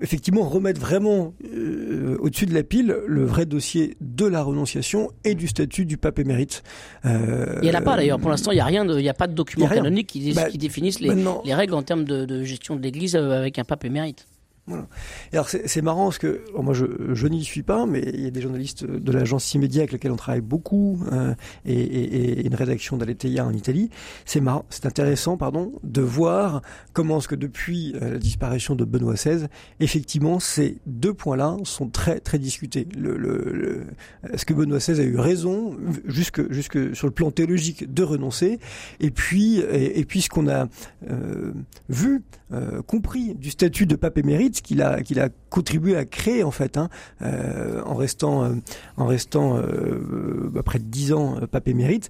effectivement 0.00 0.42
remettre 0.42 0.80
vraiment 0.80 1.34
euh, 1.44 2.16
au-dessus 2.20 2.46
de 2.46 2.54
la 2.54 2.62
pile 2.62 2.96
le 3.06 3.24
vrai 3.24 3.46
dossier 3.46 3.96
de 4.00 4.26
la 4.26 4.42
renonciation 4.42 5.10
et 5.24 5.34
du 5.34 5.48
statut 5.48 5.84
du 5.84 5.96
pape 5.96 6.18
émérite. 6.18 6.62
Euh, 7.04 7.58
il 7.62 7.68
n'y 7.68 7.74
en 7.74 7.78
a 7.78 7.82
pas 7.82 7.96
d'ailleurs, 7.96 8.20
pour 8.20 8.30
l'instant 8.30 8.52
il 8.52 8.56
n'y 8.56 8.60
a 8.60 8.64
rien, 8.64 8.86
il 8.86 8.96
n'y 8.96 9.08
a 9.08 9.14
pas 9.14 9.26
de 9.26 9.34
document 9.34 9.68
canonique 9.68 10.06
qui, 10.08 10.32
bah, 10.32 10.48
qui 10.48 10.58
définissent 10.58 11.00
les, 11.00 11.14
les, 11.44 11.54
règles 11.54 11.74
en 11.74 11.82
termes 11.82 12.04
de, 12.04 12.24
de 12.24 12.44
gestion 12.44 12.76
de 12.76 12.82
l'Église 12.82 13.16
avec 13.16 13.58
un 13.58 13.64
pape 13.64 13.84
émérite. 13.84 14.26
Voilà. 14.68 14.86
Et 15.32 15.36
alors 15.36 15.48
c'est 15.48 15.82
marrant 15.82 16.04
parce 16.04 16.18
que 16.18 16.44
moi 16.54 16.74
je, 16.74 16.84
je 17.14 17.26
n'y 17.26 17.42
suis 17.42 17.62
pas, 17.62 17.86
mais 17.86 18.02
il 18.14 18.20
y 18.20 18.26
a 18.26 18.30
des 18.30 18.40
journalistes 18.40 18.84
de 18.84 19.12
l'agence 19.12 19.54
Immédia 19.54 19.80
avec 19.80 19.92
lesquels 19.92 20.12
on 20.12 20.16
travaille 20.16 20.42
beaucoup 20.42 21.02
euh, 21.10 21.34
et, 21.64 21.72
et, 21.72 22.40
et, 22.40 22.46
une 22.46 22.54
rédaction 22.54 22.96
d'Aleteia 22.96 23.44
en 23.46 23.52
Italie. 23.52 23.90
C'est 24.24 24.40
marrant, 24.40 24.64
c'est 24.68 24.86
intéressant, 24.86 25.36
pardon, 25.36 25.72
de 25.82 26.02
voir 26.02 26.62
comment 26.92 27.20
ce 27.20 27.28
que 27.28 27.34
depuis 27.34 27.94
euh, 27.96 28.12
la 28.12 28.18
disparition 28.18 28.74
de 28.74 28.84
Benoît 28.84 29.14
XVI, 29.14 29.46
effectivement 29.80 30.38
ces 30.38 30.78
deux 30.86 31.14
points-là 31.14 31.56
sont 31.64 31.88
très 31.88 32.20
très 32.20 32.38
discutés. 32.38 32.86
Le, 32.96 33.16
le, 33.16 33.52
le 33.52 33.86
est-ce 34.32 34.44
que 34.44 34.54
Benoît 34.54 34.78
XVI 34.78 35.00
a 35.00 35.04
eu 35.04 35.16
raison 35.16 35.76
jusque 36.04 36.50
jusque 36.52 36.94
sur 36.94 37.06
le 37.06 37.12
plan 37.12 37.30
théologique 37.30 37.92
de 37.92 38.02
renoncer? 38.02 38.58
Et 39.00 39.10
puis 39.10 39.60
et, 39.60 39.98
et 39.98 40.04
puis 40.04 40.22
ce 40.22 40.28
qu'on 40.28 40.48
a 40.48 40.68
euh, 41.10 41.52
vu, 41.88 42.22
euh, 42.52 42.82
compris 42.82 43.34
du 43.34 43.50
statut 43.50 43.86
de 43.86 43.96
pape 43.96 44.18
émérite 44.18 44.62
qu'il 44.62 44.82
a 44.82 45.02
qu'il 45.02 45.20
a 45.20 45.28
contribué 45.50 45.96
à 45.96 46.04
créer 46.04 46.44
en 46.44 46.50
fait, 46.50 46.76
hein, 46.76 46.88
euh, 47.22 47.82
en 47.84 47.94
restant 47.94 48.44
euh, 48.44 48.54
en 48.96 49.06
restant 49.06 49.58
euh, 49.58 50.50
bah, 50.52 50.62
près 50.62 50.78
de 50.78 50.84
dix 50.84 51.12
ans 51.12 51.36
pape 51.50 51.68
émérite. 51.68 52.08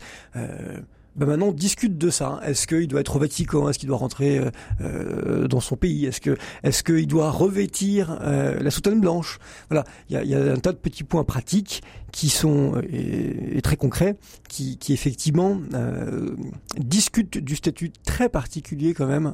Ben 1.19 1.27
maintenant, 1.27 1.49
on 1.49 1.53
discute 1.53 1.99
de 1.99 2.11
ça. 2.11 2.41
Est-ce 2.47 2.69
qu'il 2.69 2.87
doit 2.87 3.01
être 3.01 3.17
au 3.17 3.19
Vatican? 3.19 3.69
Est-ce 3.69 3.81
qu'il 3.81 3.89
doit 3.89 3.99
rentrer 3.99 4.41
euh, 4.81 5.49
dans 5.49 5.59
son 5.59 5.75
pays? 5.75 6.07
Est-ce 6.07 6.21
que 6.21 6.37
est-ce 6.63 6.85
qu'il 6.85 7.09
doit 7.09 7.33
revêtir 7.33 8.21
euh, 8.23 8.61
la 8.61 8.71
soutane 8.71 9.01
blanche? 9.01 9.41
Voilà, 9.69 9.85
il 10.09 10.15
y 10.15 10.17
a, 10.17 10.23
y 10.23 10.35
a, 10.37 10.53
un 10.53 10.59
tas 10.59 10.71
de 10.71 10.77
petits 10.77 11.03
points 11.03 11.25
pratiques 11.25 11.83
qui 12.13 12.29
sont 12.29 12.81
et 12.91 13.61
très 13.63 13.77
concrets, 13.77 14.17
qui, 14.49 14.79
effectivement 14.89 15.61
euh, 15.75 16.35
discute 16.79 17.39
du 17.39 17.57
statut 17.57 17.93
très 18.05 18.29
particulier 18.29 18.95
quand 18.95 19.07
même 19.07 19.33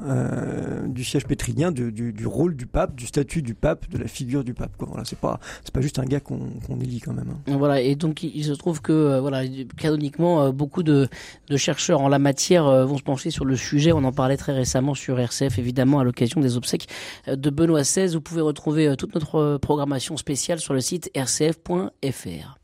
du 0.88 1.04
siège 1.04 1.26
pétrinien, 1.26 1.70
du, 1.70 2.26
rôle 2.26 2.56
du 2.56 2.66
pape, 2.66 2.94
du 2.94 3.06
statut 3.06 3.42
du 3.42 3.54
pape, 3.54 3.88
de 3.90 3.98
la 3.98 4.08
figure 4.08 4.44
du 4.44 4.54
pape. 4.54 4.76
Quoi. 4.76 4.88
Voilà, 4.88 5.04
c'est 5.04 5.18
pas 5.18 5.38
c'est 5.62 5.72
pas 5.72 5.80
juste 5.80 5.98
un 5.98 6.04
gars 6.04 6.20
qu'on 6.20 6.40
élit 6.80 7.00
quand 7.00 7.12
même. 7.12 7.28
Hein. 7.30 7.56
Voilà, 7.56 7.80
et 7.80 7.94
donc 7.94 8.22
il, 8.22 8.44
se 8.44 8.52
trouve 8.52 8.80
que 8.80 9.18
voilà, 9.20 9.42
canoniquement, 9.76 10.52
beaucoup 10.52 10.82
de 10.82 11.08
chercheurs 11.56 12.00
en 12.00 12.08
la 12.08 12.18
matière 12.18 12.86
vont 12.86 12.98
se 12.98 13.02
pencher 13.02 13.30
sur 13.30 13.44
le 13.44 13.56
sujet. 13.56 13.92
On 13.92 14.04
en 14.04 14.12
parlait 14.12 14.36
très 14.36 14.52
récemment 14.52 14.94
sur 14.94 15.18
RCF, 15.18 15.58
évidemment, 15.58 16.00
à 16.00 16.04
l'occasion 16.04 16.40
des 16.40 16.56
obsèques 16.56 16.88
de 17.28 17.50
Benoît 17.50 17.82
XVI. 17.82 18.14
Vous 18.14 18.20
pouvez 18.20 18.42
retrouver 18.42 18.96
toute 18.96 19.14
notre 19.14 19.58
programmation 19.58 20.16
spéciale 20.16 20.58
sur 20.58 20.74
le 20.74 20.80
site 20.80 21.10
rcf.fr. 21.16 22.63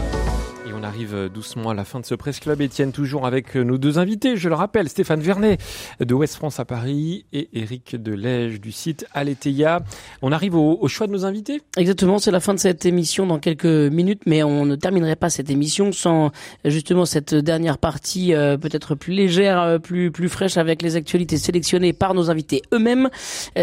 arrive 0.91 1.15
euh, 1.15 1.29
doucement 1.29 1.69
à 1.69 1.73
la 1.73 1.85
fin 1.85 2.01
de 2.01 2.05
ce 2.05 2.15
Presse 2.15 2.41
Club. 2.41 2.59
Étienne, 2.59 2.91
toujours 2.91 3.25
avec 3.25 3.55
euh, 3.55 3.63
nos 3.63 3.77
deux 3.77 3.97
invités, 3.97 4.35
je 4.35 4.49
le 4.49 4.55
rappelle, 4.55 4.89
Stéphane 4.89 5.21
Vernet 5.21 5.57
de 6.01 6.13
Ouest 6.13 6.35
France 6.35 6.59
à 6.59 6.65
Paris 6.65 7.25
et 7.31 7.47
Eric 7.53 7.95
Delège 7.95 8.59
du 8.59 8.73
site 8.73 9.05
Aletheia. 9.13 9.83
On 10.21 10.33
arrive 10.33 10.55
au, 10.55 10.85
choix 10.89 11.07
de 11.07 11.13
nos 11.13 11.23
invités? 11.23 11.61
Exactement, 11.77 12.19
c'est 12.19 12.31
la 12.31 12.41
fin 12.41 12.53
de 12.53 12.59
cette 12.59 12.85
émission 12.85 13.25
dans 13.25 13.39
quelques 13.39 13.63
minutes, 13.63 14.23
mais 14.25 14.43
on 14.43 14.65
ne 14.65 14.75
terminerait 14.75 15.15
pas 15.15 15.29
cette 15.29 15.49
émission 15.49 15.93
sans 15.93 16.31
justement 16.65 17.05
cette 17.05 17.33
dernière 17.33 17.77
partie 17.77 18.33
euh, 18.33 18.57
peut-être 18.57 18.93
plus 18.93 19.13
légère, 19.13 19.79
plus, 19.81 20.11
plus 20.11 20.27
fraîche 20.27 20.57
avec 20.57 20.81
les 20.81 20.97
actualités 20.97 21.37
sélectionnées 21.37 21.93
par 21.93 22.13
nos 22.13 22.29
invités 22.29 22.63
eux-mêmes. 22.73 23.09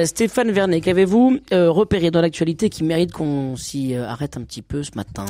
Stéphane 0.04 0.50
Vernet, 0.50 0.80
qu'avez-vous 0.80 1.40
repéré 1.52 2.10
dans 2.10 2.22
l'actualité 2.22 2.70
qui 2.70 2.84
mérite 2.84 3.12
qu'on 3.12 3.54
s'y 3.56 3.94
arrête 3.94 4.38
un 4.38 4.42
petit 4.42 4.62
peu 4.62 4.82
ce 4.82 4.92
matin? 4.96 5.26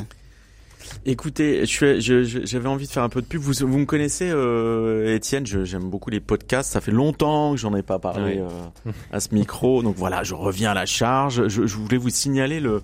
Écoutez, 1.05 1.65
j'avais 1.65 2.01
je, 2.01 2.67
envie 2.67 2.87
de 2.87 2.91
faire 2.91 3.03
un 3.03 3.09
peu 3.09 3.21
de 3.21 3.27
pub. 3.27 3.41
Vous, 3.41 3.53
vous 3.65 3.77
me 3.77 3.85
connaissez, 3.85 4.29
euh, 4.29 5.15
Étienne, 5.15 5.45
j'aime 5.45 5.89
beaucoup 5.89 6.09
les 6.09 6.19
podcasts. 6.19 6.71
Ça 6.71 6.81
fait 6.81 6.91
longtemps 6.91 7.51
que 7.53 7.57
j'en 7.57 7.75
ai 7.75 7.83
pas 7.83 7.99
parlé 7.99 8.39
euh, 8.39 8.91
à 9.11 9.19
ce 9.19 9.33
micro. 9.33 9.83
Donc 9.83 9.95
voilà, 9.95 10.23
je 10.23 10.33
reviens 10.33 10.71
à 10.71 10.73
la 10.73 10.85
charge. 10.85 11.47
Je, 11.47 11.65
je 11.65 11.75
voulais 11.77 11.97
vous 11.97 12.09
signaler 12.09 12.59
le, 12.59 12.81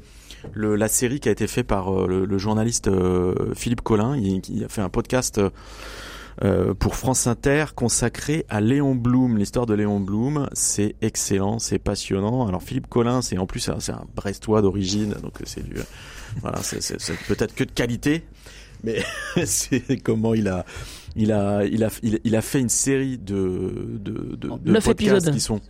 le, 0.53 0.75
la 0.75 0.87
série 0.87 1.19
qui 1.19 1.29
a 1.29 1.31
été 1.31 1.47
faite 1.47 1.67
par 1.67 1.93
euh, 1.93 2.25
le, 2.27 2.37
journaliste 2.37 2.87
euh, 2.87 3.53
Philippe 3.55 3.81
Collin. 3.81 4.17
Il, 4.17 4.41
il, 4.49 4.63
a 4.63 4.67
fait 4.67 4.81
un 4.81 4.89
podcast 4.89 5.39
euh, 6.43 6.73
pour 6.73 6.95
France 6.95 7.27
Inter 7.27 7.65
consacré 7.75 8.45
à 8.49 8.59
Léon 8.61 8.95
Blum, 8.95 9.37
l'histoire 9.37 9.65
de 9.65 9.73
Léon 9.73 9.99
Blum. 9.99 10.49
C'est 10.53 10.95
excellent, 11.01 11.59
c'est 11.59 11.79
passionnant. 11.79 12.47
Alors 12.47 12.61
Philippe 12.61 12.87
Collin, 12.87 13.21
c'est 13.21 13.37
en 13.37 13.45
plus 13.45 13.71
c'est 13.79 13.91
un 13.91 14.05
Brestois 14.15 14.61
d'origine, 14.61 15.15
donc 15.21 15.33
c'est 15.45 15.63
du 15.63 15.75
voilà, 16.41 16.61
c'est 16.61 16.97
peut-être 17.27 17.55
que 17.55 17.63
de 17.63 17.71
qualité, 17.71 18.23
mais 18.83 19.03
c'est 19.45 19.97
comment 20.03 20.33
il 20.33 20.47
a 20.47 20.65
il 21.15 21.31
a 21.31 21.63
il 21.65 21.83
a 21.83 21.89
il, 22.03 22.35
a 22.35 22.41
fait 22.41 22.59
une 22.59 22.69
série 22.69 23.17
de 23.17 23.97
de 23.99 24.35
de, 24.35 24.49
de 24.49 24.73
podcasts 24.73 24.87
épisodes. 24.87 25.33
qui 25.33 25.39
sont 25.39 25.61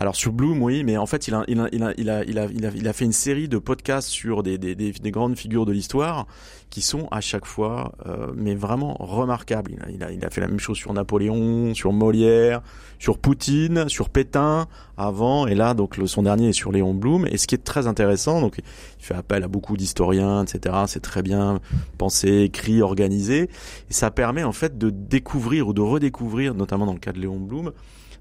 alors 0.00 0.16
sur 0.16 0.32
Bloom, 0.32 0.62
oui, 0.62 0.82
mais 0.82 0.96
en 0.96 1.04
fait, 1.04 1.28
il 1.28 1.34
a, 1.34 1.44
il 1.46 1.60
a, 1.60 1.68
il 1.72 1.82
a, 1.82 1.92
il 1.94 2.08
a, 2.08 2.24
il 2.24 2.38
a, 2.38 2.46
il 2.74 2.88
a, 2.88 2.92
fait 2.94 3.04
une 3.04 3.12
série 3.12 3.48
de 3.48 3.58
podcasts 3.58 4.08
sur 4.08 4.42
des, 4.42 4.56
des, 4.56 4.74
des, 4.74 4.92
des 4.92 5.10
grandes 5.10 5.36
figures 5.36 5.66
de 5.66 5.72
l'histoire 5.72 6.26
qui 6.70 6.80
sont 6.80 7.06
à 7.10 7.20
chaque 7.20 7.44
fois, 7.44 7.92
euh, 8.06 8.32
mais 8.34 8.54
vraiment 8.54 8.94
remarquables. 8.98 9.72
Il 9.72 9.82
a, 9.82 9.90
il 9.90 10.02
a, 10.02 10.10
il, 10.10 10.24
a, 10.24 10.30
fait 10.30 10.40
la 10.40 10.48
même 10.48 10.58
chose 10.58 10.78
sur 10.78 10.94
Napoléon, 10.94 11.74
sur 11.74 11.92
Molière, 11.92 12.62
sur 12.98 13.18
Poutine, 13.18 13.90
sur 13.90 14.08
Pétain 14.08 14.68
avant, 14.96 15.46
et 15.46 15.54
là, 15.54 15.74
donc 15.74 15.98
le, 15.98 16.06
son 16.06 16.22
dernier 16.22 16.48
est 16.48 16.54
sur 16.54 16.72
Léon 16.72 16.94
Blum. 16.94 17.26
Et 17.26 17.36
ce 17.36 17.46
qui 17.46 17.54
est 17.54 17.62
très 17.62 17.86
intéressant, 17.86 18.40
donc 18.40 18.56
il 18.56 19.04
fait 19.04 19.14
appel 19.14 19.44
à 19.44 19.48
beaucoup 19.48 19.76
d'historiens, 19.76 20.44
etc. 20.44 20.76
C'est 20.86 21.00
très 21.00 21.20
bien 21.20 21.60
pensé, 21.98 22.40
écrit, 22.44 22.80
organisé, 22.80 23.50
et 23.90 23.92
ça 23.92 24.10
permet 24.10 24.44
en 24.44 24.52
fait 24.52 24.78
de 24.78 24.88
découvrir 24.88 25.68
ou 25.68 25.74
de 25.74 25.82
redécouvrir, 25.82 26.54
notamment 26.54 26.86
dans 26.86 26.94
le 26.94 27.00
cas 27.00 27.12
de 27.12 27.18
Léon 27.18 27.38
Blum, 27.38 27.72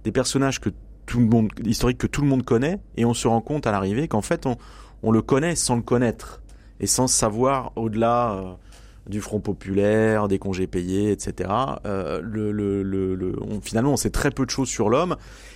des 0.03 0.11
personnages 0.11 0.59
que 0.59 0.71
tout 1.09 1.19
le 1.19 1.25
monde, 1.25 1.49
historique 1.65 1.97
que 1.97 2.05
tout 2.05 2.21
le 2.21 2.27
monde 2.27 2.45
connaît, 2.45 2.79
et 2.95 3.03
on 3.03 3.15
se 3.15 3.27
rend 3.27 3.41
compte 3.41 3.65
à 3.65 3.71
l'arrivée 3.71 4.07
qu'en 4.07 4.21
fait 4.21 4.45
on, 4.45 4.57
on 5.01 5.11
le 5.11 5.23
connaît 5.23 5.55
sans 5.55 5.75
le 5.75 5.81
connaître 5.81 6.41
et 6.79 6.85
sans 6.85 7.07
savoir 7.07 7.71
au-delà 7.75 8.33
euh, 8.33 8.53
du 9.09 9.19
Front 9.19 9.39
populaire, 9.39 10.27
des 10.27 10.37
congés 10.37 10.67
payés, 10.67 11.11
etc. 11.11 11.49
Euh, 11.85 12.21
le, 12.21 12.51
le, 12.51 12.83
le, 12.83 13.35
finalement, 13.63 13.93
on 13.93 13.97
sait 13.97 14.11
très 14.11 14.29
peu 14.29 14.45
de 14.45 14.51
choses 14.51 14.69
sur 14.69 14.87
l'homme. 14.87 15.15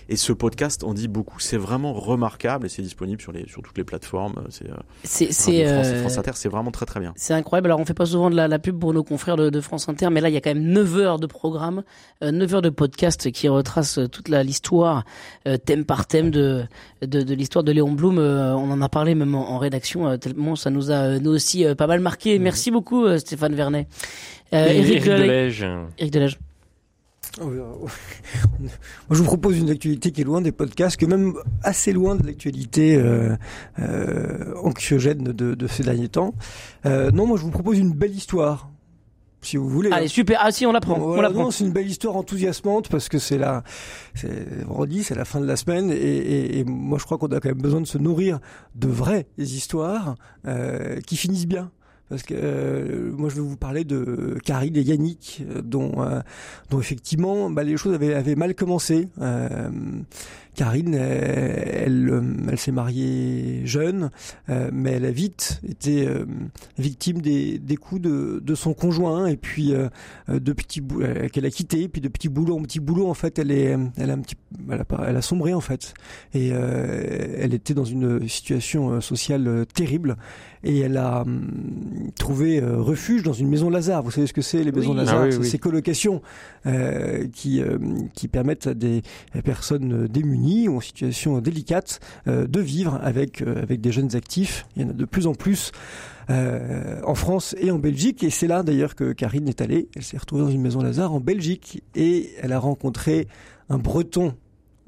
Et 0.09 0.15
ce 0.15 0.33
podcast 0.33 0.83
on 0.83 0.93
dit 0.93 1.07
beaucoup. 1.07 1.39
C'est 1.39 1.57
vraiment 1.57 1.93
remarquable 1.93 2.65
et 2.65 2.69
c'est 2.69 2.81
disponible 2.81 3.21
sur, 3.21 3.31
les, 3.31 3.47
sur 3.47 3.61
toutes 3.61 3.77
les 3.77 3.83
plateformes. 3.83 4.43
C'est, 4.49 4.69
euh, 4.69 4.75
c'est, 5.03 5.31
c'est 5.31 5.65
France, 5.65 5.87
euh, 5.87 5.99
France, 6.01 6.17
Inter, 6.17 6.31
c'est 6.35 6.49
vraiment 6.49 6.71
très 6.71 6.85
très 6.85 6.99
bien. 6.99 7.13
C'est 7.15 7.33
incroyable. 7.33 7.67
Alors 7.67 7.79
on 7.79 7.85
fait 7.85 7.93
pas 7.93 8.05
souvent 8.05 8.29
de 8.29 8.35
la, 8.35 8.47
la 8.47 8.59
pub 8.59 8.79
pour 8.79 8.93
nos 8.93 9.03
confrères 9.03 9.37
de, 9.37 9.49
de, 9.49 9.61
France 9.61 9.87
Inter, 9.89 10.09
mais 10.11 10.21
là 10.21 10.29
il 10.29 10.33
y 10.33 10.37
a 10.37 10.41
quand 10.41 10.53
même 10.53 10.63
9 10.63 10.97
heures 10.97 11.19
de 11.19 11.27
programme, 11.27 11.83
euh, 12.23 12.31
9 12.31 12.55
heures 12.55 12.61
de 12.61 12.69
podcast 12.69 13.31
qui 13.31 13.47
retrace 13.47 13.99
toute 14.11 14.29
la, 14.29 14.43
l'histoire, 14.43 15.05
euh, 15.47 15.57
thème 15.57 15.85
par 15.85 16.05
thème 16.07 16.31
de, 16.31 16.63
de, 17.01 17.21
de 17.21 17.33
l'histoire 17.33 17.63
de 17.63 17.71
Léon 17.71 17.91
Blum. 17.91 18.19
on 18.19 18.71
en 18.71 18.81
a 18.81 18.89
parlé 18.89 19.15
même 19.15 19.35
en, 19.35 19.57
rédaction, 19.57 20.17
tellement 20.17 20.55
ça 20.55 20.69
nous 20.69 20.91
a 20.91 21.19
nous 21.19 21.31
aussi 21.31 21.65
pas 21.75 21.87
mal 21.87 21.99
marqué. 21.99 22.37
Mhm. 22.37 22.43
Merci 22.43 22.71
beaucoup 22.71 23.17
Stéphane 23.17 23.55
Vernet. 23.55 23.87
Eric, 24.51 24.89
Eric 24.89 25.03
Delège. 25.05 25.65
Eric 25.97 26.13
Delège. 26.13 26.37
Oh, 27.41 27.45
Moi, 28.59 28.69
je 29.09 29.17
vous 29.17 29.25
propose 29.25 29.57
une 29.57 29.69
actualité 29.69 30.11
qui 30.11 30.21
est 30.21 30.23
loin 30.23 30.41
des 30.41 30.51
podcasts, 30.51 30.97
qui 30.97 31.05
est 31.05 31.07
même 31.07 31.34
assez 31.63 31.91
loin 31.91 32.15
de 32.15 32.25
l'actualité 32.25 32.95
euh, 32.95 33.36
euh, 33.79 34.53
anxiogène 34.63 35.23
de, 35.23 35.55
de, 35.55 35.67
ces 35.67 35.84
derniers 35.84 36.09
temps. 36.09 36.36
Euh, 36.86 37.09
non, 37.11 37.25
moi, 37.25 37.38
je 37.38 37.43
vous 37.43 37.49
propose 37.49 37.79
une 37.79 37.91
belle 37.93 38.13
histoire. 38.13 38.69
Si 39.41 39.57
vous 39.57 39.67
voulez. 39.67 39.89
Allez, 39.91 40.07
super. 40.07 40.39
Ah, 40.41 40.51
si, 40.51 40.65
on 40.65 40.71
l'apprend. 40.71 40.97
on 40.97 41.19
l'apprend. 41.19 41.51
C'est 41.51 41.65
une 41.65 41.73
belle 41.73 41.88
histoire 41.88 42.15
enthousiasmante 42.15 42.88
parce 42.88 43.09
que 43.09 43.19
c'est 43.19 43.38
la, 43.38 43.63
c'est 44.15 44.63
vendredi, 44.63 45.03
c'est 45.03 45.15
la 45.15 45.25
fin 45.25 45.41
de 45.41 45.45
la 45.45 45.57
semaine 45.57 45.91
et, 45.91 45.95
et, 45.95 46.59
et 46.59 46.63
moi, 46.63 46.97
je 46.97 47.03
crois 47.03 47.17
qu'on 47.17 47.27
a 47.27 47.41
quand 47.41 47.49
même 47.49 47.61
besoin 47.61 47.81
de 47.81 47.88
se 47.88 47.97
nourrir 47.97 48.39
de 48.75 48.88
vraies 48.88 49.27
histoires 49.38 50.15
euh, 50.47 51.01
qui 51.01 51.17
finissent 51.17 51.47
bien 51.47 51.71
parce 52.09 52.23
que 52.23 52.33
euh, 52.37 53.11
moi 53.11 53.29
je 53.29 53.35
vais 53.35 53.41
vous 53.41 53.57
parler 53.57 53.83
de 53.85 54.37
Karine 54.43 54.75
et 54.75 54.81
Yannick, 54.81 55.43
euh, 55.49 55.61
dont, 55.61 56.03
euh, 56.03 56.21
dont 56.69 56.79
effectivement 56.79 57.49
bah, 57.49 57.63
les 57.63 57.77
choses 57.77 57.95
avaient, 57.95 58.35
mal 58.35 58.55
commencé. 58.55 59.07
Karine, 60.55 60.93
elle, 60.93 62.21
elle, 62.47 62.57
s'est 62.59 62.71
mariée 62.71 63.65
jeune, 63.65 64.11
mais 64.47 64.91
elle 64.91 65.05
a 65.05 65.11
vite 65.11 65.59
été 65.67 66.07
victime 66.77 67.21
des, 67.21 67.57
des 67.57 67.75
coups 67.75 68.01
de, 68.01 68.39
de, 68.39 68.53
son 68.53 68.75
conjoint. 68.75 69.25
Et 69.25 69.35
puis 69.35 69.73
de 70.27 70.53
petits 70.53 70.83
qu'elle 71.31 71.47
a 71.47 71.49
quitté, 71.49 71.87
puis 71.87 72.01
de 72.01 72.07
petits 72.07 72.29
boulots 72.29 72.57
en 72.57 72.61
petits 72.61 72.79
boulots 72.79 73.09
en 73.09 73.15
fait, 73.15 73.39
elle 73.39 73.49
est, 73.49 73.75
elle 73.97 74.11
a 74.11 74.13
un 74.13 74.19
petit, 74.19 74.35
elle 74.69 75.17
a 75.17 75.21
sombré 75.23 75.55
en 75.55 75.61
fait, 75.61 75.95
et 76.35 76.49
elle 76.49 77.55
était 77.55 77.73
dans 77.73 77.85
une 77.85 78.29
situation 78.29 79.01
sociale 79.01 79.65
terrible 79.73 80.17
et 80.64 80.80
elle 80.80 80.97
a 80.97 81.22
hum, 81.22 82.11
trouvé 82.18 82.61
euh, 82.61 82.78
refuge 82.78 83.24
dans 83.24 83.34
une 83.34 83.49
maison 83.49 83.70
Lazare. 83.70 84.03
Vous 84.03 84.11
savez 84.11 84.28
ce 84.28 84.34
que 84.34 84.41
c'est 84.41 84.64
les 84.64 84.72
maisons 84.72 84.93
Lazare? 84.93 85.24
Ah 85.24 85.32
C'est 85.32 85.43
ces 85.43 85.59
colocations 85.59 86.22
euh, 86.66 87.28
qui 87.34 87.61
euh, 87.61 87.78
qui 88.14 88.28
permettent 88.28 88.68
à 88.68 88.74
des 88.74 89.01
personnes 89.43 90.07
démunies 90.07 90.68
ou 90.68 90.78
en 90.78 90.82
situation 90.82 91.39
délicate 91.39 91.99
de 92.26 92.59
vivre 92.59 92.99
avec 93.03 93.41
avec 93.41 93.82
des 93.82 93.91
jeunes 93.91 94.16
actifs. 94.16 94.66
Il 94.76 94.84
y 94.84 94.86
en 94.86 94.89
a 94.89 94.93
de 94.93 95.05
plus 95.05 95.28
en 95.28 95.34
plus. 95.34 95.72
en 96.30 97.16
France 97.16 97.55
et 97.59 97.70
en 97.72 97.80
Belgique. 97.80 98.24
Et 98.24 98.30
c'est 98.30 98.47
là 98.47 98.64
d'ailleurs 98.64 98.95
que 98.95 99.11
Karine 99.11 99.47
est 99.47 99.61
allée. 99.61 99.89
Elle 99.95 100.03
s'est 100.03 100.18
retrouvée 100.18 100.43
dans 100.43 100.49
une 100.49 100.61
maison 100.61 100.82
Lazare 100.82 101.14
en 101.14 101.20
Belgique 101.20 101.84
et 101.95 102.32
elle 102.41 102.53
a 102.53 102.59
rencontré 102.59 103.28
un 103.70 103.78
breton 103.78 104.34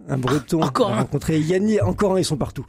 un 0.07 0.17
breton. 0.17 0.61
Encore 0.61 0.89
elle 0.89 0.97
a 0.97 1.01
rencontré 1.01 1.39
Yannick, 1.39 1.83
encore 1.83 2.13
un, 2.13 2.19
ils 2.19 2.25
sont 2.25 2.37
partout. 2.37 2.65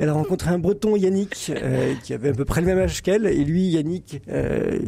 Elle 0.00 0.08
a 0.08 0.12
rencontré 0.12 0.50
un 0.50 0.58
breton, 0.58 0.96
Yannick, 0.96 1.50
euh, 1.50 1.94
qui 2.02 2.14
avait 2.14 2.30
à 2.30 2.32
peu 2.32 2.44
près 2.44 2.60
le 2.60 2.66
même 2.66 2.78
âge 2.78 3.02
qu'elle. 3.02 3.26
Et 3.26 3.44
lui, 3.44 3.68
Yannick, 3.68 4.22
euh, 4.28 4.78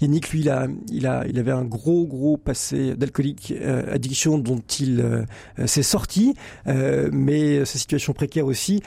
Yannick, 0.00 0.30
lui, 0.30 0.40
il 0.40 0.50
a, 0.50 0.68
il 0.90 1.06
a, 1.06 1.24
il 1.28 1.38
avait 1.38 1.52
un 1.52 1.64
gros, 1.64 2.06
gros 2.06 2.36
passé 2.36 2.94
d'alcoolique, 2.96 3.54
euh, 3.60 3.94
addiction 3.94 4.38
dont 4.38 4.60
il 4.78 5.26
s'est 5.66 5.82
sorti. 5.82 6.34
mais 6.66 7.64
sa 7.64 7.78
situation 7.78 8.12
précaire 8.12 8.46
aussi 8.46 8.82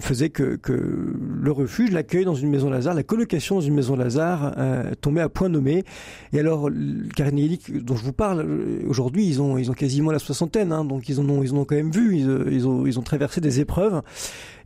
faisait 0.00 0.30
que, 0.30 0.56
que 0.56 0.72
le 0.72 1.52
refuge, 1.52 1.90
l'accueil 1.90 2.24
dans 2.24 2.34
une 2.34 2.50
maison 2.50 2.70
Lazare, 2.70 2.94
la 2.94 3.02
colocation 3.02 3.56
dans 3.56 3.60
une 3.60 3.74
maison 3.74 3.96
Lazare 3.96 4.54
tombait 5.00 5.20
à 5.20 5.28
point 5.28 5.48
nommé. 5.48 5.84
Et 6.32 6.40
alors, 6.40 6.68
Karine 7.16 7.38
et 7.38 7.42
Yannick, 7.42 7.84
dont 7.84 7.96
je 7.96 8.04
vous 8.04 8.12
parle 8.12 8.46
aujourd'hui, 8.86 9.26
ils 9.26 9.40
ont, 9.40 9.58
ils 9.58 9.70
ont 9.70 9.74
quasiment 9.74 10.12
la 10.12 10.18
soixantaine, 10.18 10.72
hein, 10.72 10.84
donc 10.84 11.08
ils 11.08 11.20
ont 11.20 11.21
en 11.22 11.30
ont, 11.30 11.42
ils 11.42 11.52
en 11.54 11.58
ont 11.58 11.64
quand 11.64 11.76
même 11.76 11.90
vu. 11.90 12.16
Ils, 12.16 12.66
ont, 12.66 12.86
ils 12.86 12.98
ont 12.98 13.02
traversé 13.02 13.40
des 13.40 13.60
épreuves. 13.60 14.02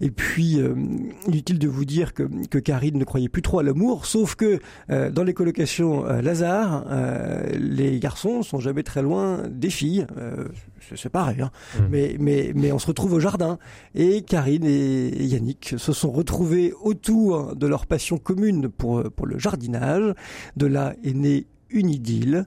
Et 0.00 0.10
puis, 0.10 0.60
euh, 0.60 0.74
inutile 1.26 1.58
de 1.58 1.68
vous 1.68 1.84
dire 1.84 2.12
que, 2.12 2.24
que 2.48 2.58
Karine 2.58 2.98
ne 2.98 3.04
croyait 3.04 3.28
plus 3.28 3.42
trop 3.42 3.60
à 3.60 3.62
l'amour, 3.62 4.06
sauf 4.06 4.34
que 4.34 4.58
euh, 4.90 5.10
dans 5.10 5.24
les 5.24 5.32
colocations 5.32 6.06
euh, 6.06 6.20
Lazare, 6.20 6.84
les 7.58 7.98
garçons 7.98 8.42
sont 8.42 8.60
jamais 8.60 8.82
très 8.82 9.02
loin 9.02 9.42
des 9.48 9.70
filles. 9.70 10.06
c'est 10.94 11.08
pareil, 11.08 11.40
hein. 11.40 11.50
Mmh. 11.78 11.82
mais, 11.90 12.16
mais, 12.18 12.52
mais 12.54 12.72
on 12.72 12.78
se 12.78 12.86
retrouve 12.86 13.14
au 13.14 13.20
jardin. 13.20 13.58
Et 13.94 14.22
Karine 14.22 14.64
et 14.64 15.24
Yannick 15.24 15.74
se 15.76 15.92
sont 15.92 16.10
retrouvés 16.10 16.72
autour 16.82 17.56
de 17.56 17.66
leur 17.66 17.86
passion 17.86 18.18
commune 18.18 18.68
pour, 18.68 19.02
pour 19.10 19.26
le 19.26 19.38
jardinage. 19.38 20.14
De 20.56 20.66
là 20.66 20.94
est 21.04 21.14
née 21.14 21.46
une 21.70 21.90
idylle. 21.90 22.46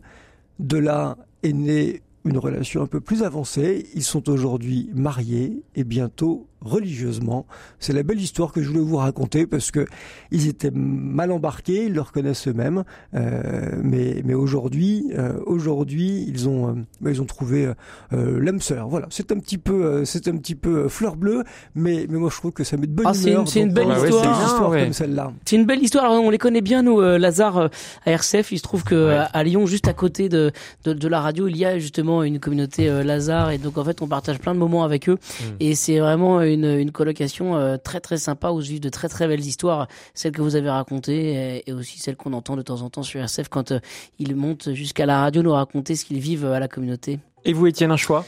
De 0.59 0.77
là 0.77 1.17
est 1.43 1.53
née 1.53 2.01
une 2.29 2.37
relation 2.37 2.81
un 2.81 2.87
peu 2.87 3.01
plus 3.01 3.23
avancée. 3.23 3.87
Ils 3.95 4.03
sont 4.03 4.29
aujourd'hui 4.29 4.89
mariés 4.93 5.63
et 5.75 5.83
bientôt 5.83 6.48
religieusement. 6.61 7.45
C'est 7.79 7.93
la 7.93 8.03
belle 8.03 8.19
histoire 8.19 8.51
que 8.51 8.61
je 8.61 8.69
voulais 8.69 8.79
vous 8.79 8.97
raconter 8.97 9.47
parce 9.47 9.71
que 9.71 9.85
ils 10.31 10.47
étaient 10.47 10.71
mal 10.71 11.31
embarqués, 11.31 11.85
ils 11.85 11.93
le 11.93 12.01
reconnaissent 12.01 12.47
eux-mêmes, 12.47 12.83
euh, 13.15 13.71
mais 13.83 14.21
mais 14.25 14.33
aujourd'hui 14.33 15.05
euh, 15.17 15.33
aujourd'hui 15.45 16.25
ils 16.27 16.47
ont 16.47 16.69
euh, 16.69 17.09
ils 17.09 17.21
ont 17.21 17.25
trouvé 17.25 17.71
euh, 18.13 18.39
l'âme 18.41 18.61
sœur. 18.61 18.87
Voilà, 18.87 19.07
c'est 19.09 19.31
un 19.31 19.39
petit 19.39 19.57
peu 19.57 20.05
c'est 20.05 20.27
un 20.27 20.37
petit 20.37 20.55
peu 20.55 20.87
fleur 20.87 21.15
bleue, 21.15 21.43
mais 21.75 22.05
mais 22.09 22.17
moi 22.17 22.29
je 22.31 22.37
trouve 22.37 22.51
que 22.51 22.63
ça 22.63 22.77
met 22.77 22.87
de 22.87 22.91
bonne 22.91 23.07
ah, 23.07 23.13
humeur. 23.13 23.47
C'est 23.47 23.61
une, 23.61 23.73
belle 23.73 23.89
histoire, 23.89 24.25
une 24.25 24.45
histoire 24.45 24.71
comme 24.71 24.93
celle-là. 24.93 25.31
C'est 25.45 25.55
une 25.55 25.65
belle 25.65 25.81
histoire. 25.81 26.11
on 26.11 26.29
les 26.29 26.37
connaît 26.37 26.61
bien 26.61 26.83
nous, 26.83 26.99
Lazare 27.01 27.69
à 28.05 28.11
RCF. 28.11 28.51
Il 28.51 28.57
se 28.57 28.63
trouve 28.63 28.83
que 28.83 29.19
à 29.31 29.43
Lyon, 29.43 29.65
juste 29.65 29.87
à 29.87 29.93
côté 29.93 30.29
de, 30.29 30.51
de, 30.83 30.93
de 30.93 31.07
la 31.07 31.21
radio, 31.21 31.47
il 31.47 31.57
y 31.57 31.65
a 31.65 31.79
justement 31.79 32.23
une 32.23 32.39
communauté 32.39 32.87
Lazare 33.03 33.51
et 33.51 33.57
donc 33.57 33.77
en 33.77 33.83
fait 33.83 34.01
on 34.01 34.07
partage 34.07 34.39
plein 34.39 34.53
de 34.53 34.59
moments 34.59 34.83
avec 34.83 35.09
eux 35.09 35.17
mmh. 35.17 35.43
et 35.59 35.75
c'est 35.75 35.99
vraiment 35.99 36.41
une, 36.53 36.91
colocation 36.91 37.55
euh, 37.55 37.77
très 37.77 37.99
très 37.99 38.17
sympa 38.17 38.49
où 38.51 38.59
vivent 38.59 38.79
de 38.79 38.89
très 38.89 39.09
très 39.09 39.27
belles 39.27 39.45
histoires, 39.45 39.87
celles 40.13 40.31
que 40.31 40.41
vous 40.41 40.55
avez 40.55 40.69
racontées 40.69 41.63
et, 41.65 41.73
aussi 41.73 41.99
celles 41.99 42.15
qu'on 42.15 42.33
entend 42.33 42.55
de 42.55 42.61
temps 42.61 42.81
en 42.81 42.89
temps 42.89 43.03
sur 43.03 43.19
RCF 43.21 43.49
quand 43.49 43.71
euh, 43.71 43.79
ils 44.17 44.35
montent 44.35 44.73
jusqu'à 44.73 45.05
la 45.05 45.21
radio 45.21 45.41
nous 45.41 45.51
raconter 45.51 45.95
ce 45.95 46.05
qu'ils 46.05 46.19
vivent 46.19 46.45
à 46.45 46.59
la 46.59 46.67
communauté. 46.67 47.19
Et 47.45 47.53
vous, 47.53 47.67
Étienne, 47.67 47.91
un 47.91 47.97
choix? 47.97 48.25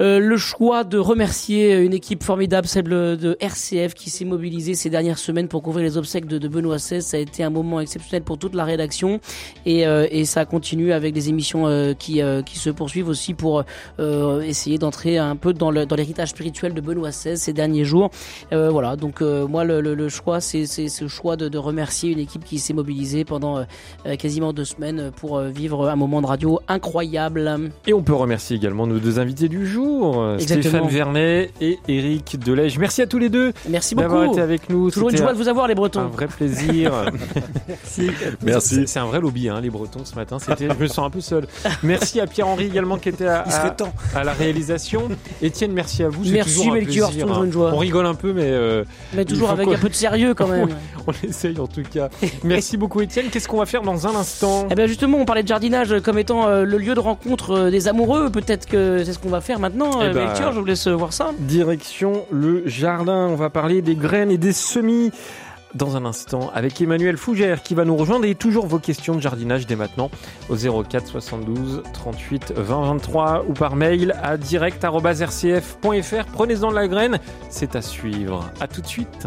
Euh, 0.00 0.18
le 0.18 0.36
choix 0.36 0.84
de 0.84 0.98
remercier 0.98 1.76
une 1.76 1.92
équipe 1.92 2.22
formidable, 2.22 2.66
celle 2.66 2.84
de 2.84 3.36
RCF, 3.40 3.94
qui 3.94 4.10
s'est 4.10 4.24
mobilisée 4.24 4.74
ces 4.74 4.90
dernières 4.90 5.18
semaines 5.18 5.48
pour 5.48 5.62
couvrir 5.62 5.84
les 5.84 5.96
obsèques 5.96 6.26
de, 6.26 6.48
Benoît 6.48 6.76
XVI. 6.76 7.02
Ça 7.02 7.16
a 7.16 7.20
été 7.20 7.42
un 7.42 7.50
moment 7.50 7.80
exceptionnel 7.80 8.22
pour 8.22 8.38
toute 8.38 8.54
la 8.54 8.64
rédaction 8.64 9.20
et, 9.66 9.86
euh, 9.86 10.24
ça 10.24 10.44
continue 10.44 10.92
avec 10.92 11.12
des 11.12 11.28
émissions 11.28 11.66
euh, 11.66 11.92
qui, 11.94 12.20
se 12.54 12.70
poursuivent 12.70 13.08
aussi 13.08 13.34
pour 13.34 13.64
essayer 13.98 14.78
d'entrer 14.78 15.18
un 15.18 15.36
peu 15.36 15.52
dans 15.52 15.70
l'héritage 15.70 16.30
spirituel 16.30 16.72
de 16.72 16.80
Benoît 16.80 17.10
XVI 17.10 17.36
ces 17.36 17.52
derniers 17.52 17.84
jours. 17.84 18.10
voilà, 18.50 18.96
donc 18.96 19.20
moi 19.20 19.64
le, 19.64 20.08
choix, 20.08 20.40
c'est 20.40 20.66
ce 20.66 21.08
choix 21.08 21.36
de, 21.36 21.58
remercier 21.58 22.10
une 22.10 22.18
équipe 22.18 22.44
qui 22.44 22.58
s'est 22.58 22.72
mobilisée 22.72 23.24
pendant 23.24 23.64
quasiment 24.18 24.52
deux 24.52 24.64
semaines 24.64 25.10
pour 25.16 25.40
vivre 25.40 25.88
un 25.88 25.96
moment 25.96 26.22
de 26.22 26.26
radio 26.26 26.60
incroyable. 26.68 27.70
Et 27.86 27.92
on 27.92 28.02
peut 28.02 28.14
remercier 28.14 28.56
également 28.56 28.86
nos 28.86 28.98
deux 28.98 29.18
invités 29.18 29.48
du 29.48 29.66
jour. 29.66 29.83
Stéphane 30.38 30.88
Vernet 30.88 31.52
et 31.60 31.78
Eric 31.88 32.38
Delège. 32.38 32.78
Merci 32.78 33.02
à 33.02 33.06
tous 33.06 33.18
les 33.18 33.28
deux. 33.28 33.52
Merci 33.68 33.94
beaucoup 33.94 34.08
d'avoir 34.08 34.30
été 34.30 34.40
avec 34.40 34.70
nous. 34.70 34.90
Toujours 34.90 35.10
une 35.10 35.16
joie 35.16 35.32
de 35.32 35.38
vous 35.38 35.48
avoir 35.48 35.68
les 35.68 35.74
Bretons. 35.74 36.00
Un 36.00 36.08
vrai 36.08 36.26
plaisir. 36.26 36.92
Merci. 37.68 38.10
Merci. 38.42 38.84
C'est 38.86 38.98
un 38.98 39.06
vrai 39.06 39.20
lobby 39.20 39.48
hein, 39.48 39.60
les 39.60 39.70
Bretons 39.70 40.04
ce 40.04 40.14
matin. 40.14 40.38
C'était, 40.38 40.68
je 40.68 40.82
me 40.82 40.86
sens 40.86 41.06
un 41.06 41.10
peu 41.10 41.20
seul. 41.20 41.46
Merci 41.82 42.20
à 42.20 42.26
Pierre-Henri 42.26 42.66
également 42.66 42.96
qui 42.98 43.08
était 43.08 43.26
à, 43.26 43.44
à, 44.14 44.24
la 44.24 44.32
réalisation. 44.32 45.08
Étienne, 45.42 45.72
merci 45.72 46.02
à 46.02 46.08
vous. 46.08 46.24
Merci 46.24 46.70
Melchior, 46.70 47.10
toujours 47.12 47.44
une 47.44 47.52
joie. 47.52 47.72
On 47.74 47.78
rigole 47.78 48.06
un 48.06 48.14
peu, 48.14 48.32
mais 48.32 48.44
euh, 48.44 48.84
mais 49.12 49.24
toujours 49.24 49.50
avec 49.50 49.68
un 49.68 49.78
peu 49.78 49.88
de 49.88 49.94
sérieux 49.94 50.34
quand 50.34 50.46
même. 50.48 50.68
on 51.06 51.12
essaye 51.26 51.58
en 51.58 51.66
tout 51.66 51.82
cas. 51.82 52.08
Merci 52.44 52.76
beaucoup 52.76 53.00
Étienne. 53.00 53.26
Qu'est-ce 53.30 53.48
qu'on 53.48 53.58
va 53.58 53.66
faire 53.66 53.82
dans 53.82 54.06
un 54.06 54.14
instant? 54.14 54.66
Eh 54.70 54.74
bien 54.74 54.86
justement, 54.86 55.18
on 55.18 55.24
parlait 55.24 55.42
de 55.42 55.48
jardinage 55.48 56.00
comme 56.00 56.18
étant 56.18 56.46
euh, 56.48 56.64
le 56.64 56.78
lieu 56.78 56.94
de 56.94 57.00
rencontre 57.00 57.50
euh, 57.50 57.70
des 57.70 57.88
amoureux. 57.88 58.30
Peut-être 58.30 58.66
que 58.66 59.02
c'est 59.04 59.12
ce 59.12 59.18
qu'on 59.18 59.28
va 59.28 59.40
faire 59.40 59.58
maintenant 59.58 59.73
maintenant, 59.74 60.00
eh 60.02 60.12
ben, 60.12 60.34
je 60.34 60.58
vous 60.58 60.64
laisse 60.64 60.88
voir 60.88 61.12
ça. 61.12 61.32
Direction 61.38 62.26
le 62.30 62.66
jardin, 62.66 63.26
on 63.28 63.34
va 63.34 63.50
parler 63.50 63.82
des 63.82 63.96
graines 63.96 64.30
et 64.30 64.38
des 64.38 64.52
semis 64.52 65.10
dans 65.74 65.96
un 65.96 66.04
instant 66.04 66.52
avec 66.54 66.80
Emmanuel 66.80 67.16
Fougère 67.16 67.62
qui 67.62 67.74
va 67.74 67.84
nous 67.84 67.96
rejoindre 67.96 68.26
et 68.26 68.36
toujours 68.36 68.66
vos 68.66 68.78
questions 68.78 69.16
de 69.16 69.20
jardinage 69.20 69.66
dès 69.66 69.74
maintenant 69.74 70.08
au 70.48 70.54
04 70.56 71.08
72 71.08 71.82
38 71.92 72.52
20 72.56 72.86
23 72.86 73.44
ou 73.48 73.52
par 73.54 73.74
mail 73.74 74.14
à 74.22 74.36
direct.rcf.fr. 74.36 76.24
Prenez-en 76.32 76.70
de 76.70 76.74
la 76.76 76.86
graine, 76.86 77.18
c'est 77.50 77.74
à 77.74 77.82
suivre. 77.82 78.48
À 78.60 78.68
tout 78.68 78.80
de 78.80 78.86
suite. 78.86 79.26